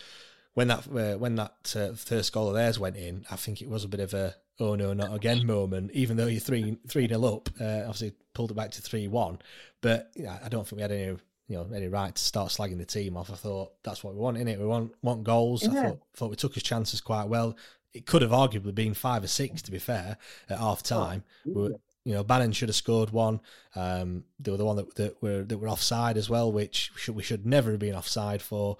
when 0.54 0.68
that 0.68 0.86
uh, 0.86 1.18
when 1.18 1.34
that 1.34 1.74
uh, 1.76 1.92
first 1.94 2.32
goal 2.32 2.46
of 2.48 2.54
theirs 2.54 2.78
went 2.78 2.94
in, 2.94 3.26
I 3.32 3.36
think 3.36 3.62
it 3.62 3.68
was 3.68 3.82
a 3.82 3.88
bit 3.88 3.98
of 3.98 4.14
a 4.14 4.36
oh 4.60 4.76
no, 4.76 4.92
not 4.92 5.12
again 5.12 5.44
moment. 5.44 5.90
Even 5.90 6.16
though 6.16 6.28
you're 6.28 6.40
three 6.40 6.78
three 6.86 7.08
nil 7.08 7.26
up, 7.26 7.48
uh, 7.60 7.80
obviously 7.80 8.12
pulled 8.32 8.52
it 8.52 8.54
back 8.54 8.70
to 8.70 8.82
three 8.82 9.08
one. 9.08 9.40
But 9.80 10.12
yeah, 10.14 10.38
I 10.44 10.48
don't 10.48 10.68
think 10.68 10.76
we 10.76 10.82
had 10.82 10.92
any 10.92 11.16
you 11.48 11.56
know 11.56 11.66
any 11.74 11.88
right 11.88 12.14
to 12.14 12.22
start 12.22 12.50
slagging 12.50 12.78
the 12.78 12.86
team 12.86 13.16
off. 13.16 13.28
I 13.28 13.34
thought 13.34 13.72
that's 13.82 14.04
what 14.04 14.14
we 14.14 14.20
want 14.20 14.38
in 14.38 14.46
it. 14.46 14.60
We 14.60 14.66
want 14.66 14.92
want 15.02 15.24
goals. 15.24 15.66
I 15.66 15.72
thought 15.72 15.98
thought 16.14 16.30
we 16.30 16.36
took 16.36 16.54
his 16.54 16.62
chances 16.62 17.00
quite 17.00 17.26
well. 17.26 17.56
It 17.92 18.06
could 18.06 18.22
have 18.22 18.30
arguably 18.30 18.74
been 18.74 18.94
five 18.94 19.24
or 19.24 19.28
six, 19.28 19.62
to 19.62 19.70
be 19.70 19.78
fair, 19.78 20.18
at 20.50 20.58
half 20.58 20.82
time. 20.82 21.24
we 21.46 21.52
were, 21.52 21.76
you 22.06 22.14
know, 22.14 22.22
Bannan 22.22 22.52
should 22.52 22.68
have 22.68 22.76
scored 22.76 23.10
one. 23.10 23.40
Um, 23.74 24.22
they 24.38 24.52
were 24.52 24.56
the 24.56 24.64
one 24.64 24.76
that, 24.76 24.94
that 24.94 25.20
were 25.20 25.42
that 25.42 25.58
were 25.58 25.68
offside 25.68 26.16
as 26.16 26.30
well, 26.30 26.52
which 26.52 26.92
we 26.94 27.00
should, 27.00 27.16
we 27.16 27.22
should 27.24 27.44
never 27.44 27.72
have 27.72 27.80
been 27.80 27.96
offside 27.96 28.40
for. 28.40 28.78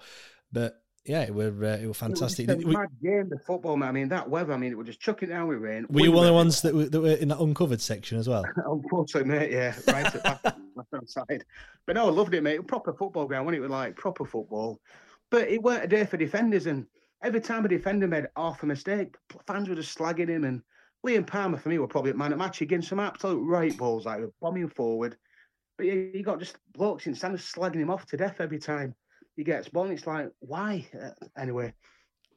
But 0.49 0.81
yeah, 1.03 1.23
it 1.23 1.35
were 1.35 1.51
uh, 1.61 1.77
it 1.77 1.87
was 1.87 1.97
fantastic. 1.97 2.47
It 2.47 2.55
was 2.55 2.65
we- 2.65 2.73
mad 2.73 2.87
game, 3.03 3.27
the 3.27 3.37
football, 3.45 3.75
man. 3.75 3.89
I 3.89 3.91
mean, 3.91 4.07
that 4.07 4.29
weather, 4.29 4.53
I 4.53 4.57
mean, 4.57 4.71
it 4.71 4.77
was 4.77 4.87
just 4.87 5.01
chucking 5.01 5.27
down 5.27 5.49
with 5.49 5.57
rain. 5.57 5.85
were 5.89 5.99
you 5.99 6.13
one 6.13 6.23
of 6.23 6.29
the 6.29 6.33
ones 6.33 6.61
that 6.61 6.73
were, 6.73 6.85
that 6.85 7.01
were 7.01 7.15
in 7.15 7.27
that 7.27 7.39
uncovered 7.39 7.81
section 7.81 8.17
as 8.17 8.29
well? 8.29 8.45
Unfortunately, 8.65 9.29
mate, 9.29 9.51
yeah, 9.51 9.75
right 9.87 10.05
at 10.05 10.13
the 10.13 10.19
back, 10.19 10.41
left 10.75 10.89
hand 10.93 11.09
side. 11.09 11.43
But 11.85 11.97
no, 11.97 12.07
I 12.07 12.11
loved 12.11 12.33
it, 12.33 12.43
mate. 12.43 12.65
Proper 12.65 12.93
football 12.93 13.25
ground, 13.25 13.45
when 13.45 13.55
it 13.55 13.59
was 13.59 13.69
like 13.69 13.97
proper 13.97 14.23
football. 14.23 14.79
But 15.29 15.49
it 15.49 15.61
weren't 15.61 15.83
a 15.83 15.87
day 15.87 16.05
for 16.05 16.15
defenders, 16.15 16.65
and 16.65 16.85
every 17.21 17.41
time 17.41 17.65
a 17.65 17.67
defender 17.67 18.07
made 18.07 18.27
half 18.37 18.63
a 18.63 18.65
mistake, 18.65 19.15
fans 19.45 19.67
were 19.67 19.75
just 19.75 19.97
slagging 19.97 20.29
him. 20.29 20.45
And 20.45 20.61
Liam 21.05 21.25
Palmer, 21.25 21.57
for 21.57 21.69
me, 21.69 21.77
were 21.79 21.87
probably 21.87 22.11
at 22.11 22.17
man 22.17 22.31
at 22.31 22.37
match 22.37 22.61
again. 22.61 22.81
Some 22.81 22.99
absolute 22.99 23.41
right 23.43 23.75
balls, 23.77 24.05
like 24.05 24.21
bombing 24.41 24.69
forward. 24.69 25.17
But 25.77 25.85
yeah, 25.87 25.93
you 25.93 26.23
got 26.23 26.39
just 26.39 26.57
blokes 26.73 27.07
in 27.07 27.13
stands 27.15 27.43
slagging 27.43 27.75
him 27.75 27.91
off 27.91 28.05
to 28.07 28.17
death 28.17 28.37
every 28.39 28.59
time 28.59 28.95
he 29.35 29.43
gets 29.43 29.69
ball. 29.69 29.89
It's 29.91 30.07
like, 30.07 30.29
why? 30.39 30.87
Uh, 30.99 31.11
anyway, 31.37 31.73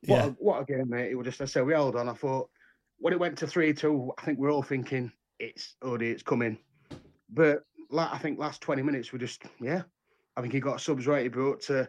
what, 0.07 0.17
Yeah. 0.17 0.27
a, 0.27 0.31
what 0.33 0.61
a 0.63 0.65
game, 0.67 0.91
mate. 0.91 1.11
It 1.11 1.15
was 1.15 1.25
just, 1.25 1.41
I 1.41 1.47
said, 1.47 1.65
we 1.65 1.73
held 1.73 1.97
on. 1.97 2.09
I 2.09 2.13
thought, 2.13 2.51
when 2.99 3.15
it 3.15 3.19
went 3.19 3.39
to 3.39 3.47
3 3.47 3.73
2, 3.73 4.13
I 4.19 4.23
think 4.23 4.39
we're 4.39 4.53
all 4.53 4.63
thinking, 4.63 5.11
it's 5.39 5.77
Odie, 5.83 6.13
it's 6.13 6.23
coming. 6.23 6.59
But 7.31 7.63
like, 7.89 8.13
I 8.13 8.19
think 8.19 8.39
last 8.39 8.61
20 8.61 8.83
minutes, 8.83 9.11
we 9.13 9.19
just, 9.19 9.43
yeah. 9.59 9.83
I 10.37 10.43
think 10.43 10.53
he 10.53 10.61
got 10.61 10.83
subs 10.83 11.07
right. 11.07 11.23
He 11.23 11.29
brought 11.29 11.63
to, 11.63 11.89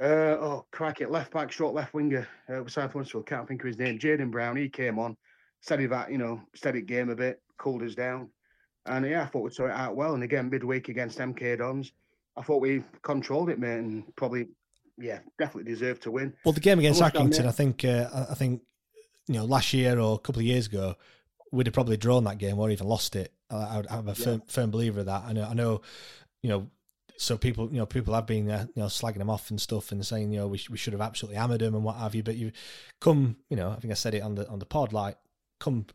uh, 0.00 0.36
oh, 0.40 0.66
crack 0.72 1.00
it, 1.00 1.12
left 1.12 1.32
back, 1.32 1.52
short 1.52 1.74
left 1.74 1.94
winger, 1.94 2.26
uh, 2.48 2.62
beside 2.62 2.90
Huntsville, 2.90 3.22
can't 3.22 3.46
think 3.46 3.60
of 3.62 3.68
his 3.68 3.78
name, 3.78 4.00
Jaden 4.00 4.32
Brown. 4.32 4.56
He 4.56 4.68
came 4.68 4.98
on, 4.98 5.16
steadied 5.64 5.90
that, 5.90 6.10
you 6.12 6.18
know, 6.18 6.42
steadied 6.54 6.86
game 6.86 7.08
a 7.08 7.16
bit, 7.16 7.40
cooled 7.56 7.82
us 7.82 7.94
down. 7.94 8.28
And 8.84 9.06
yeah, 9.06 9.22
I 9.22 9.26
thought 9.26 9.44
we 9.44 9.50
saw 9.50 9.64
it 9.64 9.70
out 9.70 9.96
well. 9.96 10.12
And 10.12 10.22
again, 10.22 10.50
midweek 10.50 10.90
against 10.90 11.18
MK 11.18 11.56
Dons, 11.56 11.90
I 12.36 12.42
thought 12.42 12.60
we 12.60 12.82
controlled 13.00 13.48
it, 13.48 13.58
mate, 13.58 13.78
and 13.78 14.04
probably, 14.14 14.48
yeah, 14.98 15.20
definitely 15.38 15.72
deserved 15.72 16.02
to 16.02 16.10
win. 16.10 16.34
Well, 16.44 16.52
the 16.52 16.60
game 16.60 16.78
against 16.80 17.00
Accrington, 17.00 17.46
I 17.46 17.50
think, 17.52 17.82
uh, 17.82 18.26
I- 18.30 18.34
think, 18.34 18.60
you 19.26 19.36
know, 19.36 19.46
last 19.46 19.72
year 19.72 19.98
or 19.98 20.16
a 20.16 20.18
couple 20.18 20.40
of 20.40 20.46
years 20.46 20.66
ago, 20.66 20.96
we'd 21.50 21.66
have 21.66 21.72
probably 21.72 21.96
drawn 21.96 22.24
that 22.24 22.36
game 22.36 22.58
or 22.58 22.68
even 22.70 22.86
lost 22.86 23.16
it. 23.16 23.32
I, 23.48 23.82
I'm 23.88 24.08
a 24.08 24.14
firm, 24.14 24.42
firm 24.46 24.70
believer 24.70 25.00
of 25.00 25.06
that. 25.06 25.22
I 25.24 25.32
know, 25.32 25.44
I 25.44 25.54
know, 25.54 25.80
you 26.42 26.50
know, 26.50 26.68
so 27.16 27.38
people, 27.38 27.70
you 27.70 27.78
know, 27.78 27.86
people 27.86 28.12
have 28.12 28.26
been, 28.26 28.50
uh, 28.50 28.66
you 28.74 28.82
know, 28.82 28.88
slagging 28.88 29.18
them 29.18 29.30
off 29.30 29.48
and 29.48 29.58
stuff 29.58 29.92
and 29.92 30.04
saying, 30.04 30.30
you 30.30 30.40
know, 30.40 30.48
we, 30.48 30.58
sh- 30.58 30.68
we 30.68 30.76
should 30.76 30.92
have 30.92 31.00
absolutely 31.00 31.38
hammered 31.38 31.60
them 31.60 31.74
and 31.74 31.84
what 31.84 31.96
have 31.96 32.14
you. 32.14 32.22
But 32.22 32.36
you 32.36 32.52
come, 33.00 33.36
you 33.48 33.56
know, 33.56 33.70
I 33.70 33.76
think 33.76 33.92
I 33.92 33.94
said 33.94 34.14
it 34.14 34.22
on 34.22 34.34
the 34.34 34.46
on 34.48 34.58
the 34.58 34.66
pod, 34.66 34.92
like 34.92 35.16
come 35.58 35.86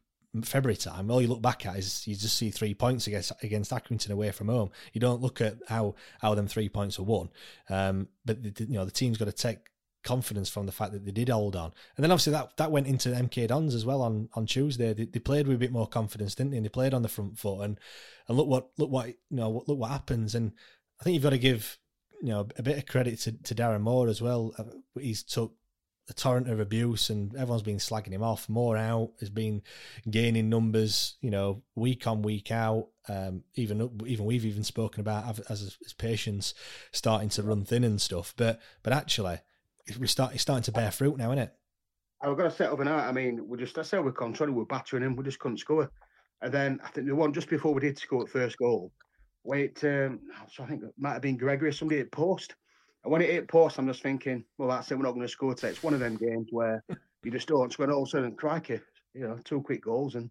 February 0.43 0.77
time, 0.77 1.09
all 1.09 1.21
you 1.21 1.27
look 1.27 1.41
back 1.41 1.65
at 1.65 1.77
is 1.77 2.07
you 2.07 2.15
just 2.15 2.37
see 2.37 2.51
three 2.51 2.75
points 2.75 3.07
against 3.07 3.31
against 3.41 3.71
Accrington 3.71 4.11
away 4.11 4.31
from 4.31 4.47
home. 4.47 4.69
You 4.93 5.01
don't 5.01 5.21
look 5.21 5.41
at 5.41 5.57
how 5.67 5.95
how 6.21 6.35
them 6.35 6.47
three 6.47 6.69
points 6.69 6.99
are 6.99 7.03
won. 7.03 7.29
Um, 7.69 8.09
but 8.25 8.43
the, 8.43 8.65
you 8.65 8.75
know 8.75 8.85
the 8.85 8.91
team's 8.91 9.17
got 9.17 9.25
to 9.25 9.31
take 9.31 9.57
confidence 10.03 10.47
from 10.47 10.65
the 10.65 10.71
fact 10.71 10.93
that 10.93 11.03
they 11.03 11.11
did 11.11 11.29
hold 11.29 11.55
on, 11.55 11.73
and 11.97 12.03
then 12.03 12.11
obviously 12.11 12.33
that 12.33 12.55
that 12.57 12.71
went 12.71 12.85
into 12.85 13.09
MK 13.09 13.47
Dons 13.47 13.73
as 13.73 13.85
well 13.85 14.03
on 14.03 14.29
on 14.35 14.45
Tuesday. 14.45 14.93
They, 14.93 15.05
they 15.05 15.19
played 15.19 15.47
with 15.47 15.55
a 15.55 15.59
bit 15.59 15.71
more 15.71 15.87
confidence, 15.87 16.35
didn't 16.35 16.51
they? 16.51 16.57
And 16.57 16.65
they 16.65 16.69
played 16.69 16.93
on 16.93 17.01
the 17.01 17.09
front 17.09 17.39
foot, 17.39 17.61
and 17.61 17.79
and 18.27 18.37
look 18.37 18.47
what 18.47 18.69
look 18.77 18.91
what 18.91 19.07
you 19.07 19.15
know 19.31 19.63
look 19.65 19.79
what 19.79 19.89
happens. 19.89 20.35
And 20.35 20.51
I 21.01 21.03
think 21.03 21.15
you've 21.15 21.23
got 21.23 21.31
to 21.31 21.39
give 21.39 21.79
you 22.21 22.29
know 22.29 22.47
a 22.55 22.61
bit 22.61 22.77
of 22.77 22.85
credit 22.85 23.17
to, 23.21 23.31
to 23.31 23.55
Darren 23.55 23.81
Moore 23.81 24.07
as 24.07 24.21
well. 24.21 24.53
Uh, 24.59 24.65
He's 24.99 25.23
took 25.23 25.55
a 26.09 26.13
torrent 26.13 26.49
of 26.49 26.59
abuse 26.59 27.09
and 27.09 27.35
everyone's 27.35 27.61
been 27.61 27.77
slagging 27.77 28.11
him 28.11 28.23
off. 28.23 28.49
More 28.49 28.75
out 28.75 29.11
has 29.19 29.29
been 29.29 29.61
gaining 30.09 30.49
numbers, 30.49 31.15
you 31.21 31.29
know, 31.29 31.61
week 31.75 32.07
on 32.07 32.21
week 32.21 32.51
out. 32.51 32.87
Um, 33.07 33.43
even 33.55 33.89
even 34.05 34.25
we've 34.25 34.45
even 34.45 34.63
spoken 34.63 35.01
about 35.01 35.39
as 35.49 35.77
his 35.81 35.93
patience 35.93 36.53
starting 36.91 37.29
to 37.29 37.43
run 37.43 37.65
thin 37.65 37.83
and 37.83 38.01
stuff. 38.01 38.33
But 38.35 38.59
but 38.83 38.93
actually, 38.93 39.39
we 39.99 40.07
start 40.07 40.33
it's 40.33 40.41
starting 40.41 40.63
to 40.63 40.71
bear 40.71 40.91
fruit 40.91 41.17
now, 41.17 41.31
isn't 41.31 41.43
it? 41.43 41.53
I've 42.21 42.35
got 42.35 42.43
to 42.43 42.51
set 42.51 42.71
up 42.71 42.79
an 42.79 42.87
art. 42.87 43.07
I 43.07 43.11
mean, 43.11 43.47
we 43.47 43.57
just, 43.57 43.77
I 43.77 43.81
said 43.81 44.03
we're 44.03 44.11
controlling, 44.11 44.55
we're 44.55 44.65
battering 44.65 45.03
him, 45.03 45.15
we 45.15 45.23
just 45.23 45.39
couldn't 45.39 45.59
score. 45.59 45.89
And 46.41 46.53
then 46.53 46.79
I 46.83 46.89
think 46.89 47.07
the 47.07 47.15
one 47.15 47.33
just 47.33 47.49
before 47.49 47.73
we 47.73 47.81
did 47.81 47.97
score 47.97 48.23
at 48.23 48.29
first 48.29 48.57
goal, 48.57 48.91
wait, 49.43 49.81
um, 49.85 50.19
so 50.51 50.63
I 50.63 50.67
think 50.67 50.83
it 50.83 50.93
might 50.97 51.13
have 51.13 51.21
been 51.21 51.37
Gregory, 51.37 51.69
or 51.69 51.71
somebody 51.71 51.99
hit 51.99 52.11
post. 52.11 52.55
And 53.03 53.11
when 53.11 53.21
it 53.21 53.29
hit 53.29 53.47
post, 53.47 53.77
I'm 53.77 53.87
just 53.87 54.03
thinking, 54.03 54.43
well, 54.57 54.69
that's 54.69 54.91
it, 54.91 54.95
we're 54.95 55.03
not 55.03 55.13
going 55.13 55.25
to 55.25 55.31
score 55.31 55.55
today. 55.55 55.69
It's 55.69 55.83
one 55.83 55.93
of 55.93 55.99
them 55.99 56.17
games 56.17 56.47
where 56.51 56.83
you 57.23 57.31
just 57.31 57.47
don't 57.47 57.71
score, 57.71 57.85
and 57.85 57.93
all 57.93 58.03
of 58.03 58.07
a 58.07 58.11
sudden, 58.11 58.35
crikey, 58.35 58.79
you 59.13 59.21
know, 59.21 59.37
two 59.43 59.61
quick 59.61 59.83
goals. 59.83 60.15
And 60.15 60.29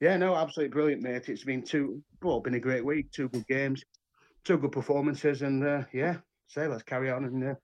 yeah, 0.00 0.16
no, 0.16 0.34
absolutely 0.34 0.72
brilliant, 0.72 1.02
mate. 1.02 1.28
It's 1.28 1.44
been 1.44 1.62
two, 1.62 2.02
well, 2.22 2.40
been 2.40 2.54
a 2.54 2.60
great 2.60 2.84
week, 2.84 3.10
two 3.10 3.28
good 3.28 3.46
games, 3.46 3.84
two 4.44 4.58
good 4.58 4.72
performances. 4.72 5.42
And 5.42 5.64
uh, 5.64 5.82
yeah, 5.92 6.16
say, 6.48 6.66
let's 6.66 6.82
carry 6.82 7.10
on 7.10 7.24
and 7.24 7.44
uh, 7.44 7.54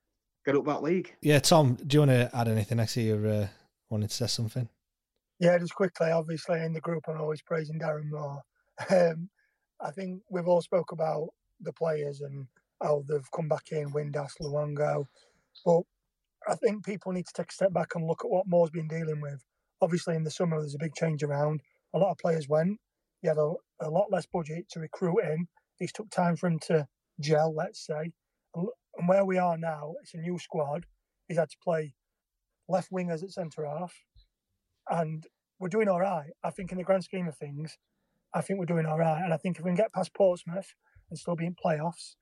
get 0.45 0.57
up 0.57 0.67
that 0.67 0.83
league. 0.83 1.15
Yeah, 1.23 1.39
Tom, 1.39 1.77
do 1.87 1.95
you 1.95 2.01
want 2.01 2.11
to 2.11 2.31
add 2.37 2.49
anything? 2.49 2.81
I 2.81 2.87
see 2.87 3.03
you're 3.03 3.27
uh, 3.27 3.49
wanting 3.89 4.09
to 4.09 4.15
say 4.15 4.27
something. 4.27 4.69
Yeah, 5.39 5.59
just 5.59 5.75
quickly, 5.75 6.11
obviously 6.11 6.61
in 6.63 6.73
the 6.73 6.81
group, 6.81 7.05
I'm 7.09 7.21
always 7.21 7.43
praising 7.43 7.79
Darren 7.79 8.11
Moore. 8.11 8.43
Um, 8.91 9.29
I 9.81 9.91
think 9.91 10.23
we've 10.31 10.49
all 10.49 10.63
spoke 10.63 10.93
about 10.93 11.29
the 11.61 11.73
players 11.73 12.23
and 12.23 12.47
how 12.83 13.05
they've 13.09 13.31
come 13.35 13.49
back 13.49 13.71
in, 13.71 13.93
Windass, 13.93 14.33
Luongo. 14.41 15.07
But 15.65 15.83
I 16.49 16.55
think 16.57 16.85
people 16.85 17.13
need 17.13 17.27
to 17.27 17.33
take 17.35 17.51
a 17.51 17.55
step 17.55 17.73
back 17.73 17.95
and 17.95 18.07
look 18.07 18.25
at 18.25 18.31
what 18.31 18.47
Moore's 18.47 18.71
been 18.71 18.89
dealing 18.89 19.21
with. 19.21 19.45
Obviously, 19.81 20.17
in 20.17 20.25
the 20.25 20.31
summer, 20.31 20.61
there's 20.61 20.75
a 20.75 20.79
big 20.79 20.95
change 20.95 21.23
around. 21.23 21.61
A 21.95 21.99
lot 21.99 22.11
of 22.11 22.19
players 22.19 22.49
went. 22.49 22.79
He 23.21 23.29
had 23.29 23.39
a, 23.39 23.53
a 23.81 23.91
lot 23.91 24.11
less 24.11 24.27
budget 24.27 24.69
to 24.71 24.81
recruit 24.81 25.19
in. 25.23 25.47
These 25.79 25.93
took 25.93 26.11
time 26.11 26.37
for 26.37 26.49
him 26.49 26.59
to 26.67 26.87
gel, 27.21 27.55
let's 27.55 27.85
say. 27.85 28.13
And 28.55 29.09
where 29.09 29.25
we 29.25 29.39
are 29.39 29.57
now, 29.57 29.95
it's 30.03 30.15
a 30.15 30.19
new 30.19 30.39
squad. 30.39 30.87
He's 31.29 31.39
had 31.39 31.51
to 31.51 31.57
play 31.63 31.95
left 32.69 32.91
wingers 32.91 33.23
at 33.23 33.31
centre 33.31 33.67
half, 33.67 33.95
and 34.89 35.25
we're 35.59 35.69
doing 35.69 35.89
all 35.89 36.01
right. 36.01 36.31
I 36.43 36.51
think 36.51 36.73
in 36.73 36.79
the 36.79 36.85
grand 36.85 37.05
scheme 37.05 37.29
of 37.29 37.37
things, 37.37 37.77
I 38.35 38.41
think 38.41 38.59
we're 38.59 38.67
doing 38.67 38.87
all 38.87 38.99
right. 38.99 39.23
And 39.23 39.33
I 39.33 39.37
think 39.37 39.59
if 39.59 39.65
we 39.65 39.71
can 39.71 39.77
get 39.77 39.93
past 39.93 40.15
Portsmouth 40.15 40.75
and 41.11 41.19
still 41.19 41.37
be 41.37 41.47
in 41.47 41.55
playoffs, 41.55 42.17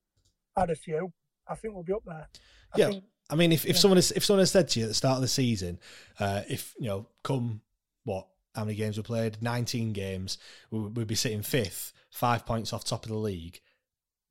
add 0.61 0.71
a 0.71 0.77
few, 0.77 1.13
I 1.49 1.55
think 1.55 1.75
we'll 1.75 1.83
be 1.83 1.93
up 1.93 2.05
there. 2.07 2.29
I 2.75 2.79
yeah, 2.79 2.89
think, 2.89 3.05
I 3.29 3.35
mean, 3.35 3.53
if, 3.53 3.65
if 3.65 3.77
yeah. 3.77 3.81
someone 3.81 3.97
has, 3.97 4.13
if 4.13 4.25
someone 4.25 4.41
has 4.41 4.51
said 4.51 4.69
to 4.71 4.81
you 4.81 4.87
at 4.87 4.89
the 4.89 4.95
start 4.95 5.17
of 5.17 5.23
the 5.23 5.29
season, 5.29 5.79
uh, 6.19 6.43
if 6.49 6.75
you 6.79 6.89
know, 6.89 7.07
come 7.23 7.61
what 8.05 8.27
how 8.55 8.65
many 8.65 8.77
games 8.77 8.97
we 8.97 9.03
played, 9.03 9.39
nineteen 9.41 9.93
games, 9.93 10.39
we, 10.71 10.81
we'd 10.81 11.07
be 11.07 11.15
sitting 11.15 11.43
fifth, 11.43 11.93
five 12.11 12.45
points 12.45 12.73
off 12.73 12.85
top 12.85 13.05
of 13.05 13.11
the 13.11 13.17
league. 13.17 13.61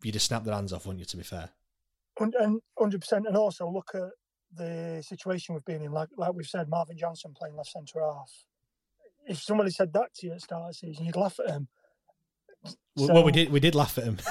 You'd 0.03 0.13
just 0.13 0.27
snap 0.27 0.43
their 0.43 0.53
hands 0.53 0.73
off, 0.73 0.85
wouldn't 0.85 0.99
you? 0.99 1.05
To 1.05 1.17
be 1.17 1.23
fair, 1.23 1.49
and- 2.19 2.35
and 2.35 2.61
hundred 2.77 3.01
percent. 3.01 3.25
And 3.27 3.37
also 3.37 3.69
look 3.69 3.91
at 3.93 4.11
the 4.53 5.03
situation 5.05 5.55
we've 5.55 5.65
been 5.65 5.81
in. 5.81 5.91
Like 5.91 6.09
like 6.17 6.33
we've 6.33 6.45
said, 6.45 6.69
Marvin 6.69 6.97
Johnson 6.97 7.33
playing 7.37 7.55
left 7.55 7.71
centre 7.71 8.01
half. 8.01 8.31
If 9.27 9.41
somebody 9.41 9.69
said 9.71 9.93
that 9.93 10.13
to 10.15 10.27
you 10.27 10.33
at 10.33 10.37
the 10.37 10.41
start 10.41 10.61
of 10.61 10.67
the 10.69 10.73
season, 10.73 11.05
you'd 11.05 11.15
laugh 11.15 11.39
at 11.45 11.51
him. 11.51 11.67
well, 12.95 13.13
well, 13.13 13.23
we 13.23 13.31
did 13.31 13.51
we 13.51 13.59
did 13.59 13.75
laugh 13.75 13.97
at 13.97 14.03
him. 14.03 14.17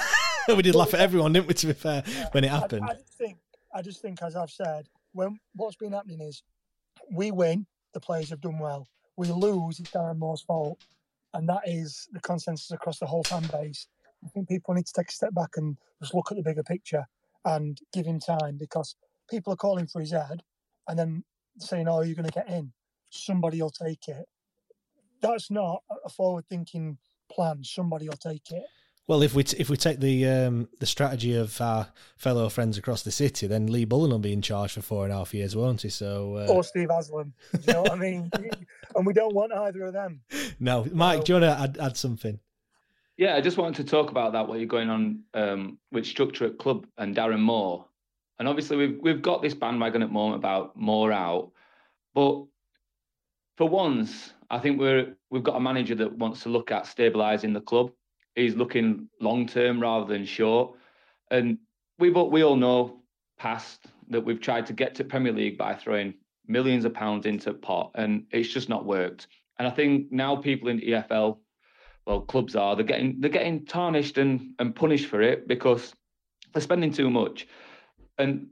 we 0.57 0.63
did 0.63 0.75
laugh 0.75 0.95
at 0.95 1.01
everyone, 1.01 1.33
didn't 1.33 1.47
we? 1.47 1.55
To 1.55 1.67
be 1.67 1.73
fair, 1.75 2.03
when 2.33 2.45
it 2.45 2.51
happened. 2.51 2.85
I, 2.85 2.95
just 2.95 3.19
think, 3.19 3.39
I 3.75 3.83
just 3.83 4.01
think, 4.01 4.23
as 4.23 4.35
I've 4.35 4.51
said, 4.51 4.89
when 5.13 5.39
what's 5.55 5.77
been 5.77 5.93
happening 5.93 6.21
is 6.21 6.43
we 7.13 7.31
win, 7.31 7.67
the 7.93 8.01
players 8.01 8.31
have 8.31 8.41
done 8.41 8.59
well. 8.59 8.89
We 9.17 9.29
lose, 9.29 9.79
it's 9.79 9.91
Darren 9.91 10.19
Moore's 10.19 10.43
fault, 10.43 10.79
and 11.35 11.49
that 11.49 11.63
is 11.67 12.09
the 12.13 12.21
consensus 12.21 12.71
across 12.71 12.99
the 12.99 13.07
whole 13.07 13.25
fan 13.25 13.47
base. 13.53 13.89
I 14.25 14.29
think 14.29 14.49
people 14.49 14.75
need 14.75 14.87
to 14.87 14.93
take 14.93 15.09
a 15.09 15.13
step 15.13 15.35
back 15.35 15.51
and 15.57 15.77
just 16.01 16.15
look 16.15 16.31
at 16.31 16.37
the 16.37 16.43
bigger 16.43 16.63
picture 16.63 17.05
and 17.45 17.79
give 17.93 18.07
him 18.07 18.19
time 18.19 18.57
because 18.57 18.97
people 19.29 19.53
are 19.53 19.57
calling 19.57 19.87
for 19.87 20.01
his 20.01 20.13
head 20.13 20.43
and 20.89 20.99
then 20.99 21.25
saying, 21.59 21.89
"Oh, 21.89 22.01
you're 22.01 22.17
going 22.17 22.29
to 22.29 22.33
get 22.33 22.49
in." 22.49 22.73
Somebody 23.11 23.61
will 23.61 23.71
take 23.71 24.09
it. 24.09 24.27
That's 25.21 25.51
not 25.51 25.83
a 26.05 26.09
forward-thinking 26.09 26.99
plan. 27.31 27.65
Somebody 27.65 28.09
will 28.09 28.17
take 28.17 28.51
it. 28.51 28.65
Well, 29.09 29.23
if 29.23 29.35
we 29.35 29.43
t- 29.43 29.57
if 29.59 29.71
we 29.71 29.79
take 29.79 30.01
the 30.01 30.27
um, 30.27 30.69
the 30.81 30.87
strategy 30.87 31.35
of 31.35 31.59
our 31.63 31.89
fellow 32.19 32.51
friends 32.51 32.77
across 32.77 33.03
the 33.03 33.11
city, 33.11 33.47
then 33.47 33.67
Lee 33.67 33.87
Bullen 33.87 34.11
will 34.11 34.19
be 34.19 34.35
in 34.35 34.43
charge 34.43 34.75
for 34.75 34.83
four 34.83 35.05
and 35.05 35.13
a 35.15 35.17
half 35.17 35.33
years, 35.33 35.57
won't 35.57 35.81
he? 35.81 35.89
So, 35.89 36.37
uh... 36.37 36.53
or 36.53 36.63
Steve 36.63 36.91
Haslam. 36.91 37.33
Do 37.53 37.61
you 37.67 37.73
know 37.73 37.83
what 37.83 37.93
I 37.93 37.97
mean? 37.97 38.31
and 38.95 39.07
we 39.07 39.15
don't 39.15 39.35
want 39.35 39.51
either 39.55 39.87
of 39.87 39.95
them. 39.95 40.21
No, 40.61 40.87
Mike, 40.93 41.25
do 41.25 41.33
you 41.33 41.41
want 41.41 41.59
to 41.59 41.63
add, 41.63 41.79
add 41.81 41.97
something? 41.97 42.39
Yeah, 43.17 43.35
I 43.35 43.41
just 43.41 43.57
wanted 43.57 43.77
to 43.77 43.91
talk 43.91 44.11
about 44.11 44.35
that. 44.35 44.47
What 44.47 44.59
you're 44.59 44.69
going 44.69 44.91
on 44.91 45.21
um, 45.33 45.79
with 45.91 46.05
structure 46.05 46.45
at 46.45 46.59
club 46.59 46.87
and 46.99 47.17
Darren 47.17 47.41
Moore, 47.41 47.87
and 48.39 48.47
obviously 48.47 48.77
we've 48.77 48.99
we've 49.01 49.23
got 49.23 49.41
this 49.41 49.55
bandwagon 49.55 50.03
at 50.03 50.11
the 50.11 50.15
moment 50.15 50.41
about 50.41 50.77
Moore 50.77 51.13
out, 51.13 51.53
but 52.15 52.45
for 53.57 53.71
once, 53.71 54.35
I 54.51 54.59
think 54.59 54.79
we're 54.79 55.17
we've 55.31 55.43
got 55.43 55.57
a 55.57 55.61
manager 55.61 55.95
that 55.95 56.13
wants 56.13 56.43
to 56.43 56.51
look 56.51 56.71
at 56.71 56.85
stabilising 56.85 57.55
the 57.55 57.63
club 57.63 57.91
he's 58.39 58.55
looking 58.55 59.09
long 59.21 59.47
term 59.47 59.81
rather 59.81 60.07
than 60.07 60.25
short. 60.25 60.77
And 61.31 61.59
we 61.99 62.11
but 62.11 62.31
we 62.31 62.43
all 62.43 62.57
know 62.57 63.03
past 63.39 63.87
that 64.09 64.25
we've 64.25 64.41
tried 64.41 64.67
to 64.67 64.73
get 64.73 64.95
to 64.97 65.05
Premier 65.05 65.33
League 65.33 65.59
by 65.59 65.75
throwing 65.75 66.15
millions 66.47 66.85
of 66.85 66.95
pounds 66.95 67.27
into 67.27 67.53
pot, 67.53 67.91
and 67.95 68.25
it's 68.31 68.49
just 68.49 68.69
not 68.69 68.85
worked. 68.85 69.29
And 69.59 69.69
I 69.69 69.71
think 69.71 70.11
now 70.13 70.37
people 70.37 70.69
in 70.69 70.81
EFL, 70.81 71.39
well, 72.07 72.21
clubs 72.23 72.57
are 72.57 72.77
they're 72.77 72.85
getting 72.85 73.21
they're 73.21 73.31
getting 73.31 73.67
tarnished 73.67 74.19
and 74.19 74.55
and 74.59 74.75
punished 74.75 75.07
for 75.07 75.21
it 75.21 75.47
because 75.49 75.93
they're 76.53 76.63
spending 76.63 76.93
too 76.93 77.11
much. 77.11 77.47
And 78.17 78.49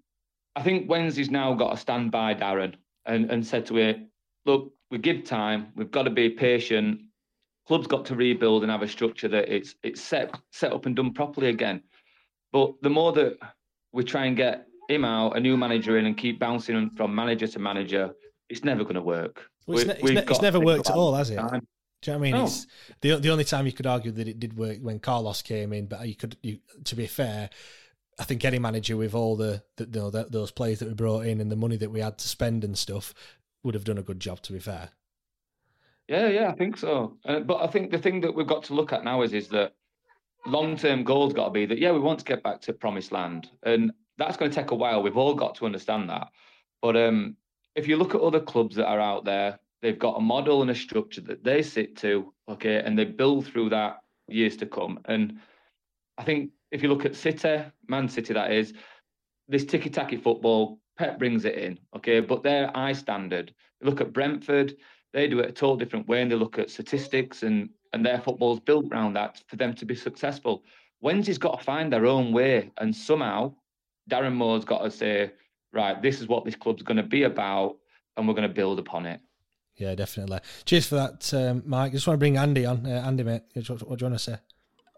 I 0.54 0.62
think 0.62 0.88
Wednesday's 0.88 1.30
now 1.30 1.54
got 1.54 1.72
to 1.72 1.76
stand 1.76 2.10
by 2.10 2.34
Darren 2.34 2.74
and 3.06 3.30
and 3.30 3.46
said 3.46 3.66
to 3.66 3.76
him, 3.76 4.08
look, 4.44 4.72
we 4.90 4.98
give 4.98 5.24
time, 5.24 5.72
we've 5.74 5.90
got 5.90 6.04
to 6.04 6.10
be 6.10 6.30
patient, 6.30 7.00
club's 7.66 7.86
got 7.86 8.04
to 8.06 8.14
rebuild 8.14 8.62
and 8.62 8.70
have 8.70 8.82
a 8.82 8.88
structure 8.88 9.28
that 9.28 9.52
it's 9.52 9.74
it's 9.82 10.00
set 10.00 10.34
set 10.50 10.72
up 10.72 10.86
and 10.86 10.96
done 10.96 11.12
properly 11.12 11.48
again. 11.48 11.82
But 12.52 12.74
the 12.82 12.90
more 12.90 13.12
that 13.12 13.38
we 13.92 14.04
try 14.04 14.26
and 14.26 14.36
get 14.36 14.66
him 14.88 15.04
out, 15.04 15.36
a 15.36 15.40
new 15.40 15.56
manager 15.56 15.98
in, 15.98 16.06
and 16.06 16.16
keep 16.16 16.38
bouncing 16.38 16.90
from 16.90 17.14
manager 17.14 17.46
to 17.46 17.58
manager, 17.58 18.14
it's 18.48 18.64
never 18.64 18.82
going 18.82 18.94
to 18.94 19.02
work. 19.02 19.42
Well, 19.66 19.78
it's, 19.78 19.86
ne- 19.86 19.94
it's, 19.94 20.02
ne- 20.02 20.32
it's 20.32 20.42
never 20.42 20.60
worked 20.60 20.88
at 20.88 20.96
all, 20.96 21.14
has 21.14 21.30
it? 21.30 21.36
Time. 21.36 21.66
Do 22.02 22.10
you 22.10 22.12
know 22.12 22.18
what 22.18 22.28
I 22.28 22.30
mean? 22.30 22.40
No. 22.40 22.44
It's 22.44 22.66
the 23.00 23.16
the 23.16 23.30
only 23.30 23.44
time 23.44 23.66
you 23.66 23.72
could 23.72 23.86
argue 23.86 24.12
that 24.12 24.28
it 24.28 24.38
did 24.38 24.56
work 24.56 24.78
when 24.80 25.00
Carlos 25.00 25.42
came 25.42 25.72
in, 25.72 25.86
but 25.86 26.06
you 26.06 26.14
could 26.14 26.36
you 26.42 26.58
to 26.84 26.94
be 26.94 27.06
fair, 27.06 27.50
I 28.18 28.24
think 28.24 28.44
any 28.44 28.58
manager 28.58 28.96
with 28.96 29.14
all 29.14 29.36
the, 29.36 29.62
the 29.76 29.84
you 29.84 30.00
know 30.00 30.10
the, 30.10 30.24
those 30.24 30.50
players 30.50 30.78
that 30.78 30.88
we 30.88 30.94
brought 30.94 31.26
in 31.26 31.40
and 31.40 31.50
the 31.50 31.56
money 31.56 31.76
that 31.76 31.90
we 31.90 32.00
had 32.00 32.18
to 32.18 32.28
spend 32.28 32.64
and 32.64 32.78
stuff 32.78 33.12
would 33.64 33.74
have 33.74 33.84
done 33.84 33.98
a 33.98 34.02
good 34.02 34.20
job. 34.20 34.40
To 34.42 34.52
be 34.52 34.60
fair. 34.60 34.90
Yeah, 36.08 36.28
yeah, 36.28 36.48
I 36.48 36.54
think 36.54 36.76
so. 36.76 37.16
Uh, 37.24 37.40
but 37.40 37.62
I 37.62 37.66
think 37.66 37.90
the 37.90 37.98
thing 37.98 38.20
that 38.20 38.34
we've 38.34 38.46
got 38.46 38.62
to 38.64 38.74
look 38.74 38.92
at 38.92 39.04
now 39.04 39.22
is 39.22 39.32
is 39.32 39.48
that 39.48 39.74
long 40.46 40.76
term 40.76 41.02
goal's 41.02 41.32
got 41.32 41.46
to 41.46 41.50
be 41.50 41.66
that 41.66 41.78
yeah, 41.78 41.92
we 41.92 41.98
want 41.98 42.20
to 42.20 42.24
get 42.24 42.42
back 42.42 42.60
to 42.62 42.72
promised 42.72 43.12
land, 43.12 43.50
and 43.64 43.92
that's 44.18 44.36
going 44.36 44.50
to 44.50 44.54
take 44.54 44.70
a 44.70 44.76
while. 44.76 45.02
We've 45.02 45.16
all 45.16 45.34
got 45.34 45.56
to 45.56 45.66
understand 45.66 46.08
that. 46.10 46.28
But 46.80 46.96
um, 46.96 47.36
if 47.74 47.88
you 47.88 47.96
look 47.96 48.14
at 48.14 48.20
other 48.20 48.40
clubs 48.40 48.76
that 48.76 48.86
are 48.86 49.00
out 49.00 49.24
there, 49.24 49.58
they've 49.82 49.98
got 49.98 50.16
a 50.16 50.20
model 50.20 50.62
and 50.62 50.70
a 50.70 50.74
structure 50.74 51.20
that 51.22 51.42
they 51.42 51.62
sit 51.62 51.96
to, 51.98 52.32
okay, 52.48 52.76
and 52.76 52.98
they 52.98 53.04
build 53.04 53.46
through 53.46 53.70
that 53.70 53.98
years 54.28 54.56
to 54.58 54.66
come. 54.66 55.00
And 55.06 55.38
I 56.16 56.24
think 56.24 56.50
if 56.70 56.82
you 56.82 56.88
look 56.88 57.04
at 57.04 57.14
City, 57.14 57.64
Man 57.88 58.08
City, 58.08 58.32
that 58.34 58.52
is, 58.52 58.72
this 59.48 59.64
ticky 59.64 59.90
tacky 59.90 60.16
football, 60.16 60.80
Pep 60.98 61.18
brings 61.18 61.44
it 61.44 61.56
in, 61.56 61.78
okay, 61.94 62.20
but 62.20 62.42
their 62.42 62.70
high 62.74 62.92
standard. 62.92 63.54
look 63.82 64.00
at 64.00 64.12
Brentford, 64.12 64.76
they 65.16 65.26
do 65.26 65.40
it 65.40 65.48
a 65.48 65.52
total 65.52 65.76
different 65.76 66.06
way 66.06 66.20
and 66.20 66.30
they 66.30 66.36
look 66.36 66.58
at 66.58 66.68
statistics 66.68 67.42
and 67.42 67.70
and 67.94 68.04
their 68.04 68.20
football's 68.20 68.60
built 68.60 68.84
around 68.92 69.14
that 69.14 69.42
for 69.48 69.56
them 69.56 69.72
to 69.74 69.86
be 69.86 69.94
successful. 69.94 70.62
Wednesday's 71.00 71.38
got 71.38 71.58
to 71.58 71.64
find 71.64 71.90
their 71.90 72.04
own 72.04 72.30
way, 72.30 72.70
and 72.78 72.94
somehow 72.94 73.54
Darren 74.10 74.34
Moore's 74.34 74.66
got 74.66 74.82
to 74.82 74.90
say, 74.90 75.32
right, 75.72 76.02
this 76.02 76.20
is 76.20 76.28
what 76.28 76.44
this 76.44 76.56
club's 76.56 76.82
going 76.82 76.98
to 76.98 77.02
be 77.02 77.22
about, 77.22 77.76
and 78.16 78.28
we're 78.28 78.34
going 78.34 78.48
to 78.48 78.54
build 78.54 78.78
upon 78.78 79.06
it. 79.06 79.20
Yeah, 79.76 79.94
definitely. 79.94 80.40
Cheers 80.66 80.88
for 80.88 80.96
that, 80.96 81.32
um, 81.32 81.62
Mike. 81.64 81.92
I 81.92 81.94
just 81.94 82.06
want 82.06 82.16
to 82.16 82.18
bring 82.18 82.36
Andy 82.36 82.66
on. 82.66 82.84
Uh, 82.84 83.02
Andy, 83.06 83.22
mate, 83.22 83.42
what, 83.54 83.82
what, 83.88 83.98
do 83.98 84.04
you 84.04 84.10
want 84.10 84.20
to 84.20 84.30
say? 84.30 84.36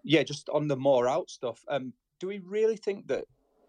Yeah, 0.02 0.24
just 0.24 0.48
on 0.48 0.66
the 0.66 0.76
more 0.76 1.08
out 1.08 1.30
stuff. 1.30 1.64
Um, 1.68 1.92
do 2.18 2.26
we 2.26 2.38
really 2.38 2.76
think 2.76 3.06
that 3.08 3.24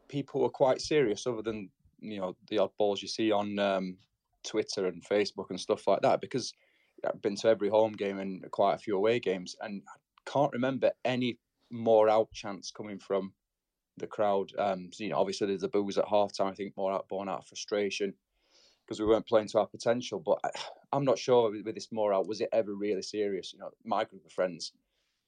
people 0.08 0.42
were 0.42 0.50
quite 0.50 0.82
serious, 0.82 1.28
other 1.28 1.44
than 1.44 1.70
you 2.00 2.20
know 2.20 2.36
the 2.48 2.58
odd 2.58 2.72
balls 2.80 3.02
you 3.02 3.08
see 3.08 3.32
on 3.32 3.60
um, 3.60 3.98
Twitter 4.44 4.88
and 4.88 5.04
Facebook 5.04 5.50
and 5.50 5.60
stuff 5.60 5.88
like 5.88 6.02
that 6.02 6.22
because 6.22 6.54
I've 7.06 7.22
been 7.22 7.36
to 7.38 7.48
every 7.48 7.70
home 7.70 7.94
game 7.94 8.20
and 8.20 8.50
quite 8.52 8.76
a 8.76 8.80
few 8.80 8.96
away 8.96 9.20
games, 9.20 9.56
and 9.62 9.82
I 9.88 10.32
can't 10.32 10.54
remember 10.54 10.92
any 11.06 11.38
more 11.72 12.10
out 12.10 12.32
chance 12.34 12.72
coming 12.72 13.00
from 13.00 13.34
the 13.98 14.08
crowd. 14.08 14.52
Um, 14.58 14.90
so, 14.92 15.04
you 15.04 15.10
know, 15.10 15.18
obviously 15.18 15.48
there's 15.48 15.62
the 15.62 15.68
booze 15.68 15.98
at 15.98 16.06
halftime. 16.06 16.52
I 16.52 16.54
think 16.54 16.76
more 16.76 16.92
out 16.92 17.08
born 17.08 17.30
out 17.30 17.40
of 17.40 17.48
frustration 17.48 18.14
because 18.86 19.00
we 19.00 19.06
weren't 19.06 19.28
playing 19.28 19.48
to 19.50 19.60
our 19.60 19.68
potential. 19.68 20.20
But 20.20 20.40
I, 20.44 20.96
am 20.98 21.06
not 21.06 21.20
sure 21.20 21.52
with, 21.52 21.66
with, 21.66 21.76
this 21.76 21.92
more 21.92 22.14
out 22.14 22.28
was 22.28 22.42
it 22.42 22.50
ever 22.52 22.74
really 22.74 23.02
serious? 23.02 23.54
You 23.54 23.60
know, 23.60 23.70
my 23.86 24.04
group 24.04 24.26
of 24.26 24.32
friends 24.32 24.74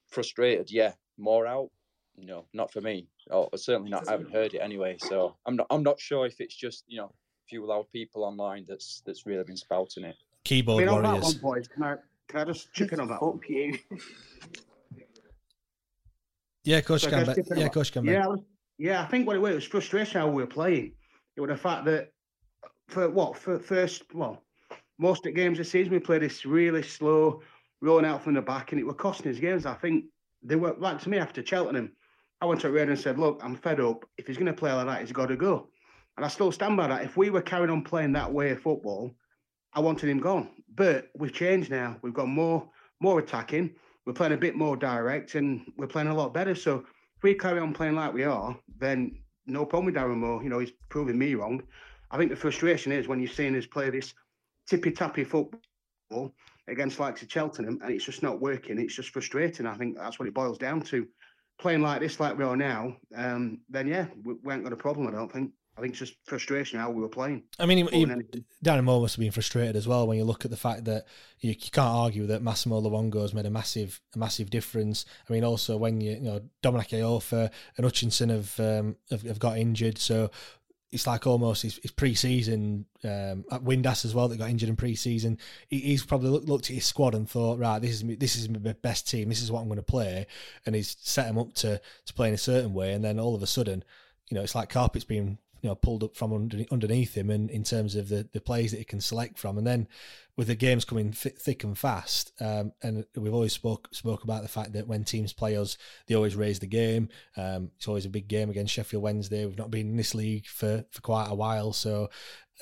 frustrated. 0.09 0.71
Yeah, 0.71 0.93
more 1.17 1.45
out. 1.45 1.69
Know, 2.17 2.45
not 2.53 2.71
for 2.71 2.81
me. 2.81 3.07
Or 3.31 3.49
certainly 3.55 3.89
not. 3.89 4.07
I 4.07 4.11
haven't 4.11 4.33
heard 4.33 4.53
it 4.53 4.59
anyway. 4.59 4.97
So 4.99 5.37
I'm 5.45 5.55
not. 5.55 5.65
I'm 5.71 5.81
not 5.81 5.99
sure 5.99 6.27
if 6.27 6.39
it's 6.39 6.55
just 6.55 6.83
you 6.87 6.97
know 6.97 7.13
few 7.51 7.65
loud 7.65 7.85
people 7.91 8.23
online 8.23 8.65
that's 8.67 9.03
that's 9.05 9.25
really 9.25 9.43
been 9.43 9.57
spouting 9.57 10.05
it. 10.05 10.15
Keyboard 10.45 10.83
I 10.83 10.85
mean, 10.85 11.03
warriors. 11.03 11.07
On 11.07 11.19
that 11.19 11.25
one, 11.25 11.37
boys, 11.41 11.67
can 11.67 11.83
I 11.83 11.95
can 12.29 12.39
I 12.39 12.45
just 12.45 12.73
chip 12.73 12.93
in 12.93 12.99
on 13.01 13.09
that? 13.09 13.19
Fuck 13.19 13.49
you. 13.49 13.77
yeah, 16.63 16.79
coach, 16.79 17.01
so 17.01 17.09
can, 17.09 17.35
yeah, 17.57 17.67
coach, 17.67 17.91
can. 17.91 18.05
Yeah, 18.05 18.33
yeah. 18.77 19.01
I 19.03 19.05
think 19.05 19.27
what 19.27 19.35
it 19.35 19.39
was, 19.39 19.51
it 19.51 19.55
was 19.55 19.65
frustration 19.65 20.21
how 20.21 20.29
we 20.29 20.41
were 20.41 20.47
playing. 20.47 20.93
It 21.35 21.41
was 21.41 21.49
the 21.49 21.57
fact 21.57 21.83
that 21.85 22.13
for 22.87 23.09
what 23.09 23.37
for 23.37 23.59
first 23.59 24.03
well 24.13 24.41
most 24.97 25.19
of 25.19 25.23
the 25.23 25.31
games 25.31 25.57
this 25.57 25.71
season 25.71 25.91
we 25.91 25.99
played 25.99 26.21
this 26.21 26.45
really 26.45 26.83
slow 26.83 27.41
rolling 27.81 28.05
out 28.05 28.23
from 28.23 28.33
the 28.33 28.41
back 28.41 28.71
and 28.71 28.79
it 28.79 28.85
were 28.85 28.93
costing 28.93 29.29
us 29.29 29.39
games. 29.39 29.65
I 29.65 29.73
think 29.73 30.05
they 30.41 30.55
were 30.55 30.75
like 30.77 30.99
to 31.01 31.09
me 31.09 31.17
after 31.17 31.45
Cheltenham. 31.45 31.91
I 32.39 32.45
went 32.45 32.61
to 32.61 32.71
Red 32.71 32.87
and 32.87 32.97
said, 32.97 33.19
"Look, 33.19 33.41
I'm 33.43 33.57
fed 33.57 33.81
up. 33.81 34.05
If 34.17 34.27
he's 34.27 34.37
going 34.37 34.47
to 34.47 34.53
play 34.53 34.71
like 34.71 34.87
that, 34.87 35.01
he's 35.01 35.11
got 35.11 35.27
to 35.27 35.35
go." 35.35 35.67
And 36.21 36.27
I 36.27 36.29
still 36.29 36.51
stand 36.51 36.77
by 36.77 36.85
that. 36.85 37.01
If 37.01 37.17
we 37.17 37.31
were 37.31 37.41
carrying 37.41 37.71
on 37.71 37.81
playing 37.81 38.11
that 38.11 38.31
way 38.31 38.51
of 38.51 38.61
football, 38.61 39.09
I 39.73 39.79
wanted 39.79 40.07
him 40.07 40.19
gone. 40.19 40.49
But 40.75 41.07
we've 41.17 41.33
changed 41.33 41.71
now. 41.71 41.97
We've 42.03 42.13
got 42.13 42.27
more 42.27 42.69
more 42.99 43.17
attacking. 43.17 43.73
We're 44.05 44.13
playing 44.13 44.33
a 44.33 44.37
bit 44.37 44.55
more 44.55 44.77
direct, 44.77 45.33
and 45.33 45.65
we're 45.77 45.87
playing 45.87 46.09
a 46.09 46.13
lot 46.13 46.31
better. 46.31 46.53
So 46.53 46.85
if 47.17 47.23
we 47.23 47.33
carry 47.33 47.59
on 47.59 47.73
playing 47.73 47.95
like 47.95 48.13
we 48.13 48.23
are, 48.23 48.55
then 48.77 49.17
no 49.47 49.65
problem 49.65 49.87
with 49.87 49.95
Darren 49.95 50.17
Moore. 50.17 50.43
You 50.43 50.49
know, 50.49 50.59
he's 50.59 50.73
proving 50.89 51.17
me 51.17 51.33
wrong. 51.33 51.63
I 52.11 52.19
think 52.19 52.29
the 52.29 52.35
frustration 52.35 52.91
is 52.91 53.07
when 53.07 53.19
you're 53.19 53.27
seeing 53.27 53.55
us 53.55 53.65
play 53.65 53.89
this 53.89 54.13
tippy 54.67 54.91
tappy 54.91 55.23
football 55.23 56.35
against 56.67 56.99
likes 56.99 57.23
of 57.23 57.31
Cheltenham, 57.31 57.79
and 57.81 57.91
it's 57.91 58.05
just 58.05 58.21
not 58.21 58.39
working. 58.39 58.77
It's 58.77 58.95
just 58.95 59.09
frustrating. 59.09 59.65
I 59.65 59.73
think 59.73 59.97
that's 59.97 60.19
what 60.19 60.27
it 60.27 60.35
boils 60.35 60.59
down 60.59 60.81
to. 60.81 61.07
Playing 61.57 61.81
like 61.81 61.99
this, 61.99 62.19
like 62.19 62.37
we 62.37 62.43
are 62.43 62.55
now, 62.55 62.95
um, 63.15 63.61
then 63.71 63.87
yeah, 63.87 64.05
we, 64.23 64.35
we 64.43 64.53
ain't 64.53 64.63
got 64.63 64.71
a 64.71 64.75
problem. 64.77 65.07
I 65.07 65.11
don't 65.13 65.31
think. 65.31 65.51
I 65.81 65.85
think 65.85 65.93
it's 65.93 65.99
just 65.99 66.13
frustration 66.25 66.79
how 66.79 66.91
we 66.91 67.01
were 67.01 67.09
playing. 67.09 67.41
I 67.57 67.65
mean, 67.65 67.87
he, 67.87 67.99
he, 68.01 68.05
Darren 68.63 68.83
Moore 68.83 69.01
must 69.01 69.15
have 69.15 69.19
been 69.19 69.31
frustrated 69.31 69.75
as 69.75 69.87
well 69.87 70.05
when 70.05 70.15
you 70.15 70.23
look 70.23 70.45
at 70.45 70.51
the 70.51 70.57
fact 70.57 70.85
that 70.85 71.07
you, 71.39 71.49
you 71.49 71.71
can't 71.71 71.95
argue 71.95 72.27
that 72.27 72.43
Massimo 72.43 72.79
Luongo 72.79 73.21
has 73.23 73.33
made 73.33 73.47
a 73.47 73.49
massive, 73.49 73.99
a 74.13 74.19
massive 74.19 74.51
difference. 74.51 75.07
I 75.27 75.33
mean, 75.33 75.43
also 75.43 75.77
when 75.77 75.99
you, 75.99 76.11
you 76.11 76.21
know, 76.21 76.41
Dominic 76.61 76.89
Iorfa 76.89 77.49
and 77.77 77.83
Hutchinson 77.83 78.29
have, 78.29 78.59
um, 78.59 78.95
have, 79.09 79.23
have 79.23 79.39
got 79.39 79.57
injured, 79.57 79.97
so 79.97 80.29
it's 80.91 81.07
like 81.07 81.25
almost 81.25 81.63
his, 81.63 81.79
his 81.81 81.89
pre-season 81.89 82.85
um, 83.03 83.43
at 83.51 83.63
Windass 83.63 84.05
as 84.05 84.13
well 84.13 84.27
that 84.27 84.37
got 84.37 84.51
injured 84.51 84.69
in 84.69 84.75
pre-season. 84.75 85.39
He, 85.67 85.79
he's 85.79 86.05
probably 86.05 86.29
looked, 86.29 86.47
looked, 86.47 86.69
at 86.69 86.75
his 86.75 86.85
squad 86.85 87.15
and 87.15 87.27
thought, 87.27 87.57
right, 87.57 87.81
this 87.81 87.89
is 87.91 88.17
this 88.19 88.35
is 88.35 88.49
my 88.49 88.73
best 88.73 89.09
team. 89.09 89.29
This 89.29 89.41
is 89.41 89.51
what 89.51 89.61
I'm 89.61 89.67
going 89.67 89.77
to 89.77 89.83
play, 89.83 90.27
and 90.67 90.75
he's 90.75 90.95
set 90.99 91.25
him 91.25 91.39
up 91.39 91.53
to 91.55 91.81
to 92.05 92.13
play 92.13 92.27
in 92.27 92.35
a 92.35 92.37
certain 92.37 92.75
way. 92.75 92.93
And 92.93 93.03
then 93.03 93.19
all 93.19 93.33
of 93.33 93.41
a 93.41 93.47
sudden, 93.47 93.83
you 94.29 94.35
know, 94.35 94.43
it's 94.43 94.53
like 94.53 94.69
carpet's 94.69 95.05
being 95.05 95.39
you 95.61 95.69
know 95.69 95.75
pulled 95.75 96.03
up 96.03 96.15
from 96.15 96.49
underneath 96.71 97.15
him 97.15 97.29
and 97.29 97.49
in 97.49 97.63
terms 97.63 97.95
of 97.95 98.09
the 98.09 98.27
the 98.33 98.41
plays 98.41 98.71
that 98.71 98.77
he 98.77 98.83
can 98.83 99.01
select 99.01 99.37
from. 99.37 99.57
And 99.57 99.65
then 99.65 99.87
with 100.35 100.47
the 100.47 100.55
games 100.55 100.85
coming 100.85 101.11
th- 101.11 101.35
thick 101.35 101.63
and 101.63 101.77
fast 101.77 102.31
um, 102.39 102.71
and 102.81 103.05
we've 103.15 103.33
always 103.33 103.53
spoke 103.53 103.89
spoke 103.91 104.23
about 104.23 104.41
the 104.41 104.47
fact 104.47 104.73
that 104.73 104.87
when 104.87 105.03
teams 105.03 105.33
play 105.33 105.55
us 105.57 105.77
they 106.07 106.15
always 106.15 106.35
raise 106.35 106.59
the 106.59 106.67
game. 106.67 107.09
Um, 107.37 107.71
it's 107.77 107.87
always 107.87 108.05
a 108.05 108.09
big 108.09 108.27
game 108.27 108.49
against 108.49 108.73
Sheffield 108.73 109.03
Wednesday. 109.03 109.45
We've 109.45 109.57
not 109.57 109.71
been 109.71 109.89
in 109.89 109.97
this 109.97 110.15
league 110.15 110.47
for 110.47 110.85
for 110.91 111.01
quite 111.01 111.27
a 111.29 111.35
while. 111.35 111.73
So 111.73 112.09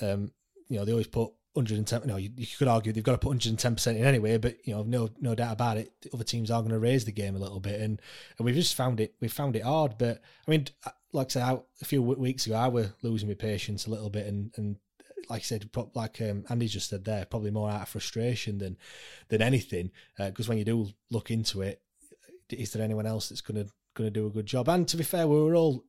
um, 0.00 0.32
you 0.68 0.78
know 0.78 0.84
they 0.84 0.92
always 0.92 1.06
put 1.06 1.32
110 1.54 2.06
no 2.06 2.16
you, 2.16 2.30
you, 2.36 2.46
could 2.56 2.68
argue 2.68 2.92
they've 2.92 3.02
got 3.02 3.12
to 3.12 3.18
put 3.18 3.36
110% 3.36 3.96
in 3.96 4.04
anyway 4.04 4.38
but 4.38 4.56
you 4.64 4.72
know 4.72 4.84
no 4.84 5.08
no 5.20 5.34
doubt 5.34 5.52
about 5.52 5.76
it 5.76 5.92
other 6.14 6.22
teams 6.22 6.48
are 6.48 6.60
going 6.60 6.70
to 6.70 6.78
raise 6.78 7.04
the 7.04 7.12
game 7.12 7.34
a 7.34 7.40
little 7.40 7.60
bit. 7.60 7.80
And 7.80 8.00
and 8.38 8.44
we've 8.44 8.54
just 8.54 8.76
found 8.76 9.00
it 9.00 9.14
we've 9.20 9.32
found 9.32 9.56
it 9.56 9.64
hard. 9.64 9.96
But 9.98 10.20
i 10.46 10.50
mean 10.50 10.66
like 11.12 11.28
I 11.28 11.30
said 11.30 11.60
a 11.80 11.84
few 11.84 12.02
weeks 12.02 12.46
ago 12.46 12.56
I 12.56 12.68
were 12.68 12.92
losing 13.02 13.28
my 13.28 13.34
patience 13.34 13.86
a 13.86 13.90
little 13.90 14.10
bit 14.10 14.26
and 14.26 14.52
and 14.56 14.76
like 15.28 15.42
I 15.42 15.44
said, 15.44 15.68
like 15.94 16.20
um, 16.22 16.44
Andy 16.48 16.66
just 16.66 16.88
said 16.88 17.04
there, 17.04 17.24
probably 17.24 17.50
more 17.50 17.70
out 17.70 17.82
of 17.82 17.88
frustration 17.88 18.58
than 18.58 18.76
than 19.28 19.42
anything. 19.42 19.92
Because 20.18 20.48
uh, 20.48 20.50
when 20.50 20.58
you 20.58 20.64
do 20.64 20.88
look 21.10 21.30
into 21.30 21.60
it, 21.60 21.82
is 22.50 22.72
there 22.72 22.82
anyone 22.82 23.06
else 23.06 23.28
that's 23.28 23.42
going 23.42 23.64
to 23.64 23.70
do 24.10 24.26
a 24.26 24.30
good 24.30 24.46
job. 24.46 24.68
And 24.68 24.88
to 24.88 24.96
be 24.96 25.04
fair, 25.04 25.26
we 25.26 25.40
were 25.40 25.54
all 25.54 25.84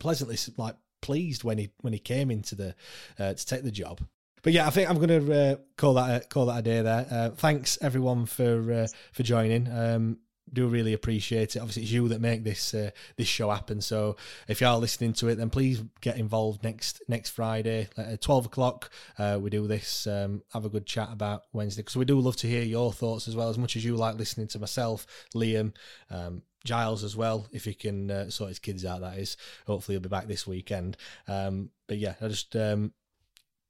pleasantly 0.00 0.36
like 0.56 0.76
pleased 1.00 1.44
when 1.44 1.58
he 1.58 1.70
when 1.80 1.92
he 1.92 1.98
came 1.98 2.30
into 2.30 2.54
the 2.54 2.74
uh, 3.18 3.34
to 3.34 3.46
take 3.46 3.62
the 3.62 3.70
job. 3.70 4.00
But 4.42 4.52
yeah, 4.52 4.66
I 4.66 4.70
think 4.70 4.90
I'm 4.90 4.96
going 4.96 5.26
to 5.26 5.32
uh, 5.32 5.56
call 5.76 5.94
that 5.94 6.24
a, 6.24 6.26
call 6.26 6.46
that 6.46 6.58
a 6.58 6.62
day 6.62 6.82
there. 6.82 7.06
Uh, 7.08 7.30
thanks 7.30 7.78
everyone 7.80 8.26
for 8.26 8.72
uh, 8.72 8.86
for 9.12 9.22
joining. 9.22 9.70
Um, 9.70 10.18
do 10.52 10.68
really 10.68 10.92
appreciate 10.92 11.56
it. 11.56 11.58
Obviously, 11.58 11.82
it's 11.82 11.92
you 11.92 12.08
that 12.08 12.20
make 12.20 12.44
this 12.44 12.74
uh, 12.74 12.90
this 13.16 13.28
show 13.28 13.50
happen. 13.50 13.80
So 13.80 14.16
if 14.48 14.60
you 14.60 14.66
are 14.66 14.78
listening 14.78 15.12
to 15.14 15.28
it, 15.28 15.36
then 15.36 15.50
please 15.50 15.82
get 16.00 16.16
involved 16.16 16.62
next 16.62 17.02
next 17.08 17.30
Friday 17.30 17.88
at 17.96 18.20
twelve 18.20 18.46
o'clock. 18.46 18.90
Uh, 19.18 19.38
we 19.40 19.50
do 19.50 19.66
this. 19.66 20.06
Um, 20.06 20.42
have 20.52 20.64
a 20.64 20.70
good 20.70 20.86
chat 20.86 21.08
about 21.12 21.44
Wednesday 21.52 21.82
because 21.82 21.96
we 21.96 22.04
do 22.04 22.18
love 22.20 22.36
to 22.36 22.46
hear 22.46 22.62
your 22.62 22.92
thoughts 22.92 23.28
as 23.28 23.36
well. 23.36 23.48
As 23.48 23.58
much 23.58 23.76
as 23.76 23.84
you 23.84 23.96
like 23.96 24.16
listening 24.16 24.48
to 24.48 24.58
myself, 24.58 25.06
Liam. 25.34 25.74
Um, 26.10 26.42
Giles 26.64 27.02
as 27.02 27.16
well, 27.16 27.48
if 27.50 27.64
he 27.64 27.74
can 27.74 28.08
uh, 28.08 28.30
sort 28.30 28.50
his 28.50 28.60
kids 28.60 28.84
out. 28.84 29.00
That 29.00 29.18
is, 29.18 29.36
hopefully 29.66 29.94
he'll 29.94 30.02
be 30.02 30.08
back 30.08 30.28
this 30.28 30.46
weekend. 30.46 30.96
Um, 31.26 31.70
but 31.88 31.98
yeah, 31.98 32.14
I 32.20 32.28
just 32.28 32.54
um, 32.54 32.92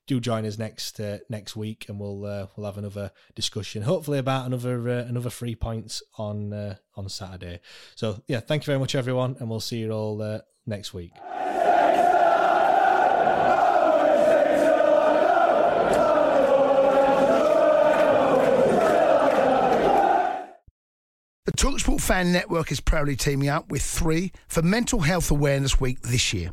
do 0.06 0.20
join 0.20 0.44
us 0.44 0.58
next 0.58 0.98
uh, 1.00 1.18
next 1.28 1.56
week, 1.56 1.86
and 1.88 1.98
we'll 1.98 2.24
uh, 2.24 2.46
we'll 2.56 2.66
have 2.66 2.78
another 2.78 3.12
discussion, 3.34 3.82
hopefully 3.82 4.18
about 4.18 4.46
another 4.46 4.88
uh, 4.88 5.04
another 5.04 5.30
three 5.30 5.54
points 5.54 6.02
on 6.18 6.52
uh, 6.52 6.76
on 6.96 7.08
Saturday. 7.08 7.60
So 7.94 8.22
yeah, 8.26 8.40
thank 8.40 8.62
you 8.62 8.66
very 8.66 8.78
much, 8.78 8.94
everyone, 8.94 9.36
and 9.38 9.48
we'll 9.48 9.60
see 9.60 9.78
you 9.78 9.92
all 9.92 10.20
uh, 10.22 10.40
next 10.66 10.92
week. 10.92 11.12
The 21.44 21.52
Talksport 21.52 22.00
Fan 22.00 22.32
Network 22.32 22.70
is 22.70 22.80
proudly 22.80 23.16
teaming 23.16 23.48
up 23.48 23.70
with 23.70 23.82
three 23.82 24.32
for 24.48 24.62
Mental 24.62 25.00
Health 25.00 25.30
Awareness 25.30 25.80
Week 25.80 26.00
this 26.00 26.32
year. 26.32 26.52